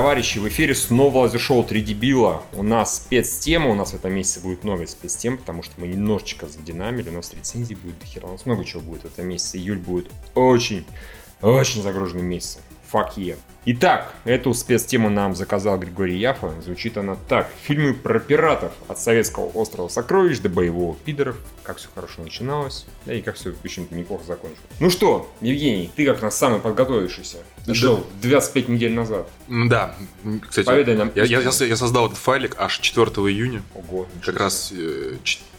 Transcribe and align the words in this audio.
Товарищи! 0.00 0.38
В 0.38 0.48
эфире 0.48 0.74
снова 0.74 1.18
лазер-шоу 1.18 1.62
«Три 1.62 1.82
дебила». 1.82 2.42
У 2.54 2.62
нас 2.62 2.96
спецтема, 2.96 3.68
у 3.68 3.74
нас 3.74 3.90
в 3.92 3.96
этом 3.96 4.14
месяце 4.14 4.40
будет 4.40 4.64
много 4.64 4.86
спецтем, 4.86 5.36
потому 5.36 5.62
что 5.62 5.74
мы 5.76 5.88
немножечко 5.88 6.46
задинамили, 6.46 7.10
у 7.10 7.12
нас 7.12 7.34
рецензий 7.34 7.76
будет 7.76 7.98
дохера, 7.98 8.26
у 8.26 8.32
нас 8.32 8.46
много 8.46 8.64
чего 8.64 8.80
будет 8.80 9.02
в 9.02 9.04
этом 9.04 9.28
месяце. 9.28 9.58
Июль 9.58 9.76
будет 9.76 10.10
очень, 10.34 10.86
очень 11.42 11.82
загруженным 11.82 12.24
месяцем. 12.24 12.62
Fuck 12.90 13.16
yeah. 13.16 13.36
Итак, 13.66 14.14
эту 14.24 14.54
спецтему 14.54 15.10
нам 15.10 15.34
заказал 15.34 15.78
Григорий 15.78 16.16
Яфа. 16.18 16.50
Звучит 16.64 16.96
она 16.96 17.16
так. 17.28 17.50
Фильмы 17.64 17.92
про 17.92 18.18
пиратов 18.18 18.72
от 18.88 18.98
советского 18.98 19.46
острова 19.52 19.88
Сокровищ 19.88 20.38
до 20.38 20.48
боевого 20.48 20.96
пидоров. 21.04 21.36
Как 21.62 21.76
все 21.76 21.88
хорошо 21.94 22.22
начиналось. 22.22 22.86
Да 23.04 23.12
и 23.12 23.20
как 23.20 23.34
все 23.36 23.52
очень 23.62 23.86
неплохо 23.90 24.24
закончилось. 24.24 24.64
Ну 24.80 24.88
что, 24.88 25.30
Евгений, 25.42 25.90
ты 25.94 26.06
как 26.06 26.22
нас 26.22 26.38
самый 26.38 26.58
подготовившийся. 26.58 27.36
Пришел 27.66 28.06
25 28.22 28.68
недель 28.68 28.94
назад. 28.94 29.28
Да, 29.46 29.94
кстати, 30.48 30.64
Поведай 30.64 30.96
нам. 30.96 31.12
я, 31.14 31.24
я- 31.24 31.40
я 31.42 31.76
создал 31.76 32.06
этот 32.06 32.16
файлик 32.18 32.56
аж 32.58 32.78
4 32.78 33.10
июня, 33.30 33.62
Ого. 33.74 34.06
как 34.24 34.40
раз 34.40 34.72
э, 34.74 35.16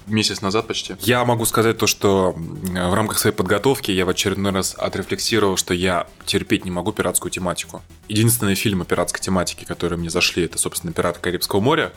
месяц 0.07 0.41
назад 0.41 0.67
почти. 0.67 0.95
Я 1.01 1.23
могу 1.25 1.45
сказать 1.45 1.77
то, 1.77 1.87
что 1.87 2.33
в 2.35 2.93
рамках 2.93 3.19
своей 3.19 3.35
подготовки 3.35 3.91
я 3.91 4.05
в 4.05 4.09
очередной 4.09 4.51
раз 4.51 4.75
отрефлексировал, 4.77 5.57
что 5.57 5.73
я 5.73 6.07
терпеть 6.25 6.65
не 6.65 6.71
могу 6.71 6.91
пиратскую 6.91 7.31
тематику. 7.31 7.81
Единственные 8.07 8.55
фильмы 8.55 8.85
пиратской 8.85 9.21
тематики, 9.21 9.65
которые 9.65 9.97
мне 9.99 10.09
зашли, 10.09 10.43
это, 10.45 10.57
собственно, 10.57 10.93
«Пираты 10.93 11.19
Карибского 11.19 11.59
моря». 11.59 11.91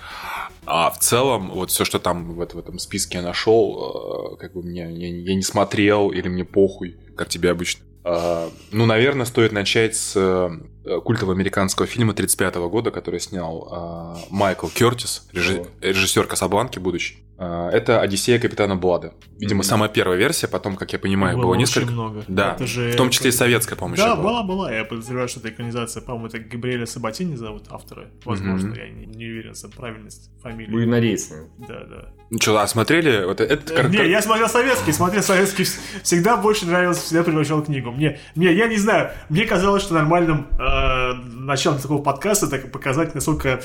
А 0.67 0.91
в 0.91 0.99
целом, 0.99 1.51
вот 1.51 1.71
все, 1.71 1.85
что 1.85 1.99
там 1.99 2.33
в, 2.33 2.37
в 2.37 2.59
этом 2.59 2.79
списке 2.79 3.19
я 3.19 3.23
нашел, 3.23 4.33
э, 4.35 4.37
как 4.41 4.55
бы 4.55 4.63
мне, 4.63 4.81
я, 4.91 5.09
я 5.09 5.35
не 5.35 5.43
смотрел 5.43 6.11
или 6.11 6.29
мне 6.29 6.45
похуй, 6.45 6.97
как 7.17 7.29
тебе 7.29 7.51
обычно. 7.51 7.85
А, 8.03 8.51
Ну, 8.71 8.87
наверное, 8.87 9.27
стоит 9.27 9.53
начать 9.53 9.97
с 9.97 10.13
э, 10.17 11.01
культового 11.01 11.35
американского 11.35 11.87
фильма 11.87 12.15
35 12.15 12.57
года, 12.57 12.91
который 12.91 13.21
снял 13.21 13.69
а, 13.71 14.19
Майкл 14.31 14.69
Кертис, 14.69 15.27
режи- 15.33 15.67
режиссер 15.81 16.27
Касабланки 16.27 16.79
будущий. 16.79 17.24
А, 17.37 17.69
Это 17.71 18.01
«Одиссея 18.01 18.39
капитана 18.39 18.77
Блада». 18.77 19.13
Видимо, 19.39 19.59
Мгм. 19.59 19.65
самая 19.65 19.89
первая 19.89 20.17
версия, 20.17 20.47
потом, 20.47 20.77
как 20.77 20.93
я 20.93 20.99
понимаю, 21.01 21.37
было, 21.37 21.43
Было 21.47 21.51
очень 21.53 21.61
несколько. 21.61 21.91
много. 21.93 22.25
Да, 22.29 22.53
Это 22.55 22.67
же- 22.67 22.93
в 22.93 22.97
том 22.97 23.11
числе 23.11 23.31
и 23.31 23.33
советская, 23.33 23.77
по-моему, 23.77 23.97
Да, 23.97 24.15
была. 24.15 24.25
была, 24.25 24.43
была. 24.45 24.73
Я 24.73 24.85
подозреваю, 24.85 25.29
что 25.29 25.41
это 25.41 25.49
экранизация, 25.49 26.01
по-моему, 26.03 26.29
это 26.29 26.39
Габриэля 26.39 26.87
Сабатини 26.87 27.35
зовут 27.35 27.65
автора. 27.71 28.07
Возможно, 28.25 28.69
Мгм. 28.69 28.77
я 28.79 28.89
не, 28.89 29.07
не 29.07 29.27
уверен 29.27 29.55
за 29.55 29.69
правильность 29.69 30.31
фамилии. 30.43 30.71
Будем 30.71 30.91
надеяться. 30.91 31.49
Да, 31.67 31.85
да. 31.85 32.09
Ну 32.35 32.41
что, 32.43 32.59
а 32.59 32.67
смотрели? 32.67 33.25
Вот 33.25 33.41
это, 33.41 33.73
Э, 33.73 33.77
кар- 33.77 33.91
Не, 33.91 34.09
я 34.11 34.21
смотрел 34.21 34.49
советский, 34.49 34.91
смотрел 34.91 35.23
советский, 35.23 35.63
вс- 35.63 35.79
всегда 36.03 36.37
больше 36.37 36.67
нравился, 36.67 37.03
всегда 37.03 37.23
превращал 37.23 37.63
книгу. 37.63 37.93
Мне, 37.93 38.19
мне, 38.35 38.53
я 38.53 38.67
не 38.67 38.77
знаю, 38.77 39.11
мне 39.29 39.45
казалось, 39.45 39.85
что 39.85 39.95
нормальным 39.95 40.49
э, 40.59 41.13
началом 41.15 41.79
такого 41.79 42.03
подкаста 42.03 42.49
так 42.49 42.73
показать, 42.73 43.15
насколько 43.15 43.61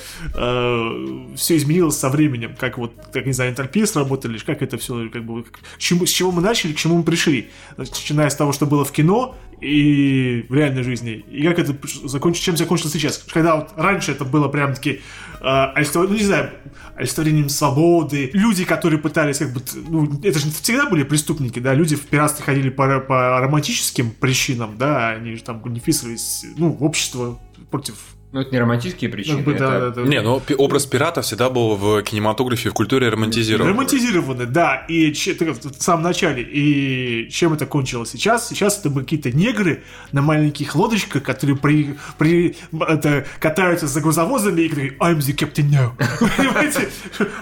все 1.36 1.58
изменилось 1.58 1.98
со 1.98 2.10
временем, 2.10 2.56
как 2.60 2.78
вот, 2.78 2.94
как 3.12 3.26
не 3.26 3.34
знаю, 3.34 3.52
энтальпия 3.52 3.86
сработали, 3.88 4.38
как 4.38 4.62
это 4.62 4.78
все, 4.78 5.10
как 5.10 5.24
бы, 5.24 5.44
к 5.44 5.60
чему, 5.80 6.06
с 6.06 6.10
чего 6.12 6.32
мы 6.32 6.42
начали, 6.44 6.74
к 6.74 6.78
чему 6.78 6.98
мы 6.98 7.04
пришли, 7.04 7.50
начиная 7.78 8.30
с 8.30 8.36
того, 8.36 8.52
что 8.54 8.66
было 8.68 8.86
в 8.86 8.92
кино 8.92 9.36
и 9.62 10.46
в 10.50 10.54
реальной 10.54 10.84
жизни, 10.84 11.24
и 11.30 11.44
как 11.44 11.60
это 11.60 11.76
закончилось, 12.06 12.46
чем 12.46 12.58
закончилось 12.58 12.94
сейчас. 12.94 13.18
Когда 13.18 13.56
вот 13.56 13.72
раньше 13.76 14.12
это 14.12 14.26
было 14.26 14.48
прям 14.48 14.74
таки 14.74 15.02
э, 15.42 15.44
олицетворение- 15.44 16.10
ну 16.10 16.16
не 16.16 16.24
знаю, 16.24 16.52
олицетворением 16.96 17.50
свободы, 17.50 18.30
люди, 18.34 18.66
которые 18.66 19.00
пытались 19.00 19.40
как 19.40 19.54
бы, 19.54 19.62
ну 19.90 20.20
это 20.24 20.40
же 20.40 20.50
всегда 20.52 20.90
были 20.90 21.04
преступники, 21.04 21.60
да, 21.60 21.74
люди 21.74 21.96
в 21.96 22.06
пиратстве 22.06 22.44
ходили 22.44 22.70
по, 22.70 23.00
по 23.00 23.40
романтическим 23.40 24.12
причинам, 24.12 24.78
да, 24.78 25.10
они 25.10 25.36
же 25.36 25.44
там 25.44 25.62
не 25.66 25.80
вписывались, 25.80 26.46
ну, 26.58 26.72
в 26.72 26.84
общество 26.84 27.40
против... 27.72 27.96
Ну, 28.32 28.42
это 28.42 28.52
не 28.52 28.60
романтические 28.60 29.10
причины. 29.10 29.38
как 29.38 29.46
бы, 29.46 29.54
да, 29.56 29.78
это- 29.78 29.90
да, 29.90 30.02
да. 30.04 30.08
Не, 30.08 30.22
ну 30.22 30.40
пи- 30.40 30.54
образ 30.54 30.86
пирата 30.86 31.24
всегда 31.24 31.50
был 31.50 31.76
в 31.76 32.04
кинематографе, 32.04 32.70
в 32.70 32.74
культуре 32.74 33.10
романтизирован. 33.10 33.72
Романтизированы, 33.72 34.46
да, 34.46 34.86
и 34.88 35.12
че- 35.14 35.34
так, 35.34 35.50
в 35.58 35.82
самом 35.82 36.04
начале. 36.04 36.44
И 36.44 37.28
чем 37.32 37.54
это 37.54 37.66
кончилось 37.66 38.12
сейчас? 38.12 38.48
Сейчас 38.48 38.80
это 38.86 38.92
какие-то 38.92 39.32
негры 39.32 39.84
на 40.12 40.22
маленьких 40.22 40.76
лодочках, 40.76 41.24
которые 41.24 41.58
при, 41.58 41.98
при, 42.20 42.56
это, 42.88 43.26
катаются 43.40 43.88
за 43.88 44.00
грузовозами 44.00 44.62
и 44.62 44.68
говорят 44.68 44.94
I'm 45.00 45.18
the 45.18 45.36
captain 45.36 45.70
now. 45.72 45.92
Понимаете? 46.38 46.90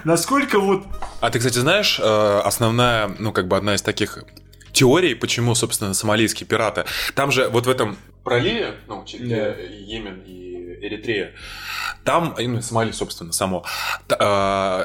Насколько 0.04 0.58
вот... 0.58 0.84
А 1.20 1.28
ты, 1.30 1.38
кстати, 1.38 1.58
знаешь, 1.58 2.00
э, 2.02 2.40
основная, 2.44 3.10
ну, 3.18 3.32
как 3.32 3.46
бы 3.46 3.58
одна 3.58 3.74
из 3.74 3.82
таких 3.82 4.24
теорий, 4.72 5.14
почему, 5.14 5.54
собственно, 5.54 5.92
сомалийские 5.92 6.46
пираты. 6.46 6.84
Там 7.14 7.30
же 7.32 7.48
вот 7.48 7.66
в 7.66 7.68
этом 7.70 7.96
проливе, 8.24 8.74
ну, 8.86 9.04
че- 9.04 9.18
где 9.18 9.36
Да. 9.36 9.54
Йемен 9.62 10.22
и 10.26 10.47
Эритрея, 10.80 11.34
там, 12.04 12.32
и, 12.38 12.46
ну, 12.46 12.62
Сомали, 12.62 12.92
собственно, 12.92 13.32
само, 13.32 13.64
э, 14.08 14.14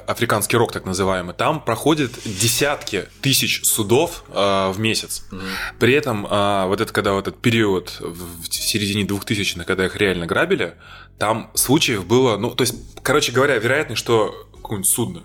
африканский 0.08 0.58
рок 0.58 0.72
так 0.72 0.86
называемый, 0.86 1.34
там 1.34 1.62
проходят 1.62 2.12
десятки 2.26 3.06
тысяч 3.22 3.64
судов 3.64 4.26
э, 4.30 4.72
в 4.72 4.80
месяц. 4.80 5.26
При 5.80 5.94
этом 5.94 6.26
э, 6.26 6.66
вот 6.66 6.82
это, 6.82 6.92
когда 6.92 7.14
вот 7.14 7.28
этот 7.28 7.42
период 7.42 7.98
в, 8.00 8.44
в 8.44 8.54
середине 8.54 9.04
2000-х, 9.04 9.64
когда 9.64 9.86
их 9.86 9.96
реально 9.96 10.26
грабили, 10.26 10.76
там 11.18 11.52
случаев 11.54 12.06
было, 12.06 12.38
ну, 12.38 12.52
то 12.52 12.64
есть, 12.64 12.76
короче 13.02 13.32
говоря, 13.32 13.58
вероятность, 13.58 14.00
что 14.00 14.34
какое-нибудь 14.54 14.90
судно, 14.90 15.24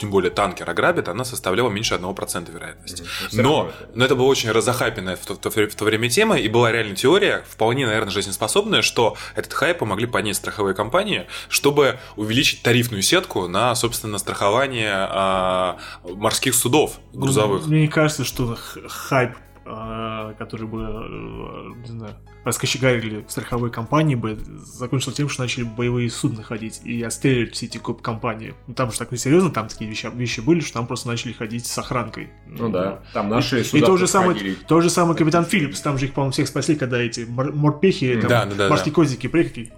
тем 0.00 0.10
более 0.10 0.30
танкер 0.30 0.68
ограбит, 0.68 1.08
она 1.08 1.24
составляла 1.24 1.68
меньше 1.68 1.94
1% 1.94 2.50
вероятности. 2.50 3.04
Всё 3.28 3.42
Но, 3.42 3.72
но 3.94 4.04
это 4.04 4.16
была 4.16 4.28
очень 4.28 4.50
разохайпенная 4.50 5.16
в 5.16 5.26
то, 5.26 5.34
в 5.34 5.38
то 5.38 5.50
в 5.50 5.74
то 5.74 5.84
время 5.84 6.08
тема, 6.08 6.38
и 6.38 6.48
была 6.48 6.72
реально 6.72 6.96
теория, 6.96 7.44
вполне, 7.48 7.86
наверное, 7.86 8.10
жизнеспособная, 8.10 8.82
что 8.82 9.16
этот 9.34 9.52
хайп 9.52 9.78
помогли 9.78 10.06
поднять 10.06 10.36
страховые 10.36 10.74
компании, 10.74 11.26
чтобы 11.48 11.98
увеличить 12.16 12.62
тарифную 12.62 13.02
сетку 13.02 13.46
на, 13.46 13.74
собственно, 13.74 14.18
страхование 14.18 14.94
а, 14.94 15.78
морских 16.04 16.54
судов 16.54 16.98
грузовых. 17.12 17.66
Мне 17.66 17.82
не 17.82 17.88
кажется, 17.88 18.24
что 18.24 18.56
хайп, 18.88 19.32
э, 19.66 20.34
который 20.38 20.66
бы, 20.66 20.80
э, 20.80 21.80
не 21.82 21.86
знаю, 21.86 22.16
раскочегарили 22.44 23.24
страховые 23.28 23.70
компании 23.70 24.14
бы, 24.14 24.38
закончился 24.64 25.16
тем, 25.16 25.28
что 25.28 25.42
начали 25.42 25.64
боевые 25.64 26.10
судна 26.10 26.42
ходить 26.42 26.80
и 26.84 27.02
отстреливать 27.02 27.54
все 27.54 27.66
эти 27.66 27.78
компании. 27.78 28.54
Ну, 28.66 28.74
там 28.74 28.90
же 28.90 28.98
так 28.98 29.12
несерьезно, 29.12 29.50
там 29.50 29.68
такие 29.68 29.88
вещи, 29.88 30.10
вещи 30.14 30.40
были, 30.40 30.60
что 30.60 30.74
там 30.74 30.86
просто 30.86 31.08
начали 31.08 31.32
ходить 31.32 31.66
с 31.66 31.78
охранкой. 31.78 32.30
Ну 32.46 32.68
да, 32.70 33.00
там 33.12 33.28
наши 33.28 33.60
И 33.60 33.64
суда 33.64 33.86
то 33.86 33.96
же 33.96 34.06
самое, 34.06 34.54
то 34.66 34.80
же 34.80 34.90
самое 34.90 35.16
Капитан 35.16 35.44
Филлипс, 35.44 35.80
там 35.80 35.98
же 35.98 36.06
их, 36.06 36.14
по-моему, 36.14 36.32
всех 36.32 36.48
спасли, 36.48 36.76
когда 36.76 36.98
эти 36.98 37.20
мор- 37.20 37.52
морпехи, 37.52 38.18
там, 38.20 38.30
Да, 38.30 38.44
да, 38.46 38.54
да, 38.54 38.68
морские 38.68 38.94
козики 38.94 39.26
приехали. 39.26 39.72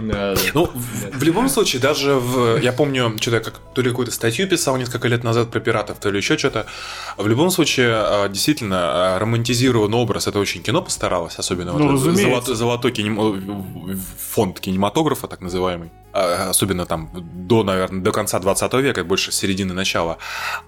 Да, 0.00 0.34
да. 0.34 0.40
Ну, 0.54 0.66
в, 0.74 1.18
в 1.18 1.22
любом 1.22 1.48
случае, 1.48 1.80
даже 1.80 2.14
в... 2.14 2.58
Я 2.60 2.72
помню, 2.72 3.16
что-то 3.20 3.40
как, 3.40 3.58
то 3.74 3.82
ли 3.82 3.90
какую-то 3.90 4.12
статью 4.12 4.48
писал 4.48 4.76
несколько 4.76 5.08
лет 5.08 5.24
назад 5.24 5.50
про 5.50 5.60
пиратов, 5.60 5.98
то 5.98 6.10
ли 6.10 6.18
еще 6.18 6.36
что-то. 6.38 6.66
В 7.16 7.26
любом 7.26 7.50
случае, 7.50 7.92
а, 7.94 8.28
действительно, 8.28 8.76
а, 9.14 9.18
романтизированный 9.18 9.96
образ, 9.98 10.26
это 10.26 10.38
очень 10.38 10.62
кино 10.62 10.82
постаралось, 10.82 11.38
особенно 11.38 11.72
Ну, 11.72 11.78
вот 11.92 12.00
этот 12.00 12.06
разумеется. 12.16 12.54
золотой, 12.54 12.92
кинем- 12.92 14.00
фонд 14.30 14.60
кинематографа, 14.60 15.26
так 15.28 15.40
называемый. 15.40 15.90
Особенно 16.12 16.86
там 16.86 17.10
до, 17.12 17.64
наверное, 17.64 18.00
до 18.00 18.12
конца 18.12 18.38
20 18.38 18.72
века, 18.74 19.02
больше 19.02 19.32
середины 19.32 19.74
начала. 19.74 20.18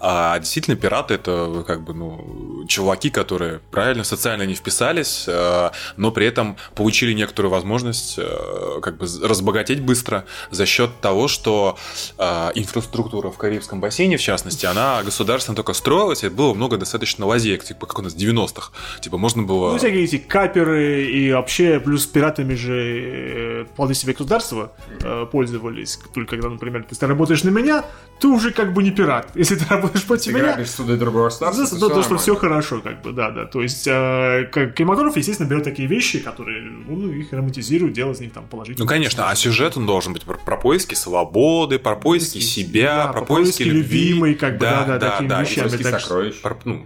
А 0.01 0.37
действительно, 0.41 0.77
пираты 0.77 1.15
это 1.15 1.63
как 1.65 1.85
бы, 1.85 1.95
ну, 1.95 2.65
чуваки, 2.67 3.11
которые 3.11 3.61
правильно 3.71 4.03
социально 4.03 4.43
не 4.43 4.55
вписались, 4.55 5.25
э, 5.29 5.71
но 5.97 6.11
при 6.11 6.27
этом 6.27 6.57
получили 6.75 7.13
некоторую 7.13 7.53
возможность 7.53 8.17
э, 8.19 8.81
как 8.83 8.97
бы 8.97 9.07
разбогатеть 9.23 9.81
быстро 9.81 10.25
за 10.51 10.67
счет 10.67 10.91
того, 11.01 11.29
что 11.29 11.77
э, 12.19 12.51
инфраструктура 12.55 13.31
в 13.31 13.37
Карибском 13.37 13.81
бассейне, 13.81 14.17
в 14.17 14.23
частности, 14.23 14.67
она 14.67 15.03
государственно 15.03 15.57
только 15.57 15.73
строилась, 15.73 16.25
и 16.25 16.29
было 16.29 16.55
много 16.55 16.77
достаточно 16.77 17.27
лазеек, 17.27 17.65
типа 17.65 17.87
как 17.87 17.99
у 17.99 18.03
нас 18.03 18.15
в 18.15 18.17
90-х. 18.17 18.73
Типа 19.01 19.19
можно 19.19 19.43
было... 19.43 19.73
Ну, 19.73 19.79
всякие 19.79 20.05
эти 20.05 20.19
каперы 20.19 21.05
и 21.05 21.33
вообще, 21.33 21.81
плюс 21.81 22.07
пиратами 22.07 22.55
же 22.55 23.63
э, 23.63 23.65
вполне 23.65 23.95
себе 23.95 24.13
государства 24.13 24.73
э, 25.01 25.27
пользовались. 25.31 25.99
Только 26.15 26.37
когда, 26.37 26.49
например, 26.49 26.85
ты 26.89 27.07
работаешь 27.07 27.45
на 27.45 27.51
меня, 27.51 27.85
ты 28.21 28.29
уже 28.29 28.51
как 28.51 28.73
бы 28.73 28.83
не 28.83 28.91
пират. 28.91 29.31
Если 29.35 29.57
ты 29.57 29.65
работаешь 29.69 30.03
Ты 30.03 30.07
против 30.07 30.33
меня, 30.33 30.53
грабишь 30.53 30.71
суды 30.71 30.97
другого 30.97 31.25
государства, 31.25 31.67
то, 31.67 31.89
то 31.89 31.95
то, 31.95 32.03
что 32.03 32.17
все 32.19 32.35
хорошо, 32.35 32.81
как 32.81 33.03
бы, 33.03 33.13
да, 33.13 33.31
да. 33.31 33.45
То 33.47 33.63
есть, 33.63 33.87
э, 33.87 34.49
как 34.53 34.75
кинематограф, 34.75 35.17
естественно, 35.17 35.49
берет 35.49 35.65
такие 35.65 35.89
вещи, 35.89 36.19
которые, 36.21 36.63
ну, 36.63 37.11
их 37.11 37.33
романтизирует, 37.33 37.93
делает 37.93 38.17
из 38.17 38.21
них 38.21 38.33
там 38.33 38.47
положительные. 38.47 38.85
Ну, 38.85 38.89
конечно, 38.89 39.06
а 39.19 39.35
сюжет 39.35 39.77
он 39.77 39.87
должен 39.87 40.13
быть 40.13 40.23
про, 40.23 40.35
про 40.37 40.57
поиски 40.57 40.95
свободы, 40.95 41.79
про 41.79 41.97
поиски 41.97 42.39
себя, 42.41 42.97
Да, 42.97 43.13
про, 43.13 43.13
про 43.21 43.27
поиски 43.27 43.59
поиски 43.59 43.63
любви. 43.63 43.99
любимой, 44.09 44.35
как 44.35 44.55
бы, 44.55 44.59
да, 44.61 44.85
да, 44.99 45.11
такими 45.11 45.29
и 45.29 45.41
вещами. 45.43 45.69
Поиски 45.69 45.83
так 45.83 46.01
сокровищ, 46.01 46.41
Про- 46.41 46.59
ну, 46.65 46.85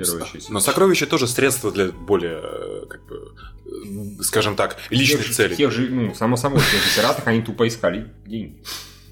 но 0.50 0.60
сокровища 0.60 1.06
тоже 1.06 1.26
средство 1.26 1.70
для 1.72 1.86
более, 1.92 2.40
как 2.88 3.00
бы, 3.06 4.22
скажем 4.22 4.56
так, 4.56 4.76
личных 4.90 5.26
Тех 5.26 5.34
целей. 5.34 5.56
Тех 5.56 5.70
же, 5.72 5.88
ну, 5.88 6.14
само 6.14 6.36
собой, 6.36 6.60
тех 6.60 6.82
же 6.82 6.96
пиратах 6.96 7.26
они 7.26 7.42
тупо 7.42 7.66
искали 7.66 8.08
деньги. 8.26 8.62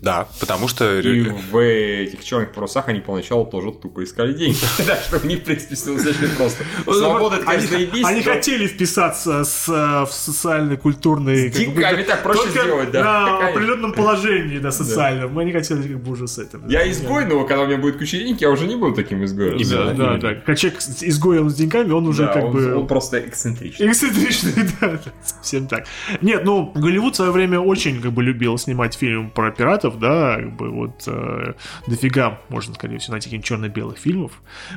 Да, 0.00 0.29
потому 0.41 0.69
что... 0.69 1.00
И 1.00 1.29
в 1.29 1.59
этих 1.59 2.25
черных 2.25 2.53
парусах 2.53 2.89
они 2.89 3.00
поначалу 3.00 3.47
тоже 3.47 3.73
тупо 3.73 4.05
искали 4.05 4.33
деньги. 4.33 4.59
Так 4.87 5.00
что 5.00 5.27
них, 5.27 5.41
в 5.41 5.45
принципе, 5.45 5.75
все 5.75 5.95
достаточно 5.95 6.29
просто. 6.37 6.65
Свобода, 6.85 7.37
это, 7.37 7.45
конечно, 7.47 7.77
они, 7.77 7.87
заебись, 7.87 8.06
они 8.06 8.23
хотели 8.23 8.67
вписаться 8.67 9.45
с, 9.45 9.69
э, 9.69 10.06
в 10.06 10.12
социально-культурные... 10.12 11.50
С 11.53 11.56
деньгами 11.56 12.03
так 12.03 12.23
проще 12.23 12.49
сделать, 12.50 12.91
да, 12.91 13.03
на 13.03 13.49
определенном 13.49 13.93
положении, 13.93 14.59
да, 14.59 14.71
социальном. 14.71 15.33
Мы 15.33 15.45
не 15.45 15.53
хотели 15.53 15.83
как 15.83 16.03
бы 16.03 16.12
уже 16.12 16.29
с 16.29 16.39
этим. 16.39 16.69
Я 16.69 16.89
изгой, 16.91 17.27
но 17.27 17.44
когда 17.44 17.65
у 17.65 17.67
меня 17.67 17.79
будет 17.79 17.99
куча 17.99 18.19
денег, 18.19 18.41
я 18.41 18.51
уже 18.51 18.67
не 18.67 18.77
буду 18.77 18.94
таким 18.94 19.25
изгоем. 19.25 19.59
Да, 19.69 19.93
да, 19.93 20.17
да. 20.17 20.35
Как 20.35 20.59
человек 20.59 20.81
изгоем 21.01 21.51
с 21.51 21.55
деньгами, 21.55 21.93
он 21.93 22.06
уже 22.06 22.27
как 22.27 22.51
бы... 22.51 22.75
Он 22.75 22.87
просто 22.87 23.21
эксцентричный. 23.21 23.89
Эксцентричный, 23.89 24.53
да, 24.81 25.01
совсем 25.23 25.67
так. 25.67 25.87
Нет, 26.21 26.44
ну, 26.44 26.73
Голливуд 26.75 27.15
в 27.15 27.17
свое 27.17 27.33
время 27.33 27.61
очень, 27.61 28.01
как 28.01 28.12
бы, 28.12 28.23
любил 28.23 28.59
снимать 28.59 28.94
фильмы 28.94 29.31
про 29.31 29.51
пиратов, 29.51 29.88
да, 29.96 30.37
как 30.37 30.56
бы, 30.56 30.70
вот, 30.70 31.02
э, 31.06 31.55
дофига, 31.87 32.40
можно, 32.49 32.75
скорее 32.75 32.99
всего, 32.99 33.12
найти 33.12 33.26
каких-нибудь 33.26 33.46
черно-белых 33.46 33.99
фильмов, 33.99 34.32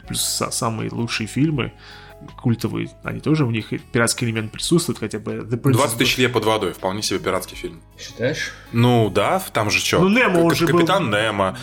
плюс 0.07 0.21
са- 0.21 0.51
самые 0.51 0.89
лучшие 0.91 1.27
фильмы, 1.27 1.73
культовые, 2.41 2.89
они 3.03 3.19
тоже, 3.19 3.45
в 3.45 3.51
них 3.51 3.69
пиратский 3.91 4.27
элемент 4.27 4.51
присутствует, 4.51 4.99
хотя 4.99 5.17
бы 5.19 5.37
The 5.37 5.59
Princess 5.59 5.73
20 5.73 5.97
тысяч 5.97 6.17
лет 6.17 6.31
под 6.31 6.45
водой, 6.45 6.73
вполне 6.73 7.01
себе 7.01 7.19
пиратский 7.19 7.57
фильм. 7.57 7.81
Считаешь? 7.99 8.51
Ну 8.71 9.09
да, 9.09 9.41
там 9.51 9.71
же 9.71 9.79
что? 9.79 9.99
Ну, 9.99 10.09
Немо 10.09 10.39
он 10.41 10.53
же 10.55 10.67
был- 10.67 10.73
Капитан 10.79 11.09
Немо. 11.09 11.57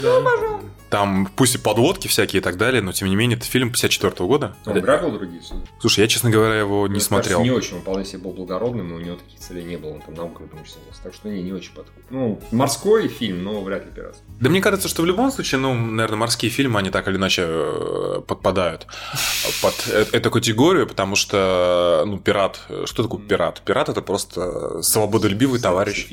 Там 0.90 1.28
пусть 1.36 1.54
и 1.56 1.58
подводки 1.58 2.08
всякие 2.08 2.40
и 2.40 2.42
так 2.42 2.56
далее, 2.56 2.80
но 2.80 2.92
тем 2.92 3.08
не 3.08 3.16
менее 3.16 3.36
это 3.36 3.46
фильм 3.46 3.70
54 3.70 4.26
года. 4.26 4.56
Он 4.66 4.80
грабил 4.80 5.12
другие 5.12 5.42
суда? 5.42 5.60
Слушай, 5.80 6.00
я, 6.00 6.08
честно 6.08 6.30
говоря, 6.30 6.54
его 6.54 6.86
не 6.86 6.92
Мне 6.92 7.00
смотрел. 7.00 7.38
кажется, 7.38 7.42
не 7.42 7.50
очень, 7.50 7.76
он 7.76 7.82
вполне 7.82 8.04
себе 8.04 8.18
был 8.18 8.32
благородным, 8.32 8.88
но 8.88 8.96
у 8.96 8.98
него 8.98 9.16
таких 9.16 9.38
целей 9.38 9.64
не 9.64 9.76
было, 9.76 9.94
он 9.94 10.00
там 10.00 10.14
наукой 10.14 10.46
помощь 10.46 10.70
занимался. 10.70 11.02
Так 11.02 11.14
что 11.14 11.28
не, 11.28 11.42
не 11.42 11.52
очень 11.52 11.72
подходит. 11.72 12.04
Ну, 12.10 12.40
морской 12.50 13.08
фильм, 13.08 13.44
но 13.44 13.60
вряд 13.62 13.84
ли 13.84 13.92
пиратский. 13.92 14.24
Да 14.40 14.48
мне 14.48 14.60
кажется, 14.60 14.88
что 14.88 15.02
в 15.02 15.06
любом 15.06 15.30
случае, 15.30 15.60
ну, 15.60 15.74
наверное, 15.74 16.18
морские 16.18 16.50
фильмы, 16.50 16.78
они 16.78 16.90
так 16.90 17.06
или 17.08 17.16
иначе 17.16 17.44
э, 17.46 18.22
подпадают 18.26 18.86
под 19.62 19.74
э- 19.90 20.06
эту 20.12 20.30
категорию, 20.30 20.86
потому 20.86 21.16
что, 21.16 22.04
ну, 22.06 22.18
пират, 22.18 22.60
э, 22.68 22.84
что 22.86 23.02
такое 23.02 23.20
пират? 23.20 23.60
Пират 23.62 23.88
это 23.88 24.00
просто 24.00 24.82
свободолюбивый 24.82 25.60
товарищ. 25.60 26.08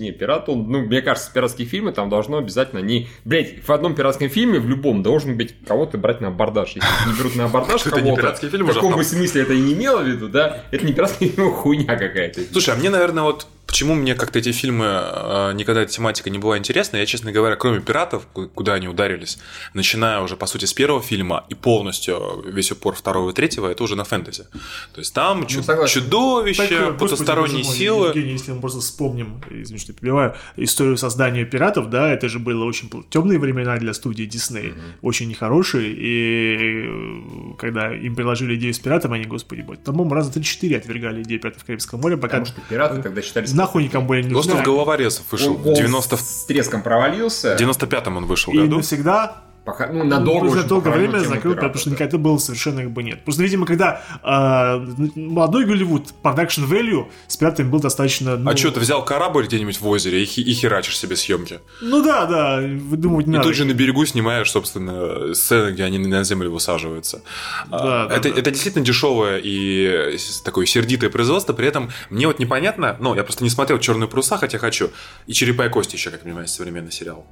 Не, 0.00 0.10
пират, 0.12 0.48
он, 0.48 0.68
ну, 0.70 0.80
мне 0.80 1.02
кажется, 1.02 1.30
пиратские 1.32 1.66
фильмы 1.66 1.92
там 1.92 2.08
должно 2.10 2.38
обязательно 2.38 2.80
не... 2.80 3.08
Блять, 3.24 3.66
в 3.66 3.70
одном 3.70 3.91
пиратском 3.94 4.28
фильме, 4.28 4.58
в 4.58 4.68
любом, 4.68 5.02
должен 5.02 5.36
быть 5.36 5.54
кого-то 5.66 5.98
брать 5.98 6.20
на 6.20 6.28
абордаж. 6.28 6.72
Если 6.74 7.10
не 7.10 7.18
берут 7.18 7.36
на 7.36 7.44
абордаж 7.44 7.80
Это 7.86 7.96
не 7.96 8.02
кого-то, 8.02 8.22
пиратский 8.22 8.48
фильм 8.48 8.66
в 8.66 8.74
каком 8.74 8.94
бы 8.94 9.04
смысле 9.04 9.42
это 9.42 9.52
и 9.52 9.60
не 9.60 9.74
имело 9.74 10.02
в 10.02 10.06
виду, 10.06 10.28
да, 10.28 10.64
это 10.70 10.84
не 10.84 10.92
пиратский 10.92 11.28
фильм, 11.28 11.48
а 11.48 11.50
хуйня 11.50 11.96
какая-то. 11.96 12.40
Слушай, 12.52 12.74
а 12.74 12.78
мне, 12.78 12.90
наверное, 12.90 13.24
вот 13.24 13.46
почему 13.72 13.94
мне 13.94 14.14
как-то 14.14 14.38
эти 14.38 14.52
фильмы 14.52 14.84
э, 14.84 15.52
никогда 15.54 15.80
эта 15.80 15.90
тематика 15.90 16.28
не 16.28 16.38
была 16.38 16.58
интересна, 16.58 16.98
я, 16.98 17.06
честно 17.06 17.32
говоря, 17.32 17.56
кроме 17.56 17.80
пиратов, 17.80 18.26
ку- 18.26 18.46
куда 18.46 18.74
они 18.74 18.86
ударились, 18.86 19.38
начиная 19.72 20.20
уже, 20.20 20.36
по 20.36 20.44
сути, 20.44 20.66
с 20.66 20.74
первого 20.74 21.00
фильма 21.00 21.46
и 21.48 21.54
полностью 21.54 22.44
весь 22.46 22.70
упор 22.70 22.94
второго 22.94 23.30
и 23.30 23.32
третьего, 23.32 23.68
это 23.68 23.82
уже 23.82 23.96
на 23.96 24.04
фэнтеси. 24.04 24.44
То 24.92 24.98
есть 24.98 25.14
там 25.14 25.46
чу- 25.46 25.62
согласен. 25.62 26.02
чудовища, 26.02 26.68
Так, 26.68 26.78
господи, 26.98 26.98
потусторонние 26.98 27.64
силы. 27.64 28.08
Евгений, 28.08 28.32
если 28.32 28.52
мы 28.52 28.60
просто 28.60 28.80
вспомним, 28.80 29.40
извини, 29.50 29.78
что 29.80 29.92
я 29.92 29.98
перебиваю, 29.98 30.34
историю 30.56 30.98
создания 30.98 31.46
пиратов, 31.46 31.88
да, 31.88 32.12
это 32.12 32.28
же 32.28 32.38
было 32.40 32.66
очень 32.66 32.90
темные 33.08 33.38
времена 33.38 33.78
для 33.78 33.94
студии 33.94 34.24
Дисней, 34.24 34.74
очень 35.00 35.28
нехорошие, 35.28 35.94
и 35.96 37.52
э, 37.54 37.56
когда 37.58 37.90
им 37.90 38.14
предложили 38.16 38.54
идею 38.56 38.74
с 38.74 38.78
пиратом, 38.78 39.14
они, 39.14 39.24
господи, 39.24 39.62
бой, 39.62 39.78
по-моему, 39.78 40.12
раза 40.12 40.30
3-4 40.38 40.76
отвергали 40.76 41.22
идею 41.22 41.40
пиратов 41.40 41.64
Карибского 41.64 41.98
моря, 41.98 42.16
пока 42.18 42.38
Потому 42.40 42.44
что 42.44 42.60
пираты 42.68 43.02
тогда 43.02 43.22
считались... 43.22 43.61
нахуй 43.62 43.84
никому 43.84 44.06
были 44.06 44.22
не 44.28 44.34
Остров 44.34 44.58
нужны. 44.58 44.72
головорезов 44.72 45.24
вышел 45.30 45.52
Он- 45.54 45.62
в 45.62 45.68
он 45.68 45.74
90... 45.74 46.16
с 46.16 46.44
треском 46.46 46.82
провалился. 46.82 47.56
в 47.56 47.60
95-м 47.60 48.16
он 48.16 48.26
вышел 48.26 48.52
И 48.52 48.58
году. 48.58 48.76
навсегда 48.76 49.42
Пока, 49.64 49.86
ну, 49.92 50.02
надолго 50.02 50.48
за 50.48 50.58
очень 50.58 50.68
долгое 50.68 50.90
время 50.90 51.18
закрыл, 51.20 51.54
пиратов, 51.54 51.56
потому 51.56 51.78
что 51.78 51.90
да. 51.90 51.94
никогда 51.96 52.18
было 52.18 52.38
совершенно 52.38 52.82
как 52.82 52.90
бы 52.90 53.02
нет. 53.04 53.24
Просто, 53.24 53.44
видимо, 53.44 53.64
когда 53.64 54.02
э, 54.24 55.08
молодой 55.14 55.66
Голливуд, 55.66 56.08
production 56.22 56.68
value 56.68 57.06
с 57.28 57.36
пиратами 57.36 57.68
был 57.68 57.78
достаточно... 57.78 58.36
Ну, 58.36 58.50
А 58.50 58.56
что, 58.56 58.72
ты 58.72 58.80
взял 58.80 59.04
корабль 59.04 59.46
где-нибудь 59.46 59.80
в 59.80 59.86
озере 59.86 60.24
и, 60.24 60.24
и 60.24 60.52
херачишь 60.52 60.98
себе 60.98 61.14
съемки? 61.14 61.60
Ну 61.80 62.02
да, 62.02 62.26
да, 62.26 62.56
выдумывать 62.60 63.26
не 63.26 63.34
И 63.34 63.36
надо. 63.36 63.48
тут 63.48 63.56
же 63.56 63.64
на 63.64 63.72
берегу 63.72 64.04
снимаешь, 64.04 64.50
собственно, 64.50 65.32
сцены, 65.34 65.70
где 65.72 65.84
они 65.84 65.98
на 65.98 66.24
землю 66.24 66.50
высаживаются. 66.50 67.22
Да, 67.70 68.04
А, 68.04 68.08
да, 68.08 68.16
это, 68.16 68.32
да. 68.32 68.40
это 68.40 68.50
действительно 68.50 68.84
дешевое 68.84 69.40
и 69.42 70.16
такое 70.44 70.66
сердитое 70.66 71.08
производство. 71.10 71.52
При 71.52 71.68
этом 71.68 71.90
мне 72.10 72.26
вот 72.26 72.40
непонятно, 72.40 72.96
ну, 72.98 73.14
я 73.14 73.22
просто 73.22 73.44
не 73.44 73.50
смотрел 73.50 73.78
«Черные 73.78 74.08
паруса», 74.08 74.38
хотя 74.38 74.58
хочу. 74.58 74.90
И 75.28 75.32
«Черепа 75.32 75.66
и 75.66 75.68
кости» 75.68 75.94
еще, 75.94 76.10
как 76.10 76.20
я 76.20 76.24
понимаю, 76.24 76.48
современный 76.48 76.90
сериал. 76.90 77.26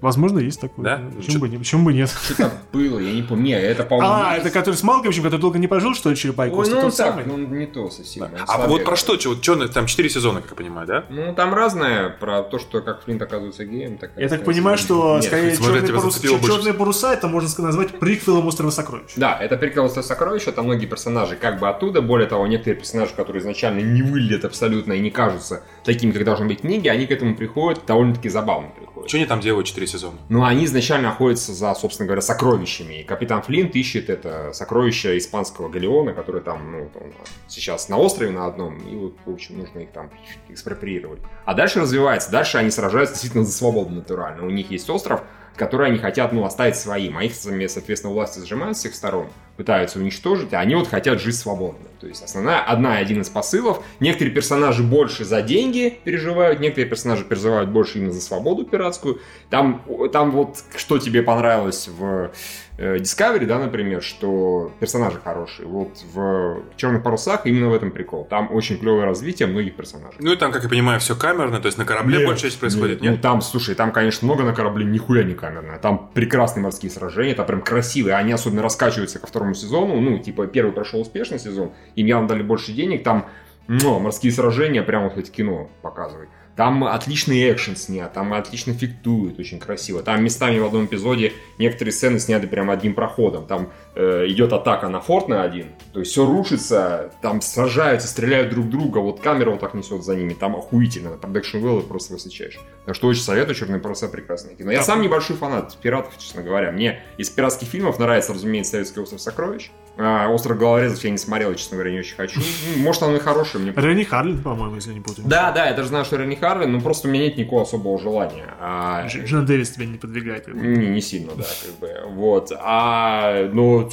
Возможно, 0.00 0.40
есть 0.40 0.60
такое. 0.60 0.84
Да? 0.84 1.02
Почему, 1.16 1.40
бы, 1.40 1.51
не- 1.52 1.58
почему 1.58 1.84
бы 1.84 1.92
нет? 1.92 2.10
Что-то 2.24 2.50
было, 2.72 2.98
я 2.98 3.12
не 3.12 3.22
помню. 3.22 3.42
Не, 3.44 3.52
это, 3.60 3.84
по-моему... 3.84 4.12
А, 4.12 4.36
это 4.36 4.50
который 4.50 4.74
с 4.74 4.82
Малковичем, 4.82 5.22
который 5.22 5.40
долго 5.40 5.58
не 5.58 5.68
пожил, 5.68 5.94
что 5.94 6.10
ли, 6.10 6.16
черепа 6.16 6.46
и 6.46 6.50
Ой, 6.50 6.54
кости? 6.56 6.72
ну, 6.72 6.80
тот 6.82 6.96
так, 6.96 7.14
самый? 7.14 7.24
ну, 7.24 7.36
не 7.38 7.66
то 7.66 7.90
совсем. 7.90 8.22
он 8.24 8.30
А 8.46 8.66
вот 8.66 8.84
про 8.84 8.96
что? 8.96 9.16
Чё- 9.16 9.36
чё- 9.36 9.68
там 9.68 9.86
4 9.86 10.08
сезона, 10.10 10.40
как 10.40 10.50
я 10.50 10.56
понимаю, 10.56 10.86
да? 10.86 11.04
Ну, 11.10 11.34
там 11.34 11.54
разное, 11.54 12.08
про 12.10 12.42
то, 12.42 12.58
что 12.58 12.80
как 12.80 13.04
Флинт 13.04 13.22
оказывается 13.22 13.64
геем, 13.64 13.98
так 13.98 14.10
Я 14.16 14.28
так 14.28 14.44
понимаю, 14.44 14.78
что 14.78 15.16
Нет, 15.16 15.24
скорее 15.24 15.54
смотря 15.54 15.80
черные, 15.80 16.00
парус- 16.00 16.46
черные 16.46 16.74
паруса 16.74 17.12
это 17.12 17.28
можно 17.28 17.48
сказать 17.48 17.62
назвать 17.74 17.98
приквелом 17.98 18.46
острова 18.46 18.70
сокровищ. 18.70 19.12
Да, 19.16 19.36
это 19.40 19.56
прикол 19.56 19.88
сокровища, 19.88 20.52
там 20.52 20.64
многие 20.66 20.86
персонажи 20.86 21.36
как 21.36 21.58
бы 21.60 21.68
оттуда. 21.68 22.02
Более 22.02 22.26
того, 22.28 22.46
некоторые 22.46 22.78
персонажи, 22.80 23.12
которые 23.14 23.40
изначально 23.42 23.80
не 23.80 24.02
выглядят 24.02 24.44
абсолютно 24.44 24.92
и 24.94 25.00
не 25.00 25.10
кажутся 25.10 25.62
такими, 25.84 26.10
как 26.12 26.24
должны 26.24 26.46
быть 26.46 26.60
книги, 26.62 26.88
они 26.88 27.06
к 27.06 27.10
этому 27.10 27.36
приходят 27.36 27.82
довольно-таки 27.86 28.28
забавно 28.28 28.68
приходят. 28.70 29.08
Что 29.08 29.16
они 29.18 29.26
там 29.26 29.40
делают 29.40 29.66
4 29.66 29.86
сезона? 29.86 30.16
Но 30.28 30.44
они 30.44 30.64
изначально 30.64 31.10
охотятся 31.42 31.52
за, 31.52 31.74
собственно 31.74 32.06
говоря, 32.06 32.22
сокровищами. 32.22 33.00
И 33.00 33.04
капитан 33.04 33.42
Флинт 33.42 33.74
ищет 33.74 34.10
это 34.10 34.52
сокровище 34.52 35.18
испанского 35.18 35.68
галеона, 35.68 36.12
которое 36.12 36.42
там, 36.42 36.72
ну, 36.72 36.90
он 36.94 37.12
сейчас 37.48 37.88
на 37.88 37.98
острове 37.98 38.30
на 38.30 38.46
одном, 38.46 38.78
и 38.78 38.96
вот, 38.96 39.16
в 39.24 39.30
общем, 39.30 39.58
нужно 39.58 39.80
их 39.80 39.90
там 39.90 40.10
экспроприировать. 40.48 41.20
А 41.44 41.54
дальше 41.54 41.80
развивается, 41.80 42.30
дальше 42.30 42.58
они 42.58 42.70
сражаются 42.70 43.14
действительно 43.14 43.44
за 43.44 43.52
свободу 43.52 43.90
натурально. 43.90 44.46
У 44.46 44.50
них 44.50 44.70
есть 44.70 44.88
остров, 44.90 45.22
который 45.56 45.88
они 45.88 45.98
хотят, 45.98 46.32
ну, 46.32 46.44
оставить 46.44 46.76
своим, 46.76 47.18
а 47.18 47.24
их, 47.24 47.34
соответственно, 47.34 48.12
власти 48.12 48.40
сжимают 48.40 48.76
с 48.76 48.80
всех 48.80 48.94
сторон, 48.94 49.28
пытаются 49.62 50.00
уничтожить, 50.00 50.52
а 50.54 50.58
они 50.58 50.74
вот 50.74 50.88
хотят 50.88 51.20
жить 51.20 51.36
свободно. 51.36 51.86
То 52.00 52.08
есть 52.08 52.24
основная, 52.24 52.60
одна 52.60 52.98
и 52.98 53.02
один 53.02 53.20
из 53.20 53.28
посылов. 53.28 53.80
Некоторые 54.00 54.34
персонажи 54.34 54.82
больше 54.82 55.24
за 55.24 55.40
деньги 55.40 56.00
переживают, 56.02 56.58
некоторые 56.58 56.90
персонажи 56.90 57.22
переживают 57.22 57.70
больше 57.70 57.98
именно 57.98 58.10
за 58.10 58.20
свободу 58.20 58.64
пиратскую. 58.64 59.20
Там, 59.50 59.84
там 60.12 60.32
вот 60.32 60.56
что 60.76 60.98
тебе 60.98 61.22
понравилось 61.22 61.86
в 61.86 62.32
э, 62.76 62.96
Discovery, 62.96 63.46
да, 63.46 63.60
например, 63.60 64.02
что 64.02 64.72
персонажи 64.80 65.20
хорошие. 65.22 65.68
Вот 65.68 65.90
в 66.12 66.62
Черных 66.76 67.04
парусах 67.04 67.46
именно 67.46 67.68
в 67.68 67.74
этом 67.74 67.92
прикол. 67.92 68.24
Там 68.24 68.52
очень 68.52 68.78
клевое 68.78 69.04
развитие 69.04 69.46
многих 69.46 69.76
персонажей. 69.76 70.16
Ну 70.18 70.32
и 70.32 70.36
там, 70.36 70.50
как 70.50 70.64
я 70.64 70.68
понимаю, 70.68 70.98
все 70.98 71.14
камерно, 71.14 71.60
то 71.60 71.66
есть 71.66 71.78
на 71.78 71.84
корабле 71.84 72.18
Нет, 72.18 72.26
большая 72.26 72.50
часть 72.50 72.58
происходит, 72.58 73.00
Ну, 73.00 73.12
нет? 73.12 73.20
там, 73.20 73.40
слушай, 73.42 73.76
там, 73.76 73.92
конечно, 73.92 74.26
много 74.26 74.42
на 74.42 74.54
корабле, 74.54 74.84
нихуя 74.84 75.22
не 75.22 75.34
камерное. 75.34 75.78
Там 75.78 76.10
прекрасные 76.12 76.64
морские 76.64 76.90
сражения, 76.90 77.36
там 77.36 77.46
прям 77.46 77.60
красивые. 77.62 78.16
Они 78.16 78.32
особенно 78.32 78.62
раскачиваются 78.62 79.20
ко 79.20 79.28
второму 79.28 79.51
сезону. 79.54 80.00
Ну, 80.00 80.18
типа, 80.18 80.46
первый 80.46 80.72
прошел 80.72 81.00
успешно 81.00 81.38
сезон, 81.38 81.72
им 81.96 82.06
явно 82.06 82.28
дали 82.28 82.42
больше 82.42 82.72
денег. 82.72 83.02
Там 83.02 83.26
ну, 83.68 83.98
морские 84.00 84.32
сражения 84.32 84.82
прям 84.82 85.04
вот 85.04 85.14
хоть 85.14 85.30
кино 85.30 85.70
показывай. 85.82 86.28
Там 86.56 86.84
отличный 86.84 87.50
экшен 87.50 87.76
снят, 87.76 88.12
там 88.12 88.34
отлично 88.34 88.74
фиктует, 88.74 89.38
очень 89.38 89.58
красиво. 89.58 90.02
Там 90.02 90.22
местами 90.22 90.58
в 90.58 90.66
одном 90.66 90.84
эпизоде 90.84 91.32
некоторые 91.58 91.92
сцены 91.92 92.18
сняты 92.18 92.46
прям 92.46 92.70
одним 92.70 92.94
проходом. 92.94 93.46
Там 93.46 93.72
э, 93.94 94.26
идет 94.28 94.52
атака 94.52 94.88
на 94.88 95.00
форт 95.00 95.28
на 95.28 95.42
один, 95.42 95.68
то 95.92 96.00
есть 96.00 96.12
все 96.12 96.26
рушится, 96.26 97.12
там 97.22 97.40
сражаются, 97.40 98.06
стреляют 98.06 98.50
друг 98.50 98.68
друга, 98.68 98.98
вот 98.98 99.20
камера 99.20 99.50
вот 99.50 99.60
так 99.60 99.72
несет 99.74 100.04
за 100.04 100.14
ними, 100.14 100.34
там 100.34 100.54
охуительно, 100.54 101.16
продакшн 101.16 101.58
value 101.58 101.86
просто 101.86 102.12
высочайший. 102.14 102.60
Так 102.84 102.94
что 102.94 103.06
очень 103.06 103.22
советую, 103.22 103.54
«Черные 103.54 103.80
паруса» 103.80 104.08
прекрасное 104.08 104.54
кино. 104.54 104.72
Я 104.72 104.82
сам 104.82 105.00
небольшой 105.00 105.36
фанат 105.36 105.76
пиратов, 105.76 106.18
честно 106.18 106.42
говоря. 106.42 106.72
Мне 106.72 107.02
из 107.16 107.30
пиратских 107.30 107.68
фильмов 107.68 107.98
нравится, 107.98 108.34
разумеется, 108.34 108.72
«Советский 108.72 109.00
остров 109.00 109.20
сокровищ». 109.20 109.70
А, 109.98 110.28
«Остров 110.28 110.58
головорезов» 110.58 111.04
я 111.04 111.10
не 111.10 111.18
смотрел, 111.18 111.54
честно 111.54 111.76
говоря, 111.76 111.92
не 111.92 111.98
очень 112.00 112.16
хочу. 112.16 112.40
Ну, 112.40 112.82
Может, 112.82 113.02
он 113.02 113.14
и 113.14 113.18
хороший, 113.18 113.60
мне 113.60 113.72
Ренни 113.76 114.04
Харлин, 114.04 114.42
по-моему, 114.42 114.76
если 114.76 114.90
я 114.90 114.94
не 114.96 115.02
путаю. 115.02 115.28
да, 115.28 115.52
да, 115.52 115.66
я 115.68 115.74
даже 115.74 115.88
знаю, 115.88 116.04
что 116.06 116.16
Ренни 116.16 116.34
Харлин, 116.34 116.72
но 116.72 116.80
просто 116.80 117.08
у 117.08 117.10
меня 117.10 117.24
нет 117.24 117.36
никакого 117.36 117.62
особого 117.62 117.98
желания. 117.98 118.54
А, 118.58 119.06
Джона 119.06 119.46
Дэвис 119.46 119.70
тебя 119.70 119.84
не 119.86 119.98
подвигает. 119.98 120.48
не, 120.48 120.86
не 120.88 121.00
сильно, 121.02 121.32
да, 121.36 121.44
как 121.44 121.78
бы. 121.78 122.00
Вот. 122.14 122.52
А, 122.58 123.48
но 123.52 123.88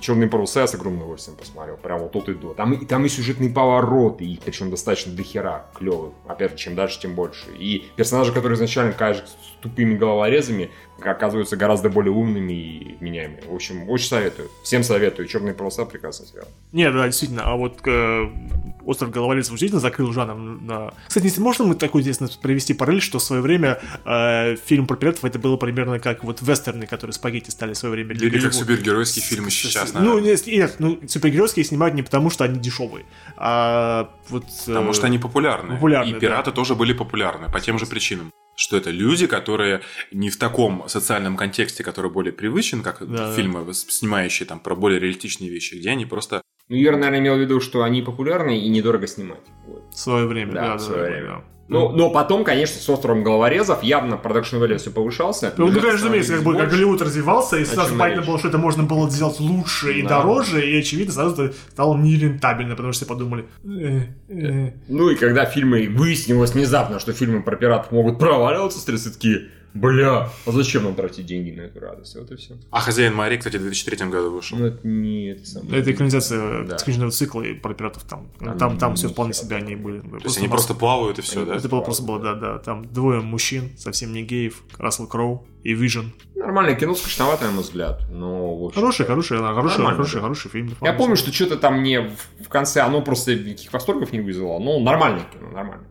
черные 0.00 0.28
паруса 0.28 0.60
я 0.60 0.66
с 0.66 0.74
огромным 0.74 1.02
удовольствием 1.02 1.36
посмотрел. 1.38 1.76
Прям 1.76 2.00
вот 2.00 2.12
тут 2.12 2.28
и 2.28 2.34
до. 2.34 2.54
Там, 2.54 2.72
и- 2.72 2.84
там 2.84 3.04
и 3.04 3.08
сюжетные 3.08 3.50
повороты, 3.50 4.24
и 4.24 4.40
причем 4.44 4.70
достаточно 4.70 5.12
дохера 5.12 5.66
клевых. 5.78 6.12
Опять 6.26 6.52
же, 6.52 6.56
чем 6.56 6.74
дальше, 6.74 7.00
тем 7.00 7.14
больше. 7.14 7.46
И 7.58 7.84
персонажи, 7.96 8.32
которые 8.32 8.56
изначально 8.56 8.92
кажутся 8.92 9.34
тупыми 9.62 9.96
головорезами, 9.96 10.70
оказываются 11.02 11.56
гораздо 11.56 11.90
более 11.90 12.12
умными 12.12 12.52
и 12.52 12.96
меняемыми. 13.00 13.42
В 13.48 13.54
общем, 13.54 13.88
очень 13.88 14.08
советую. 14.08 14.50
Всем 14.62 14.82
советую. 14.82 15.28
Черные 15.28 15.54
полоса 15.54 15.84
прекрасный 15.84 16.26
сериал. 16.26 16.48
Не, 16.72 16.90
да, 16.90 17.06
действительно, 17.06 17.42
а 17.44 17.56
вот 17.56 17.80
э, 17.86 18.28
«Остров 18.84 19.10
головорезов» 19.10 19.52
действительно 19.52 19.80
закрыл 19.80 20.12
жанр 20.12 20.34
на... 20.34 20.94
Кстати, 21.06 21.24
если 21.24 21.40
можно 21.40 21.64
мы 21.64 21.74
такой 21.74 22.02
здесь 22.02 22.18
провести 22.40 22.74
параллель, 22.74 23.02
что 23.02 23.18
в 23.18 23.22
свое 23.22 23.42
время 23.42 23.80
э, 24.04 24.56
фильм 24.64 24.86
про 24.86 24.96
пиратов 24.96 25.24
это 25.24 25.38
было 25.38 25.56
примерно 25.56 25.98
как 25.98 26.24
вот 26.24 26.40
вестерны, 26.42 26.86
которые 26.86 27.14
спагетти 27.14 27.50
стали 27.50 27.74
в 27.74 27.78
свое 27.78 27.94
время 27.94 28.14
Или 28.14 28.38
как 28.38 28.52
супергеройские 28.54 29.24
фильмы 29.24 29.50
сейчас, 29.50 29.92
Ну, 29.94 30.18
нет, 30.18 30.46
нет, 30.46 30.76
ну, 30.78 31.00
супергеройские 31.06 31.64
снимают 31.64 31.94
не 31.94 32.02
потому, 32.02 32.30
что 32.30 32.44
они 32.44 32.58
дешевые, 32.58 33.04
а 33.36 34.10
вот... 34.28 34.44
э, 34.44 34.66
Потому 34.66 34.92
что 34.92 35.06
они 35.06 35.18
популярны. 35.18 35.74
популярны, 35.74 36.10
И 36.10 36.12
да. 36.12 36.18
пираты 36.18 36.52
тоже 36.52 36.74
были 36.74 36.92
популярны 36.92 37.50
по 37.50 37.60
тем 37.60 37.78
же 37.78 37.86
причинам. 37.86 38.32
Что 38.56 38.76
это 38.76 38.90
люди, 38.90 39.26
которые 39.26 39.80
не 40.12 40.30
в 40.30 40.36
таком 40.38 40.88
социальном 40.88 41.36
контексте, 41.36 41.82
который 41.82 42.10
более 42.10 42.32
привычен, 42.32 42.82
как 42.82 43.00
Да, 43.00 43.28
да. 43.28 43.32
фильмы, 43.34 43.72
с- 43.74 43.86
снимающие 43.88 44.46
там 44.46 44.60
про 44.60 44.74
более 44.76 45.00
реалистичные 45.00 45.50
вещи, 45.50 45.74
где 45.74 45.90
они 45.90 46.06
просто 46.06 46.42
Ну, 46.68 46.76
Юра, 46.76 46.96
наверное, 46.96 47.18
имел 47.20 47.36
в 47.36 47.40
виду, 47.40 47.60
что 47.60 47.82
они 47.82 48.00
популярны 48.02 48.58
и 48.60 48.68
недорого 48.68 49.06
снимать. 49.06 49.42
Вот. 49.66 49.92
в 49.92 49.98
свое 49.98 50.26
время, 50.26 50.52
Да, 50.52 50.60
да, 50.62 50.74
в 50.76 50.78
да, 50.78 50.84
свое 50.84 51.02
да, 51.02 51.10
время. 51.10 51.44
Ну, 51.68 51.90
но 51.90 52.10
потом, 52.10 52.44
конечно, 52.44 52.80
с 52.80 52.88
островом 52.88 53.22
головорезов 53.24 53.82
явно 53.82 54.16
продакшн 54.16 54.56
value 54.56 54.76
все 54.76 54.90
повышался. 54.90 55.54
Ну, 55.56 55.68
конечно, 55.68 55.92
разумеется, 55.92 56.34
как, 56.34 56.42
бы, 56.44 56.56
как. 56.56 56.70
Голливуд 56.70 57.00
развивался, 57.00 57.56
и 57.56 57.64
сразу 57.64 57.96
понятно 57.96 58.22
было, 58.22 58.38
что 58.38 58.48
это 58.48 58.58
можно 58.58 58.82
было 58.82 59.08
сделать 59.10 59.40
лучше 59.40 59.94
и 59.94 60.02
Да. 60.02 60.20
дороже, 60.20 60.68
и, 60.68 60.78
очевидно, 60.78 61.14
сразу 61.14 61.44
это 61.44 61.54
стало 61.70 61.96
нерентабельно, 61.96 62.76
потому 62.76 62.92
что 62.92 63.04
все 63.04 63.14
подумали, 63.14 63.46
э, 63.64 64.02
э, 64.28 64.72
Ну 64.88 65.08
и 65.10 65.14
когда 65.14 65.46
фильмы 65.46 65.88
выяснилось 65.88 66.52
внезапно, 66.52 67.00
что 67.00 67.12
фильмы 67.12 67.42
про 67.42 67.56
пиратов 67.56 67.92
могут 67.92 68.18
проваливаться, 68.18 68.78
стрессы 68.78 69.10
такие, 69.12 69.48
бля, 69.74 70.30
а 70.46 70.52
зачем 70.52 70.84
нам 70.84 70.94
тратить 70.94 71.26
деньги 71.26 71.50
на 71.50 71.62
эту 71.62 71.80
радость? 71.80 72.16
Вот 72.16 72.30
и 72.30 72.36
все. 72.36 72.54
А 72.70 72.80
«Хозяин 72.80 73.14
морей», 73.14 73.38
кстати, 73.38 73.56
в 73.56 73.62
2003 73.62 74.08
году 74.08 74.30
вышел. 74.30 74.56
Ну, 74.56 74.66
это 74.66 74.86
не 74.86 75.26
это 75.32 75.46
самое. 75.46 75.80
это 75.80 75.92
экранизация 75.92 76.64
Да. 76.64 76.76
книжного 76.76 77.10
цикла 77.10 77.42
и 77.42 77.54
про 77.54 77.74
пиратов 77.74 78.04
там. 78.04 78.28
Там 78.38 78.58
Там, 78.58 78.78
там, 78.78 78.94
все 78.94 79.08
вполне 79.08 79.32
себе 79.34 79.56
они 79.56 79.76
были. 79.76 80.00
То 80.00 80.18
есть 80.24 80.38
они 80.38 80.48
просто 80.48 80.74
плавают 80.74 81.18
и 81.18 81.22
все, 81.22 81.44
да? 81.44 81.56
Это 81.56 81.68
было 81.68 81.80
просто 81.80 82.02
было, 82.04 82.18
да, 82.20 82.34
да. 82.34 82.58
Там 82.58 82.84
двое 82.84 83.20
мужчин, 83.20 83.70
совсем 83.76 84.12
не 84.12 84.22
геев, 84.22 84.62
Рассел 84.78 85.06
Кроу 85.06 85.46
и 85.62 85.74
Вижн. 85.74 86.06
Нормальное 86.36 86.74
кино, 86.74 86.94
скучновато, 86.94 87.46
на 87.46 87.52
мой 87.52 87.62
взгляд. 87.62 88.02
Но, 88.10 88.66
общем, 88.66 88.80
Хороший, 88.80 89.06
хороший, 89.06 89.38
да, 89.38 89.54
хороший, 89.54 89.84
хороший, 89.84 90.20
хороший 90.20 90.50
фильм. 90.50 90.74
Я 90.82 90.92
помню, 90.92 91.16
что 91.16 91.32
что-то 91.32 91.56
там 91.56 91.80
мне 91.80 92.10
в 92.44 92.48
конце, 92.48 92.80
оно 92.82 93.00
просто 93.00 93.34
никаких 93.34 93.72
восторгов 93.72 94.12
не 94.12 94.20
вызвало. 94.20 94.58
Но 94.58 94.78
нормальное 94.78 95.24
кино, 95.32 95.50
нормально. 95.50 95.84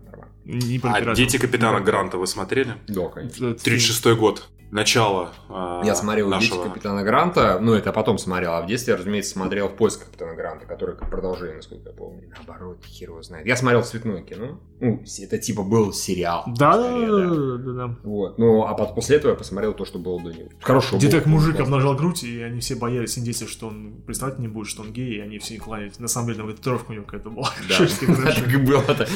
Не 0.46 0.80
про 0.80 0.92
А 0.92 1.00
пиратов. 1.00 1.18
«Дети 1.18 1.38
капитана 1.38 1.80
Гранта» 1.80 2.18
вы 2.18 2.28
смотрели? 2.28 2.76
Да, 2.88 3.08
конечно. 3.08 3.48
Этот 3.48 3.62
фильм. 3.62 3.78
36-й 3.78 4.16
год. 4.16 4.50
Начало 4.74 5.32
а, 5.50 5.84
Я 5.86 5.94
смотрел 5.94 6.30
нашего... 6.30 6.58
«Дети 6.58 6.70
капитана 6.70 7.04
Гранта», 7.04 7.60
ну, 7.62 7.74
это 7.74 7.94
потом 7.94 8.18
смотрел, 8.18 8.54
а 8.54 8.62
в 8.64 8.66
детстве, 8.66 8.96
разумеется, 8.96 9.34
смотрел 9.34 9.70
«В 9.70 9.76
поисках 9.76 10.08
капитана 10.08 10.34
Гранта», 10.34 10.66
который 10.66 10.96
как 10.96 11.12
продолжение, 11.12 11.58
насколько 11.58 11.90
я 11.90 11.96
помню. 11.96 12.32
Наоборот, 12.36 12.84
хер 12.84 13.10
его 13.10 13.22
знает. 13.22 13.46
Я 13.46 13.56
смотрел 13.56 13.84
цветное 13.84 14.24
кино. 14.24 14.60
Ну, 14.80 15.04
это 15.22 15.38
типа 15.38 15.62
был 15.62 15.94
сериал. 15.94 16.44
Да, 16.48 16.76
да, 16.76 16.84
скорее, 16.84 17.08
да, 17.08 17.36
да, 17.36 17.58
да, 17.58 17.72
да. 17.88 17.96
Вот. 18.04 18.40
Ну, 18.40 18.64
а 18.64 18.74
после 18.74 19.18
этого 19.18 19.32
я 19.32 19.38
посмотрел 19.38 19.74
то, 19.74 19.86
что 19.86 20.00
было 20.00 20.20
до 20.20 20.34
него. 20.34 20.50
Хорошо. 20.60 20.98
Где 20.98 21.08
было, 21.08 21.20
так 21.20 21.28
мужик 21.28 21.60
обнажал 21.60 21.96
грудь, 21.96 22.24
и 22.24 22.42
они 22.42 22.60
все 22.60 22.76
боялись 22.76 23.18
индейцев, 23.18 23.50
что 23.50 23.68
он 23.68 24.02
признать 24.08 24.40
не 24.40 24.48
будет, 24.48 24.68
что 24.68 24.82
он 24.82 24.92
гей, 24.92 25.18
и 25.18 25.20
они 25.20 25.38
все 25.38 25.58
кланялись. 25.58 26.00
На 26.00 26.08
самом 26.08 26.28
деле, 26.28 26.40
там 26.40 26.56
татуировка 26.56 26.92
у 26.92 26.94
него 26.96 27.06
какая-то 27.06 27.30
была. 27.30 27.50
Да, 27.70 27.78
так 28.34 28.54
и 28.54 28.58
было-то. 28.58 29.08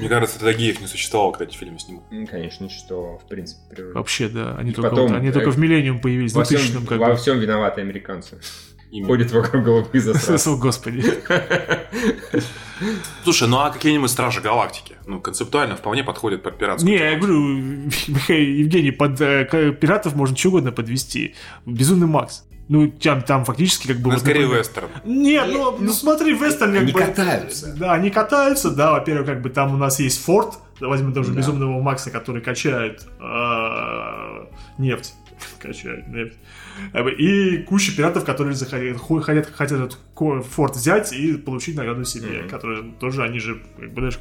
Мне 0.00 0.08
кажется, 0.08 0.40
тогда 0.40 0.52
геев 0.52 0.80
не 0.80 0.88
существовало, 0.88 1.30
когда 1.32 1.44
эти 1.44 1.56
фильмы 1.56 1.78
снимали. 1.78 2.04
Ну, 2.10 2.26
Конечно, 2.26 2.68
что, 2.68 3.18
в 3.18 3.28
принципе, 3.28 3.60
природа. 3.70 3.94
Вообще, 3.94 4.28
да. 4.28 4.55
Они, 4.56 4.70
И 4.70 4.74
только, 4.74 4.90
потом, 4.90 5.08
вот- 5.08 5.16
они 5.18 5.28
э, 5.28 5.32
только 5.32 5.50
в 5.50 5.58
Миллениум 5.58 6.00
появились, 6.00 6.32
в 6.32 6.36
Во 6.36 6.44
всем, 6.44 6.58
2000 6.58 6.86
как 6.86 6.98
во 6.98 7.08
бы. 7.10 7.16
всем 7.16 7.38
виноваты 7.38 7.80
американцы. 7.82 8.38
Именно. 8.90 9.06
Ходят 9.08 9.32
вокруг 9.32 9.64
головы 9.64 10.00
за 10.00 10.12
О, 10.52 10.56
Господи. 10.56 11.02
Слушай, 13.24 13.48
ну 13.48 13.58
а 13.58 13.70
какие-нибудь 13.70 14.10
Стражи 14.10 14.40
Галактики? 14.40 14.96
Ну, 15.06 15.20
концептуально 15.20 15.76
вполне 15.76 16.04
подходят 16.04 16.42
под 16.42 16.56
пиратскую 16.58 16.90
Не, 16.92 16.98
я 16.98 17.16
говорю, 17.18 17.38
Михаил 18.08 18.58
Евгений, 18.60 18.92
под 18.92 19.20
э, 19.20 19.72
пиратов 19.78 20.14
можно 20.14 20.36
что 20.36 20.48
угодно 20.48 20.72
подвести. 20.72 21.34
Безумный 21.66 22.06
Макс. 22.06 22.44
Ну, 22.68 22.88
там, 22.90 23.22
там 23.22 23.44
фактически 23.44 23.88
как 23.88 23.98
бы... 23.98 24.04
Ну, 24.04 24.10
вот, 24.12 24.20
скорее 24.20 24.40
например- 24.42 24.58
вестерн. 24.60 24.88
Нет, 25.04 25.46
ну, 25.52 25.76
ну 25.78 25.92
смотри, 25.92 26.32
вестерн 26.34 26.72
как 26.72 26.82
Они 26.82 26.92
бы... 26.92 26.98
катаются. 27.00 27.74
Да, 27.78 27.92
они 27.94 28.10
катаются, 28.10 28.70
да, 28.70 28.92
во-первых, 28.92 29.26
как 29.26 29.42
бы 29.42 29.50
там 29.50 29.74
у 29.74 29.76
нас 29.76 30.00
есть 30.00 30.22
форт, 30.24 30.54
возьмем 30.80 31.12
даже 31.12 31.30
Да. 31.32 31.38
безумного 31.38 31.80
Макса, 31.80 32.10
который 32.10 32.42
качает 32.42 33.06
э, 33.20 34.46
нефть. 34.78 35.14
Качает 35.60 36.08
нефть. 36.08 36.38
Бы, 36.92 37.12
И 37.12 37.62
куча 37.64 37.94
пиратов, 37.96 38.24
которые 38.24 38.54
заходят, 38.54 38.96
хо- 38.98 39.20
хотят, 39.20 39.46
хотят 39.46 39.80
этот 39.80 40.46
форт 40.46 40.74
взять 40.76 41.12
и 41.12 41.36
получить 41.36 41.76
награду 41.76 42.04
себе, 42.04 42.40
Мгм. 42.40 42.48
которые 42.48 42.92
тоже, 43.00 43.22
они 43.22 43.38
же, 43.38 43.62
знаешь. 43.94 44.18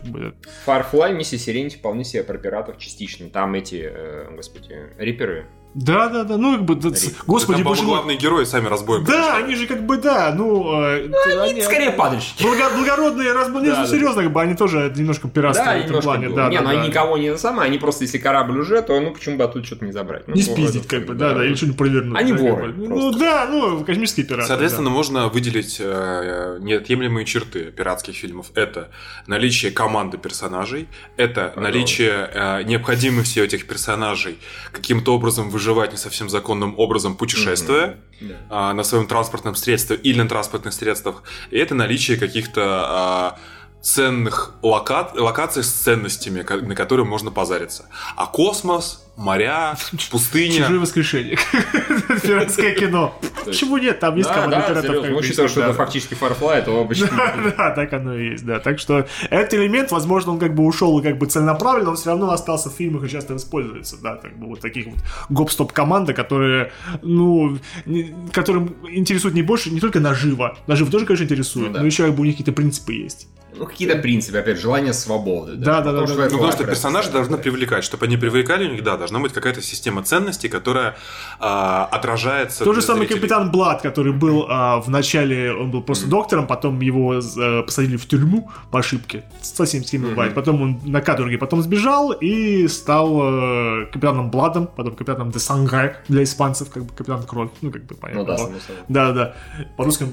Firefly, 0.66 1.14
миссия 1.16 1.38
Сиренити 1.38 1.78
вполне 1.78 2.04
себе 2.04 2.24
про 2.24 2.38
пиратов 2.38 2.78
частично. 2.78 3.30
Там 3.30 3.54
эти, 3.54 3.76
э, 3.90 4.36
господи, 4.36 4.76
риперы. 4.98 5.46
Да, 5.76 6.08
да, 6.08 6.24
да, 6.24 6.38
ну 6.38 6.54
как 6.56 6.64
бы, 6.64 6.76
да, 6.76 6.90
господи, 7.28 7.58
Там, 7.58 7.68
боже 7.68 7.84
мой. 7.84 7.96
главные 7.96 8.16
герои 8.18 8.46
сами 8.46 8.68
разбоем. 8.70 9.04
Да, 9.04 9.36
они 9.36 9.56
же 9.56 9.68
как 9.68 9.86
бы, 9.86 9.98
да, 9.98 10.34
ну... 10.34 10.82
э, 10.82 11.12
они, 11.42 11.62
Скорее 11.62 11.92
падальщики. 11.92 12.44
Благо- 12.44 12.70
благородные 12.78 13.34
разбо... 13.34 13.60
Нет, 13.60 13.74
Да, 13.74 13.80
ну, 13.82 13.86
да. 13.86 13.92
серьезно, 13.92 14.24
как 14.24 14.32
бы 14.32 14.42
они 14.42 14.56
тоже 14.56 14.94
немножко 14.96 15.28
пиратство 15.28 15.66
Да, 15.66 15.72
в 15.74 15.76
этом 15.76 15.88
немножко 15.88 16.08
плане. 16.10 16.28
было. 16.30 16.36
Да, 16.38 16.50
не, 16.50 16.56
да, 16.56 16.62
но 16.64 16.70
да. 16.72 16.80
они 16.80 16.88
никого 16.88 17.18
не 17.18 17.38
самое, 17.38 17.68
они 17.68 17.78
просто, 17.78 18.06
если 18.06 18.20
корабль 18.20 18.58
уже, 18.58 18.82
то 18.84 18.98
ну 19.02 19.12
почему 19.12 19.36
бы 19.36 19.44
оттуда 19.44 19.66
что-то 19.66 19.84
не 19.84 19.92
забрать? 19.92 20.26
Ну, 20.30 20.36
Не 20.36 20.44
вот 20.44 20.52
спиздить, 20.54 20.88
как 20.88 21.06
бы, 21.08 21.14
да, 21.14 21.34
да, 21.34 21.46
или 21.46 21.56
что-нибудь 21.56 21.78
провернуть. 21.78 22.18
Они 22.18 22.32
воры. 22.32 22.74
Ну 22.78 23.12
да, 23.12 23.46
ну, 23.52 23.84
космические 23.84 24.26
пираты. 24.26 24.48
Соответственно, 24.48 24.90
можно 24.90 25.28
выделить 25.28 25.76
э, 25.82 26.58
неотъемлемые 26.62 27.26
черты 27.26 27.66
пиратских 27.66 28.16
фильмов. 28.16 28.48
Это 28.56 28.92
наличие 29.28 29.74
команды 29.74 30.18
персонажей, 30.18 30.88
это 31.18 31.52
наличие 31.58 32.30
э, 32.34 32.64
необходимости 32.64 33.40
этих 33.40 33.68
персонажей 33.68 34.38
каким-то 34.72 35.14
образом 35.14 35.50
выживать 35.50 35.65
не 35.92 35.98
совсем 35.98 36.30
законным 36.30 36.76
образом, 36.78 37.16
путешествуя 37.16 37.98
Да. 38.22 38.36
а, 38.50 38.74
на 38.74 38.84
своем 38.84 39.08
транспортном 39.08 39.56
средстве 39.56 39.96
или 39.98 40.22
на 40.22 40.28
транспортных 40.30 40.74
средствах. 40.74 41.24
И 41.52 41.58
это 41.58 41.76
наличие 41.76 42.18
каких-то 42.18 42.62
а, 42.64 43.40
ценных 43.86 44.52
лока- 44.64 45.12
локаций 45.14 45.64
с 45.64 45.70
ценностями, 45.70 46.44
на 46.66 46.74
которые 46.74 47.06
можно 47.06 47.30
позариться. 47.30 47.86
А 48.16 48.26
космос, 48.26 49.06
моря, 49.16 49.78
пустыня... 50.12 50.58
Чужое 50.64 50.80
воскрешение. 50.80 51.38
Пиратское 52.24 52.74
кино. 52.80 53.14
Почему 53.46 53.78
нет? 53.78 54.00
Там 54.00 54.16
есть 54.16 54.28
Да, 54.28 54.34
команда 54.42 54.74
да, 54.74 54.82
пиратов. 54.82 55.06
Ну, 55.12 55.18
учитывая, 55.18 55.50
что 55.50 55.62
это 55.62 55.74
фактически 55.74 56.16
Firefly, 56.16 56.64
то 56.66 56.82
обычно... 56.82 57.10
Да, 57.58 57.72
так 57.76 57.94
оно 57.94 58.16
и 58.18 58.32
есть, 58.32 58.44
да. 58.44 58.60
Так 58.60 58.80
что 58.80 59.06
этот 59.30 59.54
элемент, 59.54 59.92
возможно, 59.92 60.32
он 60.32 60.40
как 60.40 60.56
бы 60.56 60.66
ушел 60.66 61.00
как 61.04 61.20
бы 61.20 61.28
целенаправленно, 61.28 61.92
он 61.92 61.96
все 61.96 62.10
равно 62.10 62.32
остался 62.32 62.72
в 62.72 62.74
фильмах 62.74 63.04
и 63.04 63.10
часто 63.10 63.36
используется, 63.36 63.98
да, 64.02 64.16
как 64.16 64.36
бы 64.40 64.48
вот 64.48 64.62
таких 64.62 64.88
вот 64.88 64.96
гоп-стоп 65.30 65.72
команда, 65.74 66.14
которые, 66.16 66.72
ну, 67.04 67.60
не- 67.86 68.16
которым 68.34 68.76
интересует 68.90 69.36
не 69.36 69.44
больше, 69.44 69.70
не 69.70 69.80
только 69.80 70.00
наживо, 70.00 70.58
наживо 70.66 70.90
тоже, 70.90 71.06
конечно, 71.06 71.26
интересует, 71.26 71.72
Ну 71.74 71.80
но 71.82 71.86
еще 71.86 72.06
как 72.08 72.16
бы 72.16 72.22
у 72.22 72.26
них 72.26 72.34
какие-то 72.34 72.52
принципы 72.52 72.94
есть. 72.94 73.28
Ну, 73.58 73.66
какие-то 73.66 73.98
принципы, 73.98 74.38
опять, 74.38 74.60
желание 74.60 74.94
свободы. 74.94 75.56
Да, 75.56 75.82
да, 75.82 75.92
да, 75.92 76.02
Потому 76.02 76.08
да. 76.08 76.14
что 76.14 76.16
Ну, 76.16 76.24
Ну, 76.24 76.38
потому 76.38 76.52
что 76.52 76.64
Firefly 76.64 76.68
персонажи 76.68 77.12
должны 77.12 77.38
привлекать. 77.38 77.84
Чтобы 77.84 78.06
они 78.06 78.18
привлекали, 78.18 78.68
у 78.68 78.72
них, 78.72 78.84
да, 78.84 78.98
должна 78.98 79.20
быть 79.20 79.34
какая-то 79.34 79.62
система 79.62 80.04
ценностей, 80.04 80.50
которая 80.50 80.96
а, 81.40 81.86
отражается. 81.92 82.64
Тот 82.64 82.76
же 82.76 82.82
самый 82.82 83.08
зрителей. 83.08 83.20
капитан 83.22 83.52
Блад, 83.52 83.82
который 83.82 84.14
был 84.14 84.46
а, 84.50 84.80
в 84.80 84.90
начале, 84.90 85.54
он 85.54 85.72
был 85.72 85.82
просто 85.82 86.08
доктором, 86.08 86.48
потом 86.48 86.80
его 86.80 87.16
э, 87.16 87.64
посадили 87.64 87.98
в 87.98 88.08
тюрьму 88.08 88.50
по 88.72 88.80
ошибке. 88.80 89.24
Совсем 89.42 89.84
с 89.84 89.92
кем 89.92 90.04
бывает. 90.04 90.34
Потом 90.34 90.62
он 90.62 90.82
на 90.86 91.02
каторге 91.02 91.38
потом 91.38 91.62
сбежал 91.62 92.12
и 92.12 92.68
стал 92.68 93.20
э, 93.22 93.86
капитаном 93.92 94.32
Бладом, 94.32 94.68
потом 94.68 94.96
капитаном 94.96 95.32
де 95.32 95.40
Сангре 95.40 95.98
для 96.08 96.24
испанцев, 96.24 96.70
как 96.70 96.84
бы 96.86 96.94
капитан 96.94 97.24
Кровь. 97.24 97.50
Ну, 97.62 97.72
как 97.72 97.86
бы 97.86 97.96
понятно. 97.96 98.22
Ну 98.22 98.28
да, 98.28 98.38
само 98.38 98.60
собой. 98.60 98.84
Да, 98.88 99.12
да. 99.12 99.36
По-русски 99.78 100.08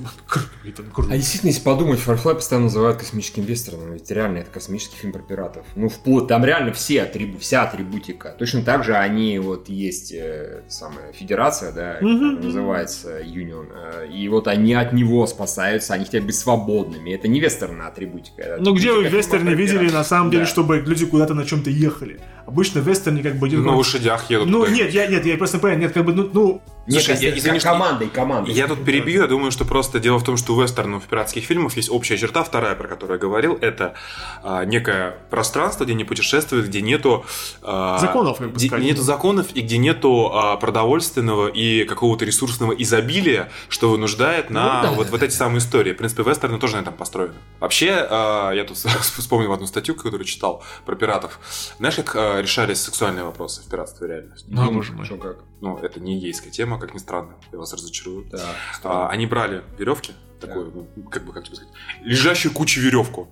А 1.10 1.16
действительно, 1.16 1.50
если 1.50 1.62
подумать, 1.62 2.00
Firefly 2.00 2.34
постоянно 2.34 2.66
называют 2.66 2.98
космическим 2.98 3.31
вестерном, 3.40 3.92
ведь 3.94 4.10
реально 4.10 4.38
это 4.38 4.50
космический 4.50 4.96
фильм 4.96 5.12
про 5.12 5.20
пиратов. 5.20 5.64
Ну, 5.74 5.88
вплоть, 5.88 6.28
там 6.28 6.44
реально 6.44 6.72
все 6.72 7.02
атрибу, 7.02 7.38
вся 7.38 7.62
атрибутика. 7.62 8.34
Точно 8.38 8.62
так 8.62 8.84
же 8.84 8.94
они, 8.94 9.38
вот 9.38 9.68
есть 9.68 10.12
э, 10.12 10.62
самая 10.68 11.12
федерация, 11.12 11.72
да, 11.72 11.94
которая 11.94 12.36
называется 12.42 13.20
Union, 13.20 13.68
э, 13.74 14.08
и 14.12 14.28
вот 14.28 14.48
они 14.48 14.74
от 14.74 14.92
него 14.92 15.26
спасаются, 15.26 15.94
они 15.94 16.04
хотят 16.04 16.24
быть 16.24 16.34
свободными. 16.34 17.10
Это 17.10 17.28
не 17.28 17.40
вестерная 17.40 17.86
атрибутика. 17.88 18.42
это 18.42 18.62
Ну, 18.62 18.74
где 18.74 18.92
вы 18.92 19.08
в 19.08 19.12
вестерне 19.12 19.54
видели, 19.54 19.90
на 19.90 20.04
самом 20.04 20.30
деле, 20.30 20.44
Да. 20.44 20.50
чтобы 20.50 20.78
люди 20.80 21.06
куда-то 21.06 21.34
на 21.34 21.44
чем-то 21.44 21.70
ехали? 21.70 22.20
Обычно 22.46 22.80
в 22.80 22.88
вестерне 22.88 23.22
как 23.22 23.36
бы 23.36 23.48
идет... 23.48 23.64
На 23.64 23.74
лошадях 23.74 24.30
едут. 24.30 24.48
Ну, 24.48 24.66
нет, 24.66 24.90
я, 24.92 25.06
нет, 25.06 25.24
я 25.26 25.36
просто 25.36 25.58
понимаю, 25.58 25.80
нет, 25.80 25.92
как 25.92 26.04
бы, 26.04 26.12
ну, 26.12 26.28
ну 26.32 26.62
Нет, 26.86 27.02
Слушай, 27.02 27.22
я- 27.22 27.38
извини, 27.38 27.60
командой, 27.60 28.08
командой. 28.08 28.52
Я 28.52 28.66
тут 28.66 28.84
перебью, 28.84 29.22
я 29.22 29.28
думаю, 29.28 29.52
что 29.52 29.64
просто 29.64 30.00
дело 30.00 30.18
в 30.18 30.24
том, 30.24 30.36
что 30.36 30.54
у 30.54 30.60
вестернов 30.60 31.04
в 31.04 31.06
пиратских 31.06 31.44
фильмах 31.44 31.76
есть 31.76 31.90
общая 31.90 32.16
черта, 32.16 32.42
вторая, 32.42 32.74
про 32.74 32.88
которую 32.88 33.18
я 33.18 33.20
говорил, 33.20 33.58
это 33.60 33.94
а, 34.42 34.64
некое 34.64 35.16
пространство, 35.30 35.84
где 35.84 35.94
не 35.94 36.04
путешествуют, 36.04 36.66
где 36.66 36.82
нету... 36.82 37.24
а, 37.62 37.98
Законов, 37.98 38.38
как 38.38 38.52
бы 38.52 38.54
где 38.54 38.68
нету 38.68 39.02
законов 39.02 39.46
и 39.54 39.60
где 39.60 39.78
нету 39.78 40.30
а, 40.32 40.56
продовольственного 40.56 41.48
и 41.48 41.84
какого-то 41.84 42.24
ресурсного 42.24 42.72
изобилия, 42.72 43.50
что 43.68 43.90
вынуждает 43.90 44.50
на 44.50 44.82
да. 44.82 44.90
вот, 44.92 45.10
вот 45.10 45.22
эти 45.22 45.32
самые 45.32 45.58
истории. 45.58 45.92
В 45.92 45.96
принципе, 45.96 46.22
вестерны 46.22 46.58
тоже 46.58 46.76
на 46.76 46.80
этом 46.80 46.94
построены. 46.94 47.34
Вообще, 47.60 48.06
а, 48.10 48.50
я 48.52 48.64
тут 48.64 48.76
вспомнил 49.00 49.52
одну 49.52 49.66
статью, 49.66 49.94
которую 49.94 50.24
читал 50.24 50.62
про 50.84 50.96
пиратов. 50.96 51.38
Знаешь, 51.78 51.96
как 51.96 52.16
а, 52.16 52.31
решались 52.40 52.80
сексуальные 52.80 53.24
вопросы 53.24 53.62
в 53.62 53.68
пиратстве 53.68 54.08
реально? 54.08 54.34
А, 54.56 54.70
боже 54.70 54.92
мой. 54.92 55.06
Как? 55.06 55.38
Ну, 55.60 55.76
это 55.78 56.00
не 56.00 56.18
гейская 56.18 56.50
тема, 56.50 56.78
как 56.80 56.94
ни 56.94 56.98
странно, 56.98 57.34
я 57.52 57.58
вас 57.58 57.72
разочарую. 57.72 58.24
Да, 58.30 58.40
А, 58.84 59.08
они 59.08 59.26
брали 59.26 59.62
веревки, 59.78 60.12
такую, 60.40 60.72
ну, 60.96 61.04
как 61.08 61.24
бы, 61.24 61.32
как 61.32 61.44
тебе 61.44 61.56
сказать, 61.56 61.72
лежащую 62.02 62.52
кучу 62.52 62.80
веревку, 62.80 63.28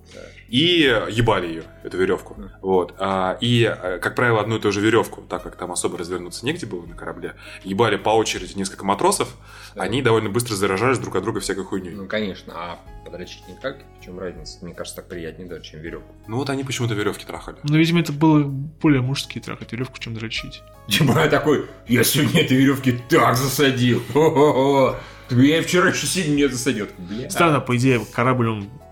и 0.51 0.81
ебали 1.09 1.47
ее, 1.47 1.63
эту 1.83 1.97
веревку. 1.97 2.35
Мгм. 2.37 2.51
Вот. 2.61 2.93
А, 2.99 3.37
и, 3.39 3.63
э, 3.63 3.99
как 3.99 4.15
правило, 4.15 4.41
одну 4.41 4.57
и 4.57 4.59
ту 4.59 4.71
же 4.71 4.81
веревку, 4.81 5.21
так 5.21 5.43
как 5.43 5.55
там 5.55 5.71
особо 5.71 5.97
развернуться 5.97 6.45
негде 6.45 6.65
было 6.65 6.85
на 6.85 6.93
корабле, 6.93 7.35
ебали 7.63 7.95
по 7.95 8.09
очереди 8.09 8.57
несколько 8.57 8.85
матросов, 8.85 9.29
Да. 9.75 9.83
они 9.83 10.01
довольно 10.01 10.29
быстро 10.29 10.55
заражались 10.55 10.99
друг 10.99 11.15
от 11.15 11.23
друга 11.23 11.39
всякой 11.39 11.63
хуйней. 11.63 11.91
Ну, 11.91 12.05
конечно, 12.05 12.53
а 12.55 12.79
подрочить 13.05 13.47
никак? 13.47 13.77
В 13.99 14.03
чем 14.03 14.19
разница? 14.19 14.57
Мне 14.61 14.73
кажется, 14.73 14.97
так 14.97 15.07
приятнее 15.07 15.47
даже, 15.47 15.63
чем 15.63 15.79
веревку. 15.79 16.13
Ну 16.27 16.35
вот 16.37 16.49
они 16.49 16.63
почему-то 16.65 16.93
веревки 16.95 17.25
трахали. 17.25 17.57
Ну, 17.63 17.77
видимо, 17.77 18.01
это 18.01 18.11
было 18.11 18.43
более 18.43 19.01
мужские 19.01 19.41
трахать 19.41 19.71
веревку, 19.71 19.97
чем 19.99 20.13
дрочить. 20.15 20.61
Чему 20.89 21.13
я 21.17 21.27
такой, 21.29 21.65
я 21.87 22.03
сегодня 22.03 22.41
этой 22.41 22.57
веревки 22.57 22.99
так 23.09 23.37
засадил. 23.37 24.01
Хо-хо-хо. 24.11 24.97
Я 25.29 25.61
вчера 25.63 25.89
еще 25.91 26.07
сильно 26.07 26.35
не 26.35 26.47
засадил. 26.49 26.87
Бля. 26.97 27.29
Странно, 27.29 27.61
по 27.61 27.77
идее, 27.77 28.01
корабль, 28.11 28.49
он 28.49 28.69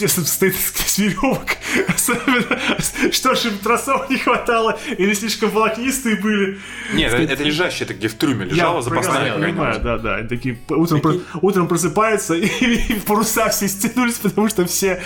естественно, 0.00 0.26
состоит 0.26 0.54
из 0.54 0.98
веревок. 0.98 1.46
Что 3.12 3.34
же 3.34 3.48
им 3.48 3.58
тросов 3.58 4.08
не 4.10 4.16
хватало, 4.16 4.78
или 4.96 5.12
слишком 5.14 5.50
волокнистые 5.50 6.16
были. 6.16 6.58
Нет, 6.94 7.12
это, 7.12 7.32
это 7.32 7.42
лежащее, 7.42 7.84
это 7.84 7.94
где 7.94 8.08
в 8.08 8.14
трюме 8.14 8.46
лежала 8.46 8.76
я 8.76 8.82
запасная 8.82 9.20
прекрасно 9.20 9.44
понимаю, 9.44 9.80
да, 9.80 9.98
да. 9.98 10.28
Такие 10.28 10.58
утром, 10.68 11.22
утром 11.40 11.68
просыпаются, 11.68 12.34
и, 12.34 12.46
и 12.46 13.00
паруса 13.00 13.48
все 13.50 13.68
стянулись, 13.68 14.14
потому 14.14 14.48
что 14.48 14.66
все, 14.66 15.02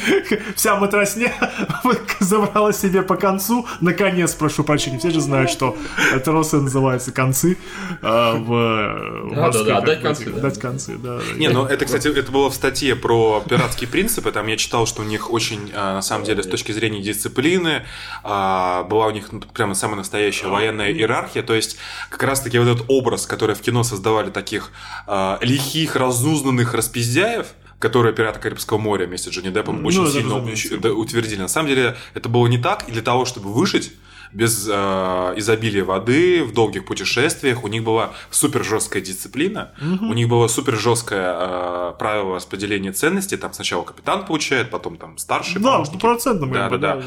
вся 0.54 0.76
матросня 0.76 1.32
забрала 2.20 2.72
себе 2.72 3.02
по 3.02 3.16
концу. 3.16 3.66
Наконец, 3.80 4.34
прошу 4.34 4.64
прощения, 4.64 4.98
все 4.98 5.10
же 5.10 5.20
знают, 5.20 5.50
что 5.50 5.76
тросы 6.24 6.56
называются 6.56 7.12
концы 7.12 7.56
а, 8.02 8.34
в 8.36 9.30
Да, 9.34 9.40
морских, 9.42 9.66
да, 9.66 9.80
да, 9.80 9.94
бы, 9.94 10.02
концы, 10.02 10.24
да. 10.30 10.38
Отдать 10.38 10.58
концы, 10.60 10.96
да. 10.96 11.18
да. 11.18 11.38
Не, 11.38 11.48
ну 11.48 11.64
это, 11.66 11.84
кстати, 11.84 12.08
это 12.08 12.30
было 12.30 12.50
в 12.50 12.54
статье 12.54 12.96
про 12.96 13.42
пиратские 13.48 13.88
принципы. 13.88 14.30
Там 14.30 14.46
я 14.46 14.56
читал, 14.56 14.83
что 14.86 15.02
у 15.02 15.04
них 15.04 15.32
очень, 15.32 15.70
а, 15.74 15.94
на 15.94 16.02
самом 16.02 16.24
деле, 16.24 16.42
с 16.42 16.46
точки 16.46 16.72
зрения 16.72 17.00
дисциплины, 17.02 17.82
а, 18.22 18.84
была 18.84 19.06
у 19.06 19.10
них 19.10 19.32
ну, 19.32 19.40
прямо 19.40 19.74
самая 19.74 19.96
настоящая 19.96 20.48
военная 20.48 20.92
иерархия. 20.92 21.42
То 21.42 21.54
есть, 21.54 21.76
как 22.10 22.22
раз-таки 22.22 22.58
вот 22.58 22.68
этот 22.68 22.84
образ, 22.88 23.26
который 23.26 23.54
в 23.54 23.60
кино 23.60 23.84
создавали 23.84 24.30
таких 24.30 24.70
а, 25.06 25.38
лихих, 25.42 25.96
разузнанных 25.96 26.74
распиздяев, 26.74 27.48
которые 27.78 28.14
«Пираты 28.14 28.40
Карибского 28.40 28.78
моря» 28.78 29.06
вместе 29.06 29.30
с 29.30 29.32
Джонни 29.34 29.50
Деппом 29.50 29.82
Ну, 29.82 29.88
очень 29.88 30.08
сильно 30.08 30.36
утвердили. 30.36 31.40
На 31.40 31.48
самом 31.48 31.68
деле, 31.68 31.96
это 32.14 32.28
было 32.28 32.46
не 32.46 32.58
так. 32.58 32.88
И 32.88 32.92
для 32.92 33.02
того, 33.02 33.24
чтобы 33.26 33.52
выжить, 33.52 33.92
без 34.34 34.68
э, 34.68 35.34
изобилия 35.36 35.84
воды, 35.84 36.44
в 36.44 36.52
долгих 36.52 36.84
путешествиях. 36.84 37.64
У 37.64 37.68
них 37.68 37.84
была 37.84 38.12
супер 38.30 38.64
жесткая 38.64 39.02
дисциплина, 39.02 39.72
у 39.80 40.12
них 40.12 40.28
было 40.28 40.48
супер 40.48 40.76
жесткое 40.76 41.34
э, 41.34 41.92
правило 41.98 42.36
распределения 42.36 42.92
ценностей. 42.92 43.36
Там 43.36 43.52
сначала 43.52 43.84
капитан 43.84 44.26
получает, 44.26 44.70
потом 44.70 44.96
там 44.96 45.18
старший. 45.18 45.62
Да, 45.62 45.84
стопроцентно. 45.84 46.46
Да, 46.52 46.68
бы, 46.68 46.78
да, 46.78 46.96
да. 46.96 47.02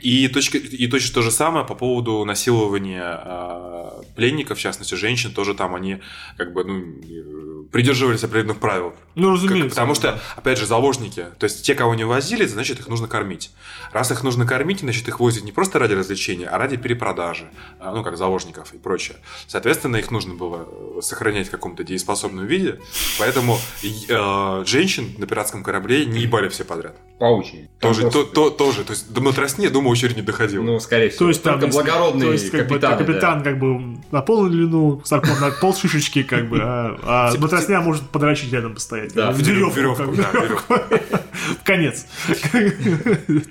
И, 0.00 0.28
точка, 0.28 0.58
и 0.58 0.86
точно 0.88 1.14
то 1.14 1.22
же 1.22 1.30
самое 1.30 1.64
по 1.64 1.74
поводу 1.74 2.24
насилования 2.24 3.20
э, 3.24 4.02
пленников, 4.16 4.58
в 4.58 4.60
частности 4.60 4.94
женщин, 4.94 5.32
тоже 5.32 5.54
там 5.54 5.74
они 5.74 6.00
как 6.36 6.52
бы 6.52 6.64
ну, 6.64 7.51
придерживались 7.70 8.24
определенных 8.24 8.58
правил. 8.58 8.94
Ну, 9.14 9.34
Как- 9.34 9.42
разумеется. 9.42 9.70
потому 9.70 9.94
да. 9.94 9.94
что, 9.94 10.20
опять 10.36 10.58
же, 10.58 10.66
заложники, 10.66 11.26
то 11.38 11.44
есть 11.44 11.62
те, 11.62 11.74
кого 11.74 11.94
не 11.94 12.04
возили, 12.04 12.46
значит, 12.46 12.80
их 12.80 12.88
нужно 12.88 13.08
кормить. 13.08 13.50
Раз 13.92 14.10
их 14.10 14.22
нужно 14.22 14.46
кормить, 14.46 14.80
значит, 14.80 15.06
их 15.08 15.20
возят 15.20 15.44
не 15.44 15.52
просто 15.52 15.78
ради 15.78 15.92
развлечения, 15.94 16.46
а 16.46 16.58
ради 16.58 16.76
перепродажи, 16.76 17.50
а, 17.78 17.92
ну, 17.94 18.02
как 18.02 18.16
заложников 18.16 18.72
и 18.74 18.78
прочее. 18.78 19.18
Соответственно, 19.46 19.96
их 19.96 20.10
нужно 20.10 20.34
было 20.34 20.66
э, 20.66 21.00
сохранять 21.02 21.48
в 21.48 21.50
каком-то 21.50 21.84
дееспособном 21.84 22.46
виде, 22.46 22.78
поэтому 23.18 23.58
э, 23.82 24.64
женщин 24.66 25.14
на 25.18 25.26
пиратском 25.26 25.62
корабле 25.62 26.06
не 26.06 26.20
ебали 26.20 26.48
все 26.48 26.64
подряд. 26.64 26.96
По 27.18 27.26
очереди. 27.26 27.68
Тоже, 27.80 28.10
то, 28.10 28.24
то- 28.24 28.50
тоже, 28.50 28.84
то 28.84 28.92
есть 28.92 29.12
до 29.12 29.20
матросне, 29.20 29.68
думаю, 29.70 29.90
очередь 29.92 30.16
не 30.16 30.22
доходила. 30.22 30.62
Ну, 30.62 30.80
скорее 30.80 31.10
всего. 31.10 31.26
То 31.26 31.28
есть 31.28 31.42
там 31.42 31.60
благородные 31.60 32.26
то 32.28 32.32
есть, 32.32 32.50
как 32.50 32.62
бы, 32.62 32.74
капитаны, 32.74 32.96
да. 32.96 33.04
капитан 33.04 33.42
как 33.42 33.58
бы 33.58 33.98
на 34.10 34.22
полную 34.22 34.50
длину, 34.50 35.02
Саркон 35.04 35.38
на 35.40 35.50
пол 35.50 35.74
шишечки, 35.74 36.22
как 36.22 36.48
бы, 36.48 36.58
а, 36.62 36.98
а 37.02 37.30
Матросня 37.52 37.80
может 37.80 38.08
подрочить 38.10 38.52
рядом 38.52 38.74
постоять. 38.74 39.14
Да, 39.14 39.30
в 39.30 39.38
веревку. 39.38 39.74
веревку, 39.76 40.14
да, 40.16 41.22
конец. 41.64 42.06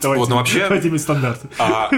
Вот, 0.04 0.30
но 0.30 0.36
вообще- 0.38 0.60
давайте 0.60 0.90
иметь 0.90 1.02
стандарты. 1.02 1.48
А 1.58 1.90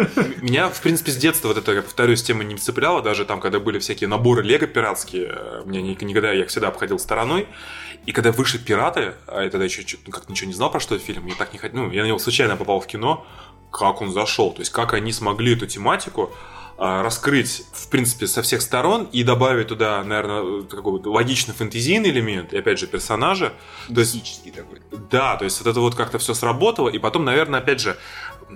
меня, 0.41 0.69
в 0.69 0.79
принципе, 0.81 1.11
с 1.11 1.17
детства 1.17 1.47
вот 1.49 1.57
это, 1.57 1.71
я 1.71 1.81
повторюсь, 1.81 2.21
тема 2.23 2.43
не 2.43 2.55
цепляла, 2.57 3.01
даже 3.01 3.25
там, 3.25 3.39
когда 3.39 3.59
были 3.59 3.79
всякие 3.79 4.07
наборы 4.07 4.43
лего 4.43 4.67
пиратские, 4.67 5.27
э, 5.35 5.61
мне 5.65 5.81
ни- 5.81 5.97
никогда, 6.03 6.31
я 6.31 6.41
их 6.43 6.49
всегда 6.49 6.67
обходил 6.69 6.99
стороной. 6.99 7.47
И 8.05 8.11
когда 8.11 8.31
вышли 8.31 8.57
пираты, 8.57 9.13
а 9.27 9.43
я 9.43 9.49
тогда 9.49 9.65
еще 9.65 9.83
ну, 10.05 10.11
как 10.11 10.29
ничего 10.29 10.47
не 10.47 10.53
знал 10.53 10.69
про 10.71 10.79
что 10.79 10.97
фильм, 10.99 11.25
я 11.27 11.35
так 11.35 11.53
не 11.53 11.59
хотел, 11.59 11.83
ну, 11.83 11.91
я 11.91 12.03
на 12.03 12.07
него 12.07 12.19
случайно 12.19 12.55
попал 12.57 12.79
в 12.81 12.87
кино, 12.87 13.25
как 13.71 14.01
он 14.01 14.11
зашел, 14.11 14.51
то 14.51 14.59
есть 14.59 14.71
как 14.71 14.93
они 14.93 15.11
смогли 15.13 15.53
эту 15.55 15.65
тематику 15.67 16.31
раскрыть, 16.77 17.65
в 17.71 17.87
принципе, 17.89 18.27
со 18.27 18.41
всех 18.41 18.61
сторон 18.61 19.07
и 19.11 19.23
добавить 19.23 19.67
туда, 19.67 20.03
наверное, 20.03 20.63
какой-то 20.63 21.11
логичный 21.11 21.53
фэнтезийный 21.53 22.09
элемент, 22.09 22.53
и 22.53 22.57
опять 22.57 22.79
же 22.79 22.87
персонажа. 22.87 23.53
То 23.93 23.99
есть 23.99 24.15
Мистический 24.15 24.51
такой. 24.51 24.81
да, 25.09 25.35
то 25.37 25.45
есть 25.45 25.59
вот 25.59 25.69
это 25.69 25.79
вот 25.79 25.95
как-то 25.95 26.17
все 26.17 26.33
сработало, 26.33 26.89
и 26.89 26.97
потом, 26.97 27.25
наверное, 27.25 27.59
опять 27.59 27.79
же, 27.79 27.97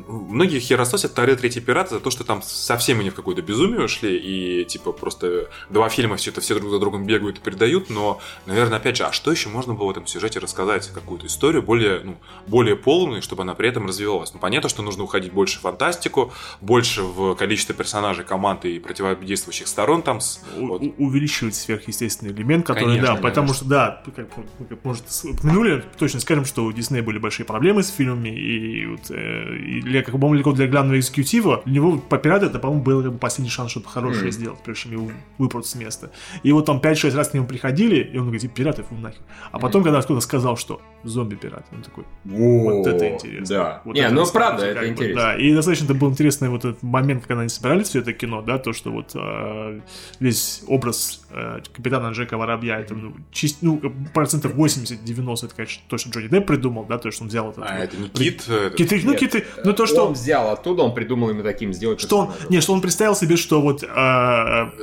многие 0.08 0.60
херососят 0.60 1.12
второй, 1.12 1.36
третий 1.36 1.62
пираты 1.62 1.96
за 1.96 2.00
то, 2.00 2.10
что 2.10 2.24
там 2.24 2.42
совсем 2.42 3.00
они 3.00 3.10
в 3.10 3.16
какое-то 3.16 3.42
безумие 3.42 3.84
ушли, 3.84 4.18
и 4.18 4.66
типа 4.66 4.92
просто 4.92 5.50
два 5.70 5.90
фильма 5.90 6.18
все 6.18 6.32
это 6.32 6.42
все 6.42 6.56
друг 6.56 6.70
за 6.70 6.80
другом 6.80 7.06
бегают 7.06 7.38
и 7.38 7.42
передают, 7.42 7.90
но, 7.90 8.20
наверное, 8.46 8.78
опять 8.78 8.98
же, 8.98 9.06
а 9.06 9.12
что 9.12 9.32
еще 9.32 9.50
можно 9.50 9.74
было 9.74 9.88
в 9.88 9.92
этом 9.92 10.08
сюжете 10.08 10.40
рассказать? 10.40 10.92
Какую-то 10.94 11.28
историю 11.28 11.62
более, 11.64 12.02
ну, 12.04 12.18
более 12.48 12.76
полную, 12.76 13.22
чтобы 13.22 13.44
она 13.44 13.54
при 13.56 13.70
этом 13.70 13.88
развивалась. 13.88 14.34
Ну, 14.34 14.40
понятно, 14.40 14.70
что 14.70 14.82
нужно 14.82 15.04
уходить 15.04 15.32
больше 15.32 15.60
в 15.60 15.62
фантастику, 15.62 16.32
больше 16.62 17.04
в 17.04 17.36
количество 17.36 17.74
персонажей, 17.74 18.26
команд 18.26 18.66
и 18.66 18.80
противодействующих 18.80 19.68
сторон 19.68 20.02
там. 20.02 20.22
С, 20.22 20.42
вот. 20.58 20.82
у- 20.82 20.94
увеличивать 20.98 21.56
сверхъестественный 21.56 22.32
элемент, 22.34 22.66
который, 22.66 22.86
Конечно, 22.86 23.08
да, 23.08 23.16
потому 23.16 23.48
конечно. 23.48 23.56
что, 23.56 23.66
да, 23.66 24.04
как, 24.16 24.38
мы, 24.60 24.66
как, 24.66 24.84
может, 24.86 25.04
упомянули, 25.24 25.84
точно 25.98 26.20
скажем, 26.20 26.46
что 26.46 26.66
у 26.66 26.72
Диснея 26.72 27.04
были 27.04 27.18
большие 27.18 27.46
проблемы 27.46 27.84
с 27.84 27.90
фильмами, 27.90 28.30
и, 28.30 28.98
э, 29.10 29.56
и 29.56 29.82
для, 29.88 30.04
как, 30.04 30.14
по-моему, 30.14 30.44
для, 30.44 30.54
для 30.54 30.68
главного 30.68 30.98
экзекутива, 31.00 31.62
для 31.66 31.76
него 31.76 31.98
по 31.98 32.18
пираты 32.18 32.48
это, 32.48 32.60
по-моему, 32.60 32.84
был 32.84 33.04
как 33.04 33.14
бы, 33.14 33.18
последний 33.18 33.50
шанс 33.50 33.72
что-то 33.72 33.90
хорошее 33.90 34.24
Мгм. 34.26 34.32
сделать, 34.32 34.60
прежде 34.64 34.84
чем 34.84 34.92
его 34.92 35.12
выпрут 35.38 35.66
с 35.66 35.76
места. 35.76 36.12
И 36.44 36.52
вот 36.52 36.66
там 36.66 36.80
5-6 36.80 37.16
раз 37.16 37.30
к 37.30 37.34
нему 37.34 37.48
приходили, 37.48 37.98
и 38.04 38.18
он 38.18 38.26
говорит, 38.26 38.42
«Типа, 38.42 38.56
пираты, 38.56 38.84
фу, 38.84 38.96
нахер. 38.96 39.20
А 39.52 39.60
потом, 39.60 39.84
когда 39.84 40.02
кто-то 40.02 40.22
сказал, 40.22 40.58
что 40.58 40.82
зомби-пираты, 41.04 41.64
он 41.74 41.82
такой, 41.84 42.04
вот 42.26 42.88
это 42.88 43.10
интересно. 43.14 43.56
Да. 43.56 43.82
Вот 43.86 43.96
не, 43.96 44.02
это 44.02 44.14
ну 44.14 44.26
правда, 44.32 44.66
это 44.66 44.82
бы, 44.82 44.88
интересно. 44.88 45.22
Да, 45.22 45.36
и 45.38 45.54
достаточно 45.54 45.86
это 45.86 45.94
был 45.94 46.10
интересный 46.10 46.50
вот 46.50 46.66
этот 46.66 46.84
момент, 46.84 47.26
когда 47.26 47.42
они 47.42 47.50
собирали 47.50 47.84
все 47.84 48.00
это 48.00 48.14
кино, 48.14 48.42
да, 48.42 48.58
то, 48.58 48.74
что 48.74 48.92
вот 48.92 49.12
э, 49.16 49.80
весь 50.20 50.64
образ 50.68 51.26
э, 51.32 51.60
капитана 51.76 52.12
Джека 52.12 52.38
Воробья, 52.38 52.80
это, 52.80 52.94
ну, 52.96 53.14
чист, 53.32 53.60
ну, 53.62 53.82
процентов 54.14 54.56
80-90, 54.56 55.46
это, 55.46 55.56
конечно, 55.56 55.82
то, 55.88 55.98
что 55.98 56.10
Джонни 56.10 56.28
Депп 56.28 56.48
придумал, 56.48 56.86
да, 56.86 56.98
то, 56.98 57.12
что 57.12 57.24
он 57.24 57.30
взял 57.30 57.52
этот... 57.52 57.64
А 57.68 57.78
это 57.78 57.98
не 57.98 58.10
кит. 58.10 58.44
э, 58.48 58.72
Киты, 58.76 59.02
ну, 59.04 59.16
киты, 59.16 59.46
ну, 59.68 59.74
то, 59.74 59.86
что... 59.86 60.08
Он 60.08 60.14
взял 60.14 60.50
оттуда, 60.52 60.84
он 60.84 60.94
придумал 60.94 61.30
именно 61.30 61.44
таким 61.44 61.74
сделать. 61.74 62.00
Что 62.02 62.18
он, 62.20 62.32
не, 62.50 62.62
что 62.62 62.74
он 62.74 62.82
представил 62.82 63.16
себе, 63.16 63.36
что 63.38 63.62
вот 63.62 63.84
э, 63.84 63.88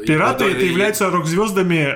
пираты 0.07 0.44
это 0.44 0.59
и- 0.61 0.68
являются 0.68 1.11
рок-звездами 1.11 1.94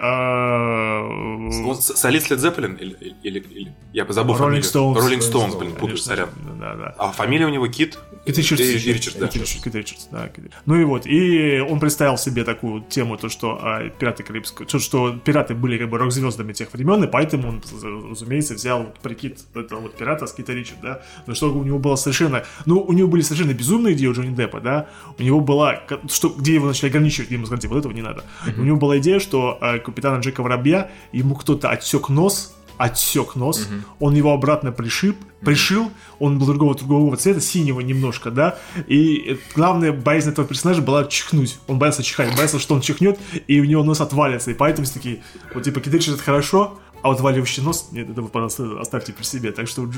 э, 1.51 1.73
солист 1.81 2.31
Лед 2.31 2.41
Зеппелин? 2.41 2.75
Или, 2.75 2.97
или- 3.23 3.39
или- 3.41 3.73
я 3.93 4.05
забыл 4.09 4.35
Rolling 4.35 4.39
фамилию. 4.39 4.63
Stones. 4.65 4.97
Rolling 4.97 5.21
Stones, 5.33 5.59
блин, 5.59 5.73
путаю, 5.73 5.99
сорян. 5.99 6.29
Да, 6.61 6.75
да. 6.75 6.95
А 6.99 7.13
фамилия 7.13 7.47
у 7.47 7.51
него 7.51 7.67
Кит? 7.69 7.99
Кит 8.29 8.39
Ричардс. 8.39 8.63
И- 8.63 8.93
Ричардс, 8.93 9.17
да. 9.17 9.29
Кит 9.29 9.75
Ричардс, 9.75 10.07
да, 10.11 10.31
Ну 10.67 10.77
и 10.77 10.85
вот, 10.85 11.07
и 11.07 11.61
он 11.61 11.81
представил 11.81 12.19
себе 12.19 12.45
такую 12.45 12.83
тему, 12.83 13.17
то, 13.17 13.29
что 13.29 13.59
а, 13.63 13.89
пираты 13.89 14.23
Карибского, 14.23 14.67
то, 14.67 14.79
что 14.79 15.17
пираты 15.17 15.55
были 15.55 15.79
как 15.79 15.89
бы 15.89 15.97
рок-звездами 15.97 16.53
тех 16.53 16.73
времен, 16.75 17.05
и 17.05 17.07
поэтому 17.07 17.49
он, 17.49 17.63
разумеется, 18.11 18.55
взял 18.55 18.85
вот 18.85 18.99
прикид 19.01 19.39
этого 19.55 19.81
вот 19.81 19.97
пирата 19.97 20.27
с 20.27 20.33
Кита 20.33 20.53
Ричарда, 20.53 20.83
да, 20.83 21.03
но 21.27 21.35
что 21.35 21.53
у 21.53 21.65
него 21.65 21.79
было 21.79 21.97
совершенно, 21.97 22.45
ну, 22.67 22.81
у 22.81 22.93
него 22.93 23.09
были 23.09 23.23
совершенно 23.23 23.55
безумные 23.55 23.95
идеи 23.95 24.07
у 24.07 24.13
Джонни 24.13 24.35
Деппа, 24.35 24.61
да, 24.61 24.89
у 25.19 25.23
него 25.23 25.41
была, 25.41 25.83
что, 26.11 26.29
где 26.29 26.55
его 26.55 26.67
начали 26.67 26.91
ограничивать, 26.91 27.29
где 27.29 27.37
ему 27.37 27.47
сказали, 27.47 27.63
типа, 27.63 27.75
вот 27.75 27.81
этого 27.81 27.93
не 27.93 28.03
надо. 28.03 28.25
У 28.57 28.63
него 28.63 28.77
была 28.77 28.99
идея, 28.99 29.21
что 29.21 29.57
а, 29.61 29.79
капитана 29.79 30.21
Джека 30.21 30.43
Воробья, 30.43 30.91
ему 31.13 31.35
кто-то 31.35 31.71
отсек 31.71 32.09
нос, 32.09 32.55
отсек 32.79 33.35
нос, 33.35 33.69
он 34.01 34.15
его 34.15 34.33
обратно 34.33 34.73
пришиб, 34.73 35.17
пришил, 35.41 35.91
он 36.19 36.39
был 36.39 36.47
другого 36.47 36.75
другого 36.75 37.17
цвета, 37.17 37.41
синего 37.41 37.81
немножко, 37.81 38.31
да, 38.31 38.59
и 38.87 39.17
э, 39.17 39.37
главная 39.55 39.93
боязнь 39.93 40.31
этого 40.31 40.47
персонажа 40.47 40.83
была 40.83 41.05
чихнуть, 41.05 41.59
он 41.67 41.79
боялся 41.79 42.03
чихать, 42.03 42.35
боялся, 42.35 42.59
что 42.59 42.75
он 42.75 42.81
чихнет, 42.81 43.19
и 43.47 43.61
у 43.61 43.65
него 43.65 43.85
нос 43.85 44.01
отвалится, 44.01 44.51
и 44.51 44.55
поэтому 44.55 44.85
все 44.85 44.95
такие, 44.95 45.23
вот 45.55 45.63
типа 45.63 45.81
Китрич 45.81 46.09
это 46.09 46.19
хорошо, 46.19 46.79
а 47.03 47.09
вот 47.09 47.19
отваливающий 47.19 47.63
нос, 47.63 47.89
нет, 47.93 48.11
это 48.11 48.23
вы, 48.23 48.29
пожалуйста, 48.29 48.81
оставьте 48.81 49.13
при 49.13 49.23
себе, 49.23 49.53
так 49.53 49.69
что... 49.69 49.89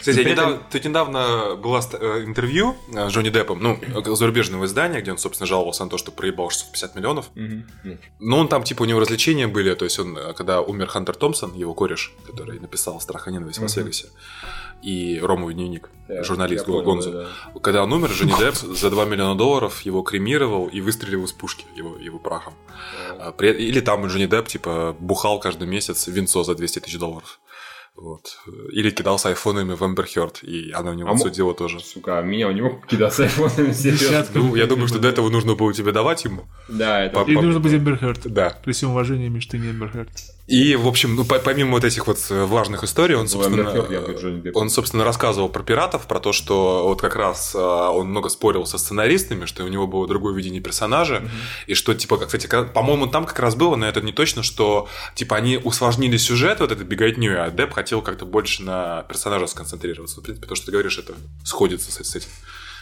Кстати, 0.00 0.20
недавно, 0.20 0.60
тут 0.70 0.84
недавно 0.84 1.56
было 1.56 1.80
э, 1.92 2.24
интервью 2.24 2.76
э, 2.94 3.08
с 3.08 3.12
Джонни 3.12 3.30
Деппом, 3.30 3.62
ну, 3.62 3.78
э, 3.80 4.14
зарубежного 4.14 4.64
издания, 4.64 5.00
где 5.00 5.12
он, 5.12 5.18
собственно, 5.18 5.46
жаловался 5.46 5.84
на 5.84 5.90
то, 5.90 5.98
что 5.98 6.10
проебал 6.10 6.50
650 6.50 6.94
миллионов. 6.96 7.30
Но 8.18 8.38
он 8.38 8.48
там, 8.48 8.64
типа, 8.64 8.82
у 8.82 8.84
него 8.86 9.00
развлечения 9.00 9.46
были, 9.46 9.74
то 9.74 9.84
есть 9.84 9.98
он, 9.98 10.18
когда 10.36 10.60
умер 10.60 10.86
Хантер 10.86 11.16
Томпсон, 11.16 11.54
его 11.54 11.74
кореш, 11.74 12.12
который 12.26 12.58
написал 12.58 13.00
«Страх 13.00 13.28
и 13.28 13.32
ненависть» 13.32 13.58
в 13.58 13.62
Лас-Вегасе, 13.62 14.06
и 14.82 15.18
«Ромовый 15.22 15.54
дневник», 15.54 15.90
Я- 16.08 16.22
журналист 16.22 16.66
я 16.66 16.72
понял, 16.72 16.84
Гонзо. 16.84 17.12
да, 17.12 17.60
Когда 17.60 17.82
он 17.84 17.92
умер, 17.92 18.10
Джонни 18.12 18.32
Депп 18.38 18.54
за 18.54 18.90
2 18.90 19.04
миллиона 19.04 19.34
долларов 19.36 19.80
его 19.82 20.02
кремировал 20.02 20.66
и 20.66 20.80
выстрелил 20.80 21.24
из 21.24 21.32
пушки 21.32 21.64
его, 21.76 21.96
его 21.98 22.18
прахом. 22.18 22.54
А, 23.18 23.32
при- 23.32 23.50
Или 23.52 23.80
там 23.80 24.06
Джонни 24.06 24.26
Депп, 24.26 24.48
типа, 24.48 24.96
бухал 24.98 25.40
каждый 25.40 25.66
месяц 25.68 26.06
винцо 26.08 26.44
за 26.44 26.54
200 26.54 26.80
тысяч 26.80 26.98
долларов. 26.98 27.40
Вот. 27.96 28.38
Или 28.70 28.90
кидался 28.90 29.28
айфонами 29.30 29.74
в 29.74 29.82
Эмбер 29.82 30.06
Хёрд, 30.06 30.44
и 30.44 30.70
она 30.70 30.92
у 30.92 30.94
него 30.94 31.08
А 31.10 31.14
мо- 31.14 31.18
судила 31.18 31.52
тоже. 31.52 31.80
Сука, 31.80 32.20
а 32.20 32.22
меня 32.22 32.46
у 32.46 32.52
него 32.52 32.80
кидаться 32.88 33.24
айфонами. 33.24 33.72
Десятка. 33.72 34.38
Ну, 34.38 34.54
я 34.54 34.66
думаю, 34.68 34.86
что 34.86 35.00
до 35.00 35.08
этого 35.08 35.28
нужно 35.30 35.56
было 35.56 35.74
тебе 35.74 35.90
давать 35.90 36.24
ему. 36.24 36.44
Да, 36.68 37.02
это... 37.04 37.22
И 37.22 37.34
нужно 37.34 37.58
быть 37.58 37.72
Эмбер 37.74 37.98
Хёрд. 37.98 38.20
Да. 38.32 38.56
При 38.64 38.70
всем 38.72 38.90
уважении, 38.90 39.28
Миш, 39.28 39.46
ты 39.46 39.58
не 39.58 39.70
Эмбер 39.72 39.90
Хёрд. 39.90 40.10
И, 40.48 40.76
в 40.76 40.88
общем, 40.88 41.14
ну, 41.14 41.24
по- 41.26 41.38
помимо 41.38 41.72
вот 41.72 41.84
этих 41.84 42.06
вот 42.06 42.18
э, 42.30 42.44
влажных 42.44 42.82
историй, 42.82 43.14
он, 43.14 43.26
Амбер 43.26 43.32
собственно, 43.32 43.70
он, 44.54 44.70
собственно, 44.70 45.04
рассказывал 45.04 45.50
про 45.50 45.62
пиратов, 45.62 46.06
про 46.06 46.20
то, 46.20 46.32
что 46.32 46.88
вот 46.88 47.02
как 47.02 47.16
раз 47.16 47.54
э, 47.54 47.58
он 47.58 48.08
много 48.08 48.30
спорил 48.30 48.64
со 48.64 48.78
сценаристами, 48.78 49.44
что 49.44 49.62
у 49.64 49.68
него 49.68 49.86
было 49.86 50.08
другое 50.08 50.34
видение 50.34 50.62
персонажа, 50.62 51.28
и 51.66 51.74
что, 51.74 51.94
типа, 51.94 52.16
как, 52.16 52.28
кстати, 52.28 52.46
по-моему, 52.46 53.08
там 53.08 53.26
как 53.26 53.38
раз 53.38 53.56
было, 53.56 53.76
но 53.76 53.86
это 53.86 54.00
не 54.00 54.12
точно, 54.12 54.42
что, 54.42 54.88
типа, 55.14 55.36
они 55.36 55.58
усложнили 55.58 56.16
сюжет, 56.16 56.60
вот 56.60 56.72
этой 56.72 56.86
беготней, 56.86 57.36
а 57.36 57.50
Депп 57.50 57.74
хотел 57.74 58.00
как-то 58.00 58.24
больше 58.24 58.62
на 58.62 59.02
персонажа 59.02 59.46
сконцентрироваться. 59.48 60.20
В 60.20 60.24
принципе, 60.24 60.46
то, 60.46 60.54
что 60.54 60.66
ты 60.66 60.72
говоришь, 60.72 60.98
это 60.98 61.12
сходится 61.44 61.92
с 61.92 62.16
этим 62.16 62.28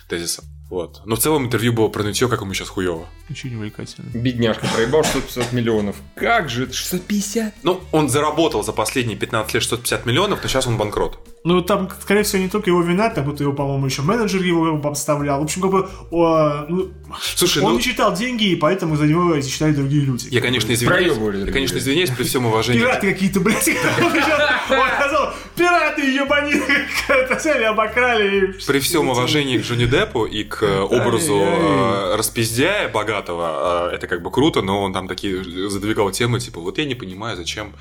тезисом. 0.08 0.44
Вот. 0.68 1.02
Но 1.04 1.14
в 1.14 1.20
целом 1.20 1.46
интервью 1.46 1.72
было 1.72 1.88
про 1.88 2.02
нытье, 2.02 2.28
как 2.28 2.40
ему 2.40 2.52
сейчас 2.52 2.68
хуево. 2.68 3.06
Очень 3.30 3.54
увлекательно. 3.54 4.08
Бедняжка 4.12 4.66
проебал 4.74 5.04
650 5.04 5.52
миллионов. 5.52 5.96
Как 6.16 6.48
же 6.48 6.64
это? 6.64 6.72
650? 6.72 7.54
Ну, 7.62 7.80
он 7.92 8.08
заработал 8.08 8.64
за 8.64 8.72
последние 8.72 9.16
15 9.16 9.54
лет 9.54 9.62
650 9.62 10.06
миллионов, 10.06 10.42
но 10.42 10.48
сейчас 10.48 10.66
он 10.66 10.76
банкрот. 10.76 11.20
Ну, 11.46 11.62
там, 11.62 11.88
скорее 12.02 12.24
всего, 12.24 12.42
не 12.42 12.48
только 12.48 12.70
его 12.70 12.82
вина, 12.82 13.08
там 13.08 13.24
будто 13.24 13.44
его, 13.44 13.52
по-моему, 13.52 13.86
еще 13.86 14.02
менеджер 14.02 14.42
его 14.42 14.78
подставлял. 14.78 15.38
В 15.38 15.44
общем, 15.44 15.62
как 15.62 15.70
бы, 15.70 15.88
о, 16.10 16.66
ну, 16.68 16.90
Слушай, 17.20 17.62
он 17.62 17.70
ну, 17.70 17.76
не 17.76 17.82
читал 17.84 18.12
деньги, 18.12 18.46
и 18.46 18.56
поэтому 18.56 18.96
за 18.96 19.06
него 19.06 19.40
считали 19.40 19.70
другие 19.70 20.02
люди. 20.02 20.26
я, 20.28 20.40
конечно, 20.40 20.72
извиняюсь. 20.72 21.16
Я, 21.46 21.52
конечно, 21.52 21.78
извиняюсь 21.78 22.10
при 22.10 22.24
всем 22.24 22.46
уважении. 22.46 22.80
Пираты 22.80 23.12
какие-то, 23.12 23.38
блядь. 23.38 23.68
Он 24.68 24.88
сказал, 24.98 25.34
пираты 25.54 26.02
ебани, 26.02 26.60
это 27.08 27.38
сами 27.38 27.62
обокрали. 27.62 28.48
и- 28.48 28.66
При 28.66 28.80
всем 28.80 29.08
уважении 29.08 29.58
к 29.58 29.62
Джонни 29.62 29.86
Деппу 29.86 30.24
и 30.24 30.42
к 30.42 30.64
э, 30.64 30.80
образу 30.80 31.36
э, 31.36 32.16
распиздяя 32.16 32.88
богатого, 32.88 33.90
э, 33.92 33.94
это 33.94 34.08
как 34.08 34.20
бы 34.20 34.32
круто, 34.32 34.62
но 34.62 34.82
он 34.82 34.92
там 34.92 35.06
такие 35.06 35.44
задвигал 35.70 36.10
темы, 36.10 36.40
типа, 36.40 36.60
вот 36.60 36.78
я 36.78 36.84
не 36.84 36.96
понимаю, 36.96 37.36
зачем 37.36 37.72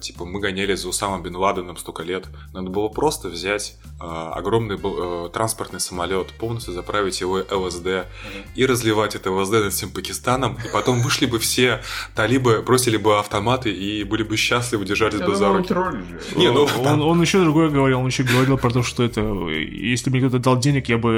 типа, 0.00 0.24
мы 0.24 0.40
гоняли 0.40 0.74
за 0.74 0.88
Усамом 0.88 1.22
Бен 1.22 1.36
Ладеном 1.36 1.76
столько 1.76 2.02
лет. 2.02 2.26
Надо 2.52 2.70
было 2.70 2.88
просто 2.88 3.28
взять 3.28 3.78
огромный 3.98 4.76
б- 4.76 4.88
э, 5.26 5.28
транспортный 5.32 5.80
самолет, 5.80 6.28
полностью 6.32 6.74
заправить 6.74 7.20
его 7.20 7.38
ЛСД 7.50 8.06
и 8.54 8.66
разливать 8.66 9.14
это 9.14 9.30
ЛСД 9.30 9.52
над 9.52 9.72
всем 9.72 9.90
Пакистаном, 9.90 10.58
и 10.64 10.68
потом 10.72 11.00
вышли 11.00 11.26
бы 11.26 11.38
все 11.38 11.80
талибы, 12.14 12.62
бросили 12.62 12.96
бы 12.98 13.18
автоматы 13.18 13.70
и 13.72 14.04
были 14.04 14.22
бы 14.22 14.36
счастливы, 14.36 14.84
держались 14.84 15.20
бы 15.20 15.34
за 15.34 15.48
руки. 15.52 15.72
Не, 16.36 16.50
ну, 16.52 16.68
Он, 16.84 17.00
он 17.02 17.20
еще 17.22 17.40
другое 17.40 17.70
говорил, 17.70 18.00
он 18.00 18.06
еще 18.06 18.22
говорил 18.22 18.58
про 18.58 18.70
то, 18.70 18.82
что 18.82 19.02
это, 19.02 19.20
э, 19.22 19.62
если 19.64 20.10
бы 20.10 20.18
мне 20.18 20.28
кто-то 20.28 20.42
дал 20.42 20.58
денег, 20.58 20.88
я 20.88 20.98
бы 20.98 21.10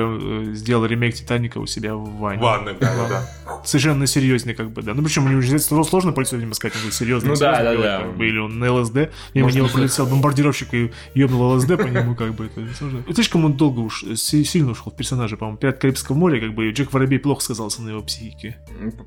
э, 0.51 0.55
сделал 0.55 0.85
ремейк 0.87 1.15
Титаника 1.17 1.59
у 1.59 1.67
себя 1.67 1.95
в 1.97 2.09
ванне. 2.19 2.41
Ванны, 2.43 2.75
да, 2.79 2.95
да, 2.95 3.09
да. 3.09 3.63
Совершенно 3.65 4.07
серьезный, 4.07 4.55
как 4.55 4.71
бы, 4.71 4.83
да. 4.83 4.95
Ну, 4.95 5.03
причем 5.03 5.27
у 5.27 5.29
него 5.29 5.41
же 5.41 5.59
сложно 5.59 6.13
по 6.13 6.21
лицу, 6.21 6.37
видимо, 6.37 6.55
сказать, 6.55 6.77
он 6.77 6.85
был 6.85 6.93
серьезный. 6.93 7.31
Ну 7.31 7.37
да, 7.37 7.63
да, 7.63 7.77
да. 7.77 8.25
или 8.25 8.39
он 8.39 8.59
на 8.59 8.73
ЛСД, 8.73 9.11
мимо 9.35 9.51
него 9.51 9.67
не 9.67 9.73
прилетел 9.73 10.07
бомбардировщик 10.07 10.73
и 10.75 10.93
ёбнул 11.15 11.55
ЛСД 11.55 11.77
по 11.77 11.83
нему, 11.87 12.15
как 12.15 12.35
бы, 12.35 12.47
это 12.47 12.68
сложно. 12.75 13.05
И 13.07 13.13
слишком 13.13 13.45
он 13.45 13.55
долго 13.57 13.81
уж, 13.81 14.03
э, 14.05 14.17
си- 14.17 14.45
сильно 14.45 14.71
ушел 14.73 14.93
в 14.93 14.97
персонажа, 14.97 15.37
по-моему, 15.37 15.59
Пират 15.59 15.79
Карибского 15.79 16.17
моря, 16.17 16.41
как 16.41 16.55
бы, 16.55 16.69
и 16.69 16.73
Джек 16.73 16.93
Воробей 16.93 17.19
плохо 17.19 17.43
сказался 17.43 17.83
на 17.83 17.91
его 17.91 18.03
психике. 18.03 18.59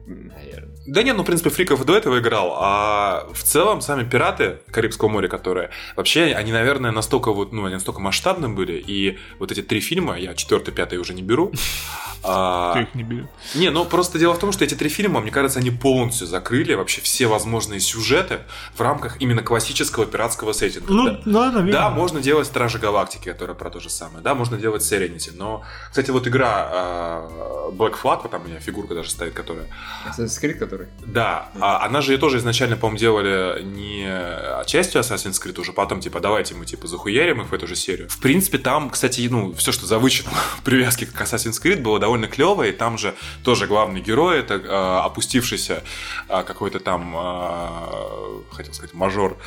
Наверное. 0.08 0.76
Да 0.88 1.04
не, 1.04 1.14
ну, 1.14 1.24
в 1.24 1.26
принципе, 1.26 1.50
Фриков 1.50 1.82
и 1.82 1.86
до 1.86 1.96
этого 1.96 2.20
играл, 2.20 2.54
а 2.60 3.28
в 3.34 3.44
целом 3.44 3.82
сами 3.82 4.08
пираты 4.08 4.60
Карибского 4.72 5.10
моря, 5.10 5.28
которые 5.28 5.70
вообще, 5.96 6.34
они, 6.34 6.52
наверное, 6.52 6.92
настолько 6.92 7.32
вот, 7.32 7.52
ну, 7.54 7.66
они 7.66 7.76
настолько 7.76 8.00
масштабны 8.00 8.50
были, 8.50 8.74
и 8.86 9.18
вот 9.40 9.52
эти 9.52 9.62
три 9.62 9.80
фильма, 9.80 10.18
я 10.18 10.34
четвертый, 10.34 10.74
пятый 10.74 10.98
уже 11.00 11.14
не 11.14 11.22
беру, 11.22 11.52
а, 12.24 12.72
Кто 12.72 12.82
их 12.82 12.96
не 12.96 13.04
берет. 13.04 13.28
не, 13.56 13.70
ну 13.70 13.86
просто 13.86 14.20
дело 14.20 14.34
в 14.34 14.40
том, 14.40 14.52
что 14.52 14.64
эти 14.66 14.76
три 14.76 14.90
фильма, 14.90 15.22
мне 15.22 15.32
кажется, 15.32 15.60
они 15.60 15.72
полностью 15.72 16.28
закрыли 16.28 16.74
вообще 16.74 17.02
все 17.02 17.28
возможные 17.28 17.80
сюжеты 17.80 18.40
в 18.76 18.82
рамках 18.82 19.22
именно 19.22 19.42
классического 19.42 20.06
пиратского 20.06 20.54
сеттинга. 20.54 20.92
Ну, 20.94 21.10
Да. 21.26 21.52
наверное. 21.52 21.72
Да, 21.72 21.90
можно 21.90 22.22
делать 22.22 22.48
Стражи 22.48 22.78
Галактики, 22.80 23.30
которая 23.30 23.51
про 23.56 23.70
то 23.70 23.80
же 23.80 23.90
самое. 23.90 24.24
Да, 24.24 24.36
можно 24.36 24.58
делать 24.58 24.82
Serenity. 24.82 25.32
Но, 25.36 25.64
кстати, 25.90 26.12
вот 26.12 26.28
игра 26.28 26.70
э, 26.72 27.70
Black 27.74 27.96
Flag, 28.02 28.30
там 28.30 28.42
у 28.44 28.48
меня 28.48 28.60
фигурка 28.60 28.96
даже 28.96 29.10
стоит, 29.10 29.34
которая 29.34 29.68
Assassin's 30.08 30.42
Creed, 30.42 30.54
который? 30.56 30.88
да, 31.06 31.50
а 31.60 31.86
она 31.86 32.02
же 32.02 32.14
ее 32.14 32.18
тоже 32.18 32.38
изначально, 32.38 32.78
по-моему, 32.78 32.98
делали 33.00 33.62
не 33.64 34.66
частью 34.66 35.02
Assassin's 35.02 35.42
Creed, 35.44 35.60
уже 35.60 35.74
потом, 35.74 36.00
типа, 36.00 36.20
давайте 36.20 36.56
мы, 36.56 36.66
типа, 36.66 36.88
захуярим 36.88 37.42
их 37.42 37.50
в 37.50 37.54
эту 37.54 37.68
же 37.68 37.76
серию. 37.76 38.10
В 38.10 38.20
принципе, 38.20 38.58
там, 38.58 38.90
кстати, 38.90 39.28
ну, 39.30 39.54
все, 39.54 39.72
что 39.72 39.86
завычено 39.86 40.30
в 40.58 40.62
привязке 40.64 41.06
к 41.06 41.20
Assassin's 41.22 41.62
Creed, 41.62 41.82
было 41.82 42.00
довольно 42.00 42.28
клево, 42.28 42.64
и 42.64 42.72
там 42.72 42.98
же 42.98 43.14
тоже 43.44 43.68
главный 43.68 44.02
герой, 44.02 44.40
это 44.40 44.56
э, 44.56 45.00
опустившийся 45.06 45.84
э, 46.30 46.44
какой-то 46.44 46.80
там, 46.80 47.16
э, 47.16 48.42
хотел 48.52 48.74
сказать, 48.74 48.94
мажор, 48.94 49.38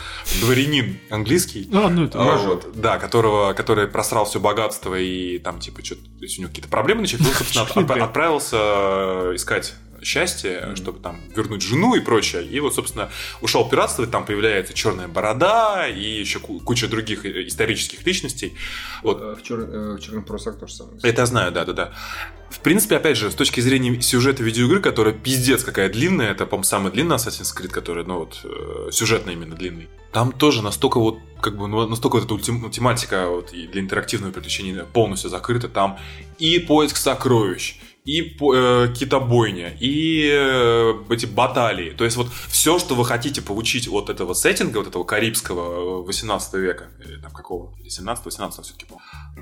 дворянин 0.40 0.98
английский, 1.10 1.68
Ну, 1.70 1.86
одно 1.86 2.04
это. 2.04 2.20
а, 2.20 2.24
Мажор. 2.24 2.54
вот, 2.56 2.80
да, 2.80 2.98
которого, 2.98 3.52
который 3.52 3.86
просрал 3.94 4.24
все 4.24 4.40
богатство 4.40 4.96
и 4.96 5.38
там, 5.38 5.60
типа, 5.60 5.84
что-то, 5.84 6.02
то 6.02 6.22
есть 6.22 6.36
у 6.36 6.40
него 6.42 6.48
какие-то 6.48 6.68
проблемы 6.68 7.02
начались, 7.02 7.28
он, 7.28 7.32
собственно, 7.32 7.94
отправился 8.04 8.56
э, 8.58 9.32
искать 9.36 9.74
счастье, 10.04 10.74
чтобы 10.76 11.00
там 11.00 11.20
вернуть 11.34 11.62
жену 11.62 11.94
и 11.94 12.00
прочее. 12.00 12.44
И 12.46 12.60
вот, 12.60 12.74
собственно, 12.74 13.10
ушел 13.40 13.68
пиратствовать, 13.68 14.10
там 14.10 14.24
появляется 14.24 14.72
черная 14.74 15.08
борода 15.08 15.88
и 15.88 16.02
еще 16.20 16.38
ку- 16.38 16.60
куча 16.60 16.86
других 16.88 17.24
э, 17.24 17.46
исторических 17.46 18.06
личностей. 18.06 18.54
Вот. 19.02 19.20
Э, 19.20 19.34
В, 19.34 19.42
чер- 19.42 19.96
в 19.96 20.00
черных 20.00 20.26
парусах 20.26 20.58
то 20.58 20.66
же 20.66 20.74
самое. 20.74 20.98
Это 21.02 21.22
я 21.22 21.26
знаю, 21.26 21.52
да-да-да. 21.52 21.92
В 22.50 22.60
принципе, 22.60 22.96
опять 22.96 23.16
же, 23.16 23.30
с 23.30 23.34
точки 23.34 23.60
зрения 23.60 24.00
сюжета 24.00 24.42
видеоигры, 24.44 24.80
которая 24.80 25.12
пиздец 25.12 25.64
какая 25.64 25.88
длинная, 25.88 26.30
это, 26.30 26.46
по-моему, 26.46 26.62
самый 26.64 26.92
длинный 26.92 27.16
Assassin's 27.16 27.52
Creed, 27.56 27.68
который, 27.70 28.04
ну 28.04 28.18
вот, 28.18 28.94
сюжетно 28.94 29.30
именно 29.32 29.56
длинный. 29.56 29.88
Там 30.12 30.30
тоже 30.30 30.62
настолько 30.62 31.00
вот, 31.00 31.18
как 31.40 31.56
бы, 31.56 31.66
ну, 31.66 31.84
настолько 31.88 32.14
вот 32.16 32.24
эта 32.26 32.34
ультим- 32.34 32.70
тематика 32.70 33.28
вот, 33.28 33.52
и 33.52 33.66
для 33.66 33.80
интерактивного 33.80 34.30
приключения 34.30 34.84
полностью 34.84 35.30
закрыта. 35.30 35.68
Там 35.68 35.98
и 36.38 36.60
поиск 36.60 36.96
сокровищ, 36.96 37.80
и 38.04 38.36
э, 38.38 38.94
китобойня, 38.94 39.74
и 39.80 40.28
э, 40.30 40.94
эти 41.08 41.24
баталии. 41.24 41.90
То 41.90 42.04
есть 42.04 42.18
вот 42.18 42.28
все, 42.48 42.78
что 42.78 42.94
вы 42.94 43.04
хотите 43.06 43.40
получить 43.40 43.88
от 43.88 44.10
этого 44.10 44.34
сеттинга, 44.34 44.78
вот 44.78 44.86
этого 44.88 45.04
карибского 45.04 46.02
э, 46.02 46.06
18 46.06 46.54
века, 46.54 46.90
или 47.02 47.16
там 47.16 47.32
какого, 47.32 47.74
или 47.80 47.88
17 47.88 48.24
18 48.26 48.64
все-таки. 48.64 48.86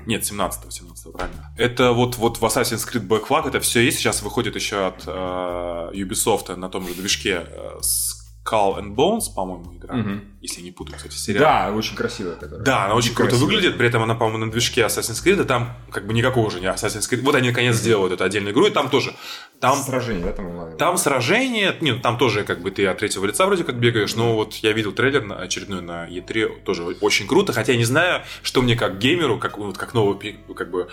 Нет, 0.05 0.25
17 0.25 0.71
17 0.71 1.11
правильно. 1.11 1.53
Это 1.57 1.91
вот, 1.91 2.15
вот 2.15 2.37
в 2.37 2.43
Assassin's 2.45 2.89
Creed 2.89 3.05
Black 3.05 3.27
Flag 3.27 3.49
это 3.49 3.59
все 3.59 3.81
есть. 3.81 3.97
Сейчас 3.97 4.21
выходит 4.21 4.55
еще 4.55 4.87
от 4.87 5.03
э, 5.07 5.91
Ubisoft 5.93 6.55
на 6.55 6.69
том 6.69 6.87
же 6.87 6.93
движке 6.93 7.45
э, 7.45 7.79
с 7.81 8.22
Skull 8.45 8.77
and 8.79 8.95
Bones, 8.95 9.33
по-моему, 9.33 9.75
игра. 9.77 9.95
Мгм. 9.95 10.21
Если 10.41 10.61
не 10.61 10.71
путаю, 10.71 10.97
кстати, 10.97 11.15
сериал. 11.15 11.43
Да, 11.43 11.71
очень 11.73 11.95
красивая 11.95 12.35
которая. 12.35 12.63
Да, 12.65 12.85
она 12.85 12.95
очень 12.95 13.09
Дико 13.11 13.17
круто 13.23 13.31
красивая. 13.31 13.55
выглядит, 13.55 13.77
при 13.77 13.87
этом 13.87 14.03
она, 14.03 14.15
по-моему, 14.15 14.45
на 14.45 14.51
движке 14.51 14.81
Assassin's 14.81 15.23
Creed, 15.25 15.41
а 15.41 15.45
там 15.45 15.77
как 15.91 16.05
бы 16.05 16.13
никакого 16.13 16.51
же 16.51 16.59
не 16.59 16.67
Assassin's 16.67 17.09
Creed. 17.09 17.21
Вот 17.21 17.35
они 17.35 17.49
наконец 17.49 17.75
сделают 17.77 18.11
эту 18.13 18.23
отдельную 18.25 18.53
игру, 18.53 18.65
и 18.67 18.71
там 18.71 18.89
тоже. 18.89 19.13
Там, 19.61 19.77
Сражение, 19.77 20.25
да, 20.25 20.33
там 20.33 20.77
там 20.77 20.97
сражение, 20.97 21.77
не, 21.79 21.93
ну, 21.93 21.99
там 21.99 22.17
тоже 22.17 22.43
как 22.43 22.61
бы 22.61 22.69
ты 22.71 22.85
от 22.85 22.97
третьего 22.97 23.25
лица 23.25 23.45
вроде 23.45 23.63
как 23.63 23.79
бегаешь, 23.79 24.13
но 24.15 24.35
вот 24.35 24.55
я 24.55 24.73
видел 24.73 24.91
трейлер 24.91 25.23
на- 25.23 25.37
очередной 25.37 25.81
на 25.81 26.05
E3, 26.09 26.63
тоже 26.63 26.83
очень 26.83 27.27
круто, 27.27 27.53
хотя 27.53 27.71
я 27.71 27.77
не 27.77 27.85
знаю, 27.85 28.23
что 28.41 28.61
мне 28.61 28.75
как 28.75 28.97
геймеру, 28.97 29.37
как, 29.39 29.57
вот, 29.57 29.77
как 29.77 29.93
пи- 30.19 30.37
как 30.53 30.69
бы 30.69 30.89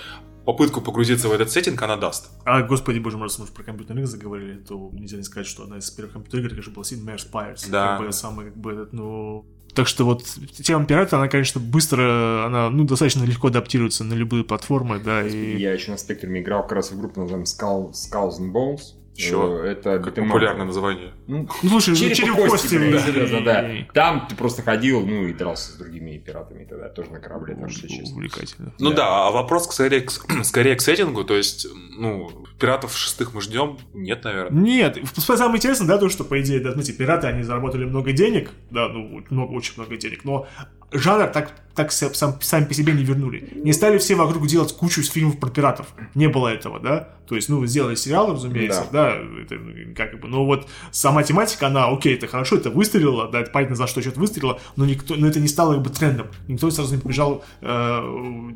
попытку 0.52 0.80
погрузиться 0.80 1.28
в 1.28 1.32
этот 1.32 1.50
сеттинг 1.50 1.80
она 1.82 1.96
даст. 1.96 2.30
А, 2.44 2.62
господи, 2.62 2.98
боже 2.98 3.16
мой, 3.16 3.26
раз 3.26 3.38
мы 3.38 3.44
уж 3.44 3.50
про 3.50 3.62
компьютерные 3.62 4.02
игры 4.02 4.10
заговорили, 4.10 4.56
то 4.56 4.90
нельзя 4.92 5.16
не 5.16 5.22
сказать, 5.22 5.46
что 5.46 5.62
одна 5.62 5.78
из 5.78 5.90
первых 5.90 6.12
компьютерных 6.14 6.46
игр, 6.46 6.54
конечно, 6.54 6.72
была 6.72 6.82
Sid 6.82 7.04
Meier's 7.04 7.30
Pirates. 7.30 7.70
Да. 7.70 7.96
Как 7.96 8.06
бы 8.06 8.12
самый, 8.12 8.46
как 8.46 8.56
бы, 8.56 8.72
этот, 8.72 8.92
ну... 8.92 9.46
Так 9.74 9.86
что 9.86 10.04
вот 10.04 10.24
тема 10.24 10.84
пирата, 10.84 11.16
она, 11.16 11.28
конечно, 11.28 11.60
быстро, 11.60 12.44
она, 12.46 12.70
ну, 12.70 12.84
достаточно 12.84 13.22
легко 13.22 13.48
адаптируется 13.48 14.02
на 14.02 14.14
любые 14.14 14.42
платформы, 14.42 14.98
да, 14.98 15.24
и... 15.24 15.56
Я 15.58 15.72
еще 15.72 15.92
на 15.92 15.96
спектруме 15.96 16.40
играл 16.40 16.62
как 16.62 16.72
раз 16.72 16.90
в 16.90 16.98
группу, 16.98 17.20
называем 17.20 17.44
Skull, 17.44 17.92
Skulls 17.92 18.40
and 18.40 18.52
Bones. 18.52 18.99
Чё? 19.16 19.62
Э, 19.64 19.72
Это 19.72 19.96
up. 19.96 20.10
популярное 20.12 20.64
название. 20.64 21.12
Ну, 21.26 21.46
Ну, 21.62 21.68
слушай, 21.80 21.94
череп 21.96 22.16
череп 22.16 22.36
кости, 22.36 22.50
кости, 22.50 22.68
серьезно, 22.68 23.44
да. 23.44 23.70
и- 23.72 23.84
Там 23.92 24.26
ты 24.28 24.34
просто 24.34 24.62
ходил, 24.62 25.04
ну, 25.04 25.26
и 25.26 25.32
дрался 25.34 25.72
с 25.72 25.74
другими 25.76 26.16
пиратами 26.18 26.64
тогда, 26.64 26.88
тоже 26.88 27.10
на 27.10 27.18
корабле, 27.20 27.54
там 27.54 27.68
все 27.68 27.88
честно. 27.88 28.14
Увлекательно. 28.16 28.72
Ну 28.78 28.90
Да. 28.90 28.96
да. 28.96 29.26
а 29.26 29.30
вопрос 29.30 29.68
скорее, 29.72 30.00
к- 30.02 30.12
скорее 30.44 30.76
к 30.76 30.80
сеттингу, 30.80 31.24
то 31.24 31.36
есть, 31.36 31.66
ну, 31.98 32.30
пиратов 32.58 32.96
шестых 32.96 33.34
мы 33.34 33.40
ждем? 33.42 33.78
Нет, 33.94 34.24
наверное. 34.24 34.62
Нет, 34.62 34.98
самое 35.18 35.56
интересное, 35.58 35.86
да, 35.88 35.98
то, 35.98 36.08
что, 36.08 36.24
по 36.24 36.40
идее, 36.40 36.60
да, 36.60 36.72
знаете, 36.72 36.92
пираты, 36.92 37.26
они 37.26 37.42
заработали 37.42 37.84
много 37.84 38.12
денег, 38.12 38.50
да, 38.70 38.88
ну, 38.88 39.22
много, 39.28 39.52
очень 39.52 39.74
много 39.76 39.96
денег, 39.96 40.24
но 40.24 40.46
жанр 40.92 41.26
так, 41.28 41.52
так 41.74 41.90
са- 41.90 42.12
сам, 42.14 42.40
сами 42.40 42.64
по 42.64 42.74
себе 42.74 42.92
не 42.92 43.04
вернули. 43.04 43.48
Не 43.54 43.72
стали 43.72 43.98
все 43.98 44.14
вокруг 44.14 44.46
делать 44.46 44.72
кучу 44.72 45.02
фильмов 45.02 45.38
про 45.38 45.48
пиратов. 45.50 45.86
Не 46.14 46.28
было 46.28 46.48
этого, 46.48 46.80
да? 46.80 47.10
То 47.30 47.36
есть, 47.36 47.48
ну, 47.48 47.64
сделали 47.64 47.94
сериал, 47.94 48.32
разумеется, 48.32 48.86
да, 48.92 49.14
это, 49.14 49.54
ну, 49.54 49.94
как 49.94 50.18
бы, 50.18 50.26
но 50.26 50.44
вот 50.44 50.66
сама 50.90 51.22
тематика, 51.22 51.68
она, 51.68 51.86
окей, 51.86 52.16
это 52.16 52.26
хорошо, 52.26 52.56
это 52.56 52.70
выстрелило, 52.70 53.28
да, 53.30 53.42
это 53.42 53.52
понятно, 53.52 53.76
за 53.76 53.86
что 53.86 54.00
что-то 54.02 54.18
выстрелило, 54.18 54.58
но 54.74 54.84
никто, 54.84 55.14
но 55.14 55.28
это 55.28 55.38
не 55.38 55.46
стало 55.46 55.74
как 55.74 55.82
бы 55.84 55.90
трендом. 55.90 56.26
Никто 56.48 56.68
сразу 56.72 56.92
не 56.96 57.00
побежал 57.00 57.44
э, 57.60 58.02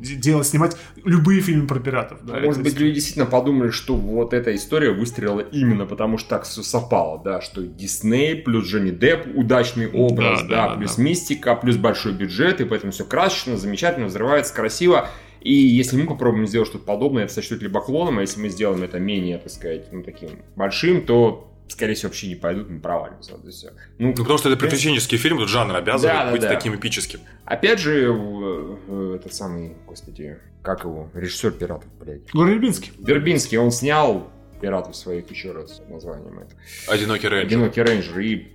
де- 0.01 0.15
делать, 0.15 0.45
снимать 0.45 0.75
любые 1.05 1.39
фильмы 1.39 1.67
про 1.67 1.79
пиратов. 1.79 2.19
Да, 2.25 2.33
Может 2.33 2.61
Это- 2.61 2.63
быть, 2.63 2.77
люди 2.77 2.95
действительно 2.95 3.25
подумали, 3.27 3.69
что 3.69 3.95
вот 3.95 4.33
эта 4.33 4.53
история 4.53 4.91
выстрелила 4.91 5.39
именно 5.39 5.85
потому, 5.85 6.17
что 6.17 6.31
так 6.31 6.43
все 6.43 6.61
совпало, 6.61 7.21
да, 7.23 7.39
что 7.39 7.61
Дисней 7.63 8.35
плюс 8.35 8.65
Джонни 8.67 8.91
Депп, 8.91 9.27
удачный 9.37 9.89
образ, 9.89 10.41
Да, 10.41 10.47
да, 10.49 10.67
да, 10.71 10.75
плюс 10.75 10.95
да. 10.97 11.01
мистика, 11.03 11.55
плюс 11.55 11.77
большой 11.77 12.11
бюджет, 12.11 12.59
и 12.59 12.65
поэтому 12.65 12.91
все 12.91 13.05
красочно, 13.05 13.55
замечательно, 13.55 14.07
взрывается, 14.07 14.53
красиво. 14.53 15.07
И 15.45 15.53
если 15.53 15.95
мы 15.95 16.07
попробуем 16.07 16.47
сделать 16.47 16.67
что-то 16.67 16.85
подобное, 16.85 17.25
это 17.25 17.33
сочтут 17.33 17.61
либо 17.61 17.79
клоном, 17.79 18.17
а 18.17 18.21
если 18.21 18.41
мы 18.41 18.49
сделаем 18.49 18.81
это 18.81 18.97
менее, 18.97 19.37
так 19.37 19.51
сказать, 19.51 19.91
ну, 19.91 20.01
таким 20.01 20.39
большим, 20.55 21.05
то, 21.05 21.53
скорее 21.67 21.93
всего, 21.93 22.09
вообще 22.09 22.29
не 22.29 22.35
пойдут, 22.35 22.67
мы 22.67 22.79
провалимся. 22.79 23.33
Вот 23.33 23.45
и 23.45 23.51
все. 23.51 23.69
Ну, 23.99 24.07
Ну, 24.07 24.15
потому 24.15 24.39
что 24.39 24.49
это 24.49 24.57
приключенческий 24.57 25.19
фильм, 25.19 25.37
тут 25.37 25.49
жанр 25.49 25.75
обязывает 25.75 26.17
Да, 26.17 26.25
да, 26.25 26.31
быть 26.31 26.41
да. 26.41 26.49
таким 26.49 26.75
эпическим. 26.75 27.19
Опять 27.45 27.79
же, 27.79 28.11
этот 29.15 29.35
самый, 29.35 29.75
господи, 29.85 30.39
как 30.63 30.83
его, 30.83 31.11
режиссер 31.13 31.51
пиратов, 31.51 31.89
блядь. 31.99 32.27
Гурбинский. 32.33 32.93
Вербинский, 32.97 33.59
он 33.59 33.69
снял 33.69 34.31
пиратов 34.59 34.95
своих 34.95 35.29
еще 35.29 35.51
раз 35.51 35.79
названием 35.89 36.39
это. 36.39 36.55
Одинокий 36.91 37.27
рейнджер. 37.27 37.45
Одинокий 37.59 37.81
рейнджер 37.83 38.19
и 38.19 38.47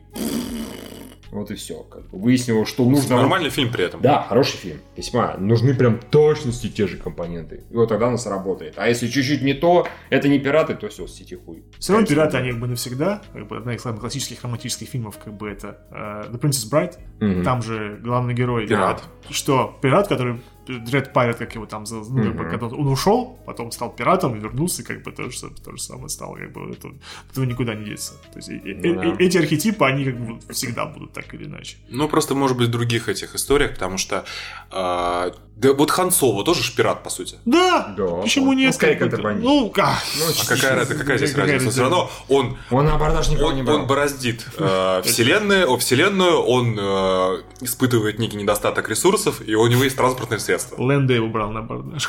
вот 1.31 1.51
и 1.51 1.55
все. 1.55 1.83
Как 1.83 2.09
бы 2.09 2.19
выяснилось, 2.19 2.69
что 2.69 2.85
нужно... 2.85 3.17
Нормальный 3.17 3.51
фильм 3.51 3.71
при 3.73 3.85
этом. 3.85 4.01
Да, 4.01 4.23
хороший 4.29 4.57
фильм. 4.57 4.81
Весьма. 4.97 5.37
Нужны 5.39 5.75
прям 5.75 5.99
точности 5.99 6.69
те 6.69 6.87
же 6.87 6.97
компоненты. 6.97 7.65
И 7.71 7.75
вот 7.75 7.89
тогда 7.89 8.09
у 8.09 8.11
нас 8.11 8.27
работает. 8.27 8.75
А 8.77 8.89
если 8.89 9.09
чуть-чуть 9.09 9.43
не 9.43 9.55
то, 9.55 9.87
это 10.11 10.29
не 10.29 10.39
пираты, 10.39 10.75
то 10.75 10.89
все, 10.89 11.07
сети 11.07 11.37
хуй. 11.37 11.65
Все 11.79 11.93
равно 11.93 12.07
пираты, 12.07 12.37
они 12.37 12.51
как 12.51 12.61
бы 12.61 12.67
навсегда. 12.67 13.23
Как 13.33 13.47
бы 13.47 13.57
одна 13.57 13.75
из 13.75 13.83
самых 13.83 14.01
классических 14.01 14.43
романтических 14.43 14.89
фильмов, 14.89 15.19
как 15.23 15.35
бы 15.35 15.49
это 15.49 15.79
э, 15.91 16.33
The 16.33 16.41
Princess 16.41 16.71
Bride. 16.71 16.99
Мгм. 17.21 17.45
Там 17.45 17.63
же 17.63 17.99
главный 18.03 18.35
герой. 18.35 18.67
Пират. 18.67 19.03
Что? 19.29 19.79
Пират, 19.81 20.09
который 20.09 20.41
Dread 20.79 21.13
Pirate, 21.13 21.35
как 21.39 21.55
его 21.55 21.67
там, 21.67 21.87
за- 21.87 21.97
ну, 21.97 22.23
как 22.23 22.35
бы, 22.37 22.43
Мгм. 22.43 22.51
когда 22.51 22.67
он 22.67 22.87
ушел, 22.89 23.39
потом 23.47 23.73
стал 23.73 23.91
пиратом 23.91 24.37
и 24.37 24.41
вернулся, 24.41 24.83
как 24.83 25.03
бы 25.03 25.13
то 25.13 25.31
же, 25.31 25.39
то 25.65 25.73
же 25.73 25.83
самое 25.83 26.09
стало, 26.09 26.37
как 26.37 26.53
бы 26.53 26.71
это, 26.73 26.89
этого 27.33 27.45
никуда 27.45 27.75
не 27.75 27.85
деться. 27.85 28.13
То 28.33 28.39
есть 28.39 28.49
Ну 28.51 29.15
и- 29.15 29.25
эти 29.27 29.39
архетипы, 29.39 29.85
они 29.85 30.05
как 30.05 30.19
бы 30.21 30.39
всегда 30.53 30.87
будут 30.87 31.13
так 31.13 31.33
или 31.35 31.45
иначе. 31.45 31.77
Ну, 31.89 32.09
просто, 32.09 32.35
может 32.35 32.57
быть, 32.57 32.69
в 32.69 32.71
других 32.71 33.09
этих 33.09 33.35
историях, 33.35 33.75
потому 33.75 33.99
что... 33.99 34.25
а, 34.71 35.33
да 35.57 35.73
вот 35.75 35.91
Хан 35.91 36.11
Соло 36.11 36.43
тоже 36.45 36.63
же 36.63 36.73
пират, 36.75 37.03
по 37.03 37.11
сути. 37.11 37.37
Да, 37.45 37.95
Да, 37.97 38.07
почему 38.23 38.51
он- 38.51 38.57
нет? 38.57 38.75
скорее 38.75 38.95
как 38.95 39.11
контрабандист. 39.11 39.45
Ну, 39.47 39.71
как? 39.71 39.99
Ну, 40.19 40.25
А 40.25 40.47
какая, 40.49 40.75
разница- 40.77 40.99
какая 40.99 41.19
здесь 41.19 41.31
Какая 41.33 41.53
разница? 41.53 41.71
Все 41.73 41.81
равно 41.83 42.11
он, 42.29 42.57
Он 42.71 42.89
абордаж 42.89 43.29
никого 43.29 43.53
не 43.53 43.61
он, 43.61 43.67
брал. 43.67 43.79
он 43.81 43.87
бороздит 43.87 44.47
э, 44.57 45.03
вселенную, 45.05 45.71
о, 45.71 45.77
вселенную, 45.77 46.39
он 46.39 46.79
э, 46.79 47.43
испытывает 47.61 48.19
некий 48.19 48.37
недостаток 48.39 48.89
ресурсов, 48.89 49.43
и 49.47 49.55
у 49.55 49.67
него 49.67 49.85
есть 49.85 49.97
транспортное 49.97 50.39
средство. 50.39 50.60
Лэнда 50.77 51.15
его 51.15 51.29
брал 51.29 51.51
на 51.51 51.63
бордаж. 51.63 52.09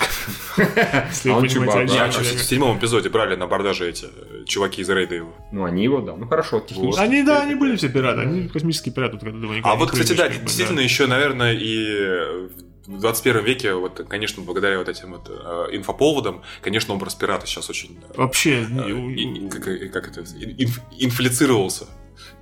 А 0.58 1.38
он 1.38 1.44
я 1.86 2.08
в 2.12 2.44
седьмом 2.44 2.78
эпизоде 2.78 3.10
брали 3.10 3.36
на 3.36 3.48
бордаже 3.48 3.90
эти 3.90 4.06
э, 4.06 4.44
чуваки 4.46 4.82
из 4.82 4.90
рейда 4.90 5.16
его. 5.16 5.34
Ну, 5.52 5.64
они 5.66 5.84
его, 5.84 6.02
да. 6.02 6.16
Ну, 6.16 6.28
хорошо, 6.28 6.60
технически. 6.60 7.02
Они, 7.02 7.24
да, 7.24 7.42
они 7.44 7.56
были 7.56 7.76
все 7.76 7.90
пираты, 7.90 8.22
они 8.22 8.48
космические 8.50 8.94
пираты. 8.94 9.18
А 9.64 9.76
вот, 9.76 9.92
кстати, 9.92 10.14
да, 10.14 10.30
действительно, 10.30 10.80
еще, 10.80 11.08
наверное, 11.08 11.54
и 11.54 12.48
в 12.88 13.00
21 13.00 13.44
веке, 13.44 13.74
вот, 13.76 14.06
конечно, 14.10 14.44
благодаря 14.44 14.78
вот 14.80 14.90
этим 14.90 15.12
вот 15.12 15.30
э, 15.30 15.76
инфоповодам, 15.76 16.42
конечно, 16.62 16.94
образ 16.94 17.16
пирата 17.16 17.46
сейчас 17.46 17.70
очень 17.70 17.98
э, 18.10 18.18
Вообще, 18.18 18.66
э, 18.70 18.92
и- 18.92 19.50
как, 19.50 19.64
как 19.94 20.08
это, 20.10 20.22
инф- 20.22 20.82
инфлицировался, 20.98 21.86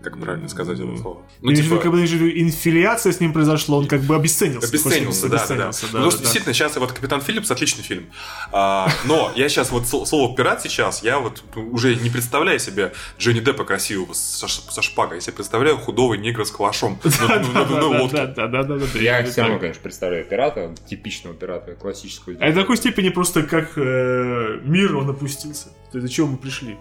как 0.04 0.20
правильно 0.20 0.48
сказать 0.50 0.80
это 0.80 0.98
слово. 0.98 1.26
Ну, 1.42 1.52
Ну, 1.52 1.56
типа, 1.56 1.78
как 1.78 1.92
бы 1.92 2.02
инфилиация 2.04 3.12
с 3.12 3.20
ним 3.20 3.34
произошло, 3.34 3.78
он 3.78 3.88
как 3.88 4.02
бы 4.02 4.16
обесценился. 4.16 4.68
Обесценился, 4.70 5.30
да, 5.30 5.38
да, 5.38 5.48
да. 5.48 5.54
Обесценился, 5.66 5.88
Потому 5.88 6.12
что 6.12 6.20
действительно 6.22 6.54
сейчас 6.54 6.76
вот 6.78 6.92
Капитан 6.92 7.22
Филлипс 7.22 7.52
отличный 7.52 7.84
фильм. 7.84 8.06
А, 8.52 8.90
но 9.06 9.32
я 9.36 9.50
сейчас 9.50 9.72
вот 9.72 9.84
сло- 9.84 10.06
слово 10.06 10.36
пират 10.36 10.62
сейчас, 10.62 11.04
я 11.04 11.20
вот 11.20 11.44
уже 11.56 11.96
не 11.96 12.10
представляю 12.10 12.60
себе 12.60 12.94
Джонни 13.20 13.40
Деппа 13.40 13.64
красивого 13.66 14.14
со, 14.14 14.48
со 14.48 14.82
шпагой. 14.82 15.18
Я 15.18 15.22
себе 15.22 15.34
представляю 15.34 15.78
худого 15.78 16.14
негра 16.16 16.44
с 16.46 16.52
калашом. 16.52 17.00
Ну, 17.04 17.12
ну, 17.28 17.52
ну, 17.54 17.66
ну, 17.80 17.94
ну. 17.94 18.10
Да, 18.10 18.26
да, 18.28 18.48
да, 18.48 18.64
да, 18.64 18.78
да. 18.78 19.00
Я 19.00 19.24
все 19.24 19.42
равно, 19.42 19.60
конечно, 19.60 19.82
представляю 19.84 20.26
пирата, 20.26 20.74
типичного 20.90 21.36
пирата, 21.36 21.76
классического. 21.76 22.36
А 22.40 22.52
до 22.52 22.62
такой 22.62 22.78
степени 22.78 23.10
просто 23.10 23.44
как 23.44 23.74
э, 23.78 24.60
мир 24.64 24.96
он 24.96 25.10
опустился. 25.10 25.66
То 25.92 25.98
есть, 25.98 26.08
до 26.08 26.14
чего 26.14 26.28
мы 26.28 26.38
пришли? 26.38 26.78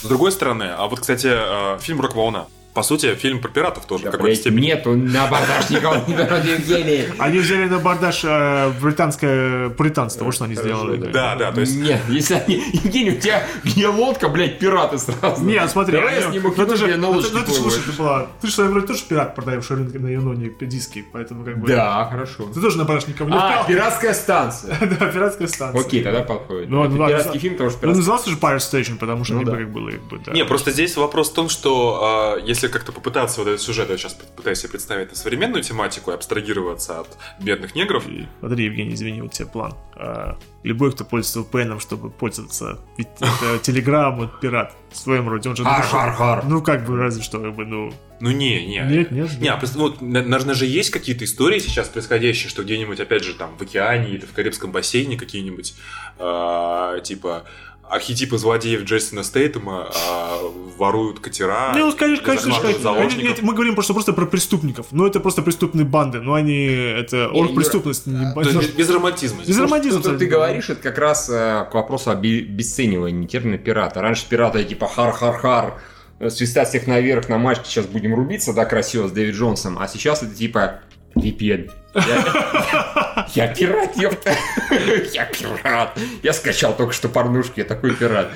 С 0.00 0.06
другой 0.06 0.30
стороны, 0.30 0.64
а 0.76 0.86
вот, 0.86 1.00
кстати, 1.00 1.26
э, 1.28 1.78
фильм 1.80 2.00
«Рок 2.00 2.14
волна». 2.14 2.46
По 2.78 2.84
сути, 2.84 3.12
фильм 3.16 3.40
про 3.40 3.48
пиратов 3.48 3.86
тоже 3.86 4.04
Да, 4.04 4.10
в 4.10 4.12
какой-то 4.12 4.36
степени. 4.36 4.66
нет, 4.66 4.86
он 4.86 5.06
на 5.06 5.24
абордаж 5.24 5.68
никого 5.68 5.96
не 6.06 6.12
Евгений. 6.52 7.06
Они 7.18 7.40
взяли 7.40 7.64
на 7.64 7.80
бардаж 7.80 8.20
э, 8.22 8.70
британское 8.80 9.70
пуританство, 9.70 10.24
вот 10.24 10.32
что 10.36 10.44
они 10.44 10.54
сделали. 10.54 11.10
Да, 11.10 11.34
да, 11.34 11.50
то 11.50 11.62
есть... 11.62 11.74
Нет, 11.74 12.00
если 12.08 12.34
они... 12.34 12.62
Евгений, 12.72 13.10
у 13.10 13.20
тебя 13.20 13.42
где 13.64 13.88
лодка, 13.88 14.28
блядь, 14.28 14.60
пираты 14.60 14.98
сразу. 14.98 15.42
Не, 15.42 15.56
а 15.56 15.66
смотри, 15.66 15.96
Давай 15.96 16.20
я 16.20 16.28
они- 16.28 16.38
сниму 16.38 16.54
ну, 16.56 16.62
это 16.62 16.76
кино, 16.76 16.76
же, 16.76 16.86
на 16.86 16.96
ну, 16.98 17.10
лодочке 17.10 17.34
ну, 17.34 17.40
это 17.40 17.50
же, 17.50 17.56
слушай, 17.56 17.82
ты 17.84 17.92
была, 18.00 18.26
ты 18.40 18.46
же 18.46 18.52
в 18.52 18.54
своем 18.54 18.74
роде 18.74 18.86
тоже 18.86 19.02
пират, 19.08 19.34
продаешь 19.34 19.68
рынок 19.70 19.94
на 19.94 20.06
Юноне 20.06 20.52
диски, 20.60 21.04
поэтому 21.12 21.44
как 21.44 21.58
бы... 21.58 21.66
Да, 21.66 22.06
хорошо. 22.08 22.44
Ты 22.54 22.60
тоже 22.60 22.78
на 22.78 22.84
никого 22.84 23.28
не 23.28 23.36
А, 23.36 23.64
пиратская 23.66 24.14
станция. 24.14 24.78
Да, 25.00 25.06
пиратская 25.06 25.48
станция. 25.48 25.80
Окей, 25.80 26.04
тогда 26.04 26.22
подходит. 26.22 26.68
Ну, 26.68 26.84
Это 26.84 26.94
ну, 26.94 27.08
пиратский 27.08 27.40
фильм, 27.40 27.54
потому 27.54 27.70
что 27.70 27.86
Ну, 27.86 27.94
назывался 27.96 28.30
же 28.30 28.36
Pirate 28.36 28.58
Station, 28.58 28.98
потому 28.98 29.24
что 29.24 29.34
Ну, 29.34 29.40
либо 29.40 29.50
да. 29.50 29.56
как 29.58 29.68
бы, 29.70 30.20
да. 30.24 30.32
Не, 30.32 30.44
просто 30.44 30.70
здесь 30.70 30.96
вопрос 30.96 31.30
в 31.30 31.34
том, 31.34 31.48
что 31.48 32.36
э, 32.38 32.46
если 32.68 32.72
как-то 32.72 32.92
попытаться 32.92 33.40
вот 33.40 33.48
этот 33.48 33.60
сюжет, 33.60 33.88
я 33.90 33.96
сейчас 33.96 34.14
пытаюсь 34.14 34.58
себе 34.58 34.70
представить 34.70 35.10
на 35.10 35.16
современную 35.16 35.62
тематику 35.62 36.10
и 36.10 36.14
абстрагироваться 36.14 37.00
от 37.00 37.16
бедных 37.40 37.74
негров, 37.74 38.06
И, 38.08 38.26
Смотри, 38.40 38.66
Евгений, 38.66 38.94
извини, 38.94 39.22
вот 39.22 39.32
тебе 39.32 39.48
план. 39.48 39.74
А, 39.96 40.38
любой, 40.62 40.92
кто 40.92 41.04
пользуется 41.04 41.40
VPN, 41.40 41.80
чтобы 41.80 42.10
пользоваться, 42.10 42.78
это 42.96 43.26
Telegram, 43.62 44.14
вот 44.16 44.40
пират 44.40 44.74
в 44.90 44.96
своем 44.96 45.28
роде, 45.28 45.48
он 45.48 45.56
же... 45.56 45.64
Хар-хар-хар. 45.64 46.44
Ну, 46.44 46.62
как 46.62 46.84
бы, 46.86 46.96
разве 46.96 47.22
что, 47.22 47.40
как 47.40 47.54
бы, 47.54 47.64
ну... 47.64 47.92
ну 48.20 48.30
не, 48.30 48.66
не. 48.66 48.80
Нет, 48.80 49.10
нет. 49.10 49.38
Не, 49.38 49.48
а 49.48 49.60
на- 50.00 50.22
наверное 50.22 50.54
же 50.54 50.66
есть 50.66 50.90
какие-то 50.90 51.24
истории 51.24 51.58
сейчас 51.58 51.88
происходящие, 51.88 52.48
что 52.48 52.62
где-нибудь, 52.62 53.00
опять 53.00 53.24
же, 53.24 53.34
там, 53.34 53.56
в 53.56 53.62
океане 53.62 54.10
или 54.10 54.24
в 54.24 54.32
Карибском 54.32 54.72
бассейне 54.72 55.16
какие-нибудь, 55.16 55.74
э, 56.18 57.00
типа, 57.02 57.44
архетипы 57.90 58.38
злодеев 58.38 58.82
Джейсона 58.84 59.22
Стейтема 59.22 59.88
э, 59.94 60.48
воруют 60.76 61.20
катера. 61.20 61.72
Не, 61.74 61.80
ну, 61.80 61.92
конечно, 61.96 62.24
конечно, 62.24 62.54
конечно. 62.60 62.92
Они- 62.94 63.22
нет, 63.22 63.42
мы 63.42 63.54
говорим 63.54 63.74
просто, 63.74 63.92
просто 63.94 64.12
про 64.12 64.26
преступников. 64.26 64.86
Ну, 64.90 65.06
это 65.06 65.20
просто 65.20 65.42
преступные 65.42 65.84
банды. 65.84 66.20
Ну, 66.20 66.34
они... 66.34 66.66
Это 66.66 67.30
Не, 67.32 67.40
оргпреступность. 67.40 68.06
не 68.06 68.32
То 68.34 68.40
есть 68.42 68.76
без, 68.76 68.90
романтизма. 68.90 69.42
Без 69.46 69.58
романтизма. 69.58 70.02
То, 70.02 70.10
что 70.10 70.18
ты 70.18 70.26
говоришь, 70.26 70.70
это 70.70 70.82
как 70.82 70.98
раз 70.98 71.28
э, 71.30 71.66
к 71.70 71.74
вопросу 71.74 72.10
о 72.10 72.14
бе- 72.14 72.40
обесценивании 72.40 73.26
термина 73.26 73.58
пирата. 73.58 74.00
Раньше 74.00 74.26
пираты 74.28 74.64
типа 74.64 74.86
хар-хар-хар, 74.86 75.74
свистать 76.28 76.68
всех 76.68 76.86
наверх 76.86 77.28
на 77.28 77.38
матче, 77.38 77.62
сейчас 77.64 77.86
будем 77.86 78.14
рубиться, 78.14 78.52
да, 78.52 78.64
красиво 78.64 79.08
с 79.08 79.12
Дэвид 79.12 79.34
Джонсом, 79.34 79.78
а 79.78 79.86
сейчас 79.88 80.22
это 80.22 80.34
типа 80.34 80.80
VPN. 81.18 81.70
Я, 81.94 83.26
я 83.34 83.54
пират, 83.54 83.96
ёпта. 83.96 84.36
Я 85.12 85.24
пират. 85.24 85.98
Я 86.22 86.32
скачал 86.32 86.76
только 86.76 86.92
что 86.92 87.08
порнушки, 87.08 87.60
я 87.60 87.64
такой 87.64 87.94
пират. 87.94 88.28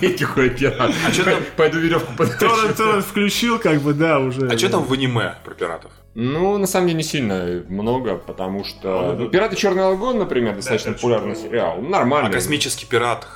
Я 0.00 0.10
такой 0.10 0.50
пират. 0.50 0.92
А 1.06 1.12
что 1.12 1.24
там, 1.24 1.34
Пойду 1.56 1.78
веревку 1.78 2.12
подальше. 2.16 2.74
торрент 2.74 3.04
включил, 3.04 3.58
как 3.58 3.80
бы, 3.80 3.94
да, 3.94 4.18
уже. 4.18 4.48
а 4.48 4.58
что 4.58 4.68
там 4.68 4.84
в 4.84 4.92
аниме 4.92 5.34
про 5.44 5.54
пиратов? 5.54 5.92
Ну, 6.14 6.56
на 6.58 6.66
самом 6.66 6.86
деле, 6.88 6.98
не 6.98 7.04
сильно 7.04 7.62
много, 7.68 8.16
потому 8.16 8.64
что... 8.64 9.14
Ну, 9.16 9.24
ну, 9.24 9.28
«Пираты 9.28 9.54
Черной 9.54 9.84
Лагуны», 9.84 10.20
например, 10.20 10.56
достаточно 10.56 10.92
популярный 10.92 11.36
сериал. 11.36 11.80
Нормальный. 11.82 12.30
А 12.30 12.32
космический 12.32 12.86
пират 12.86 13.26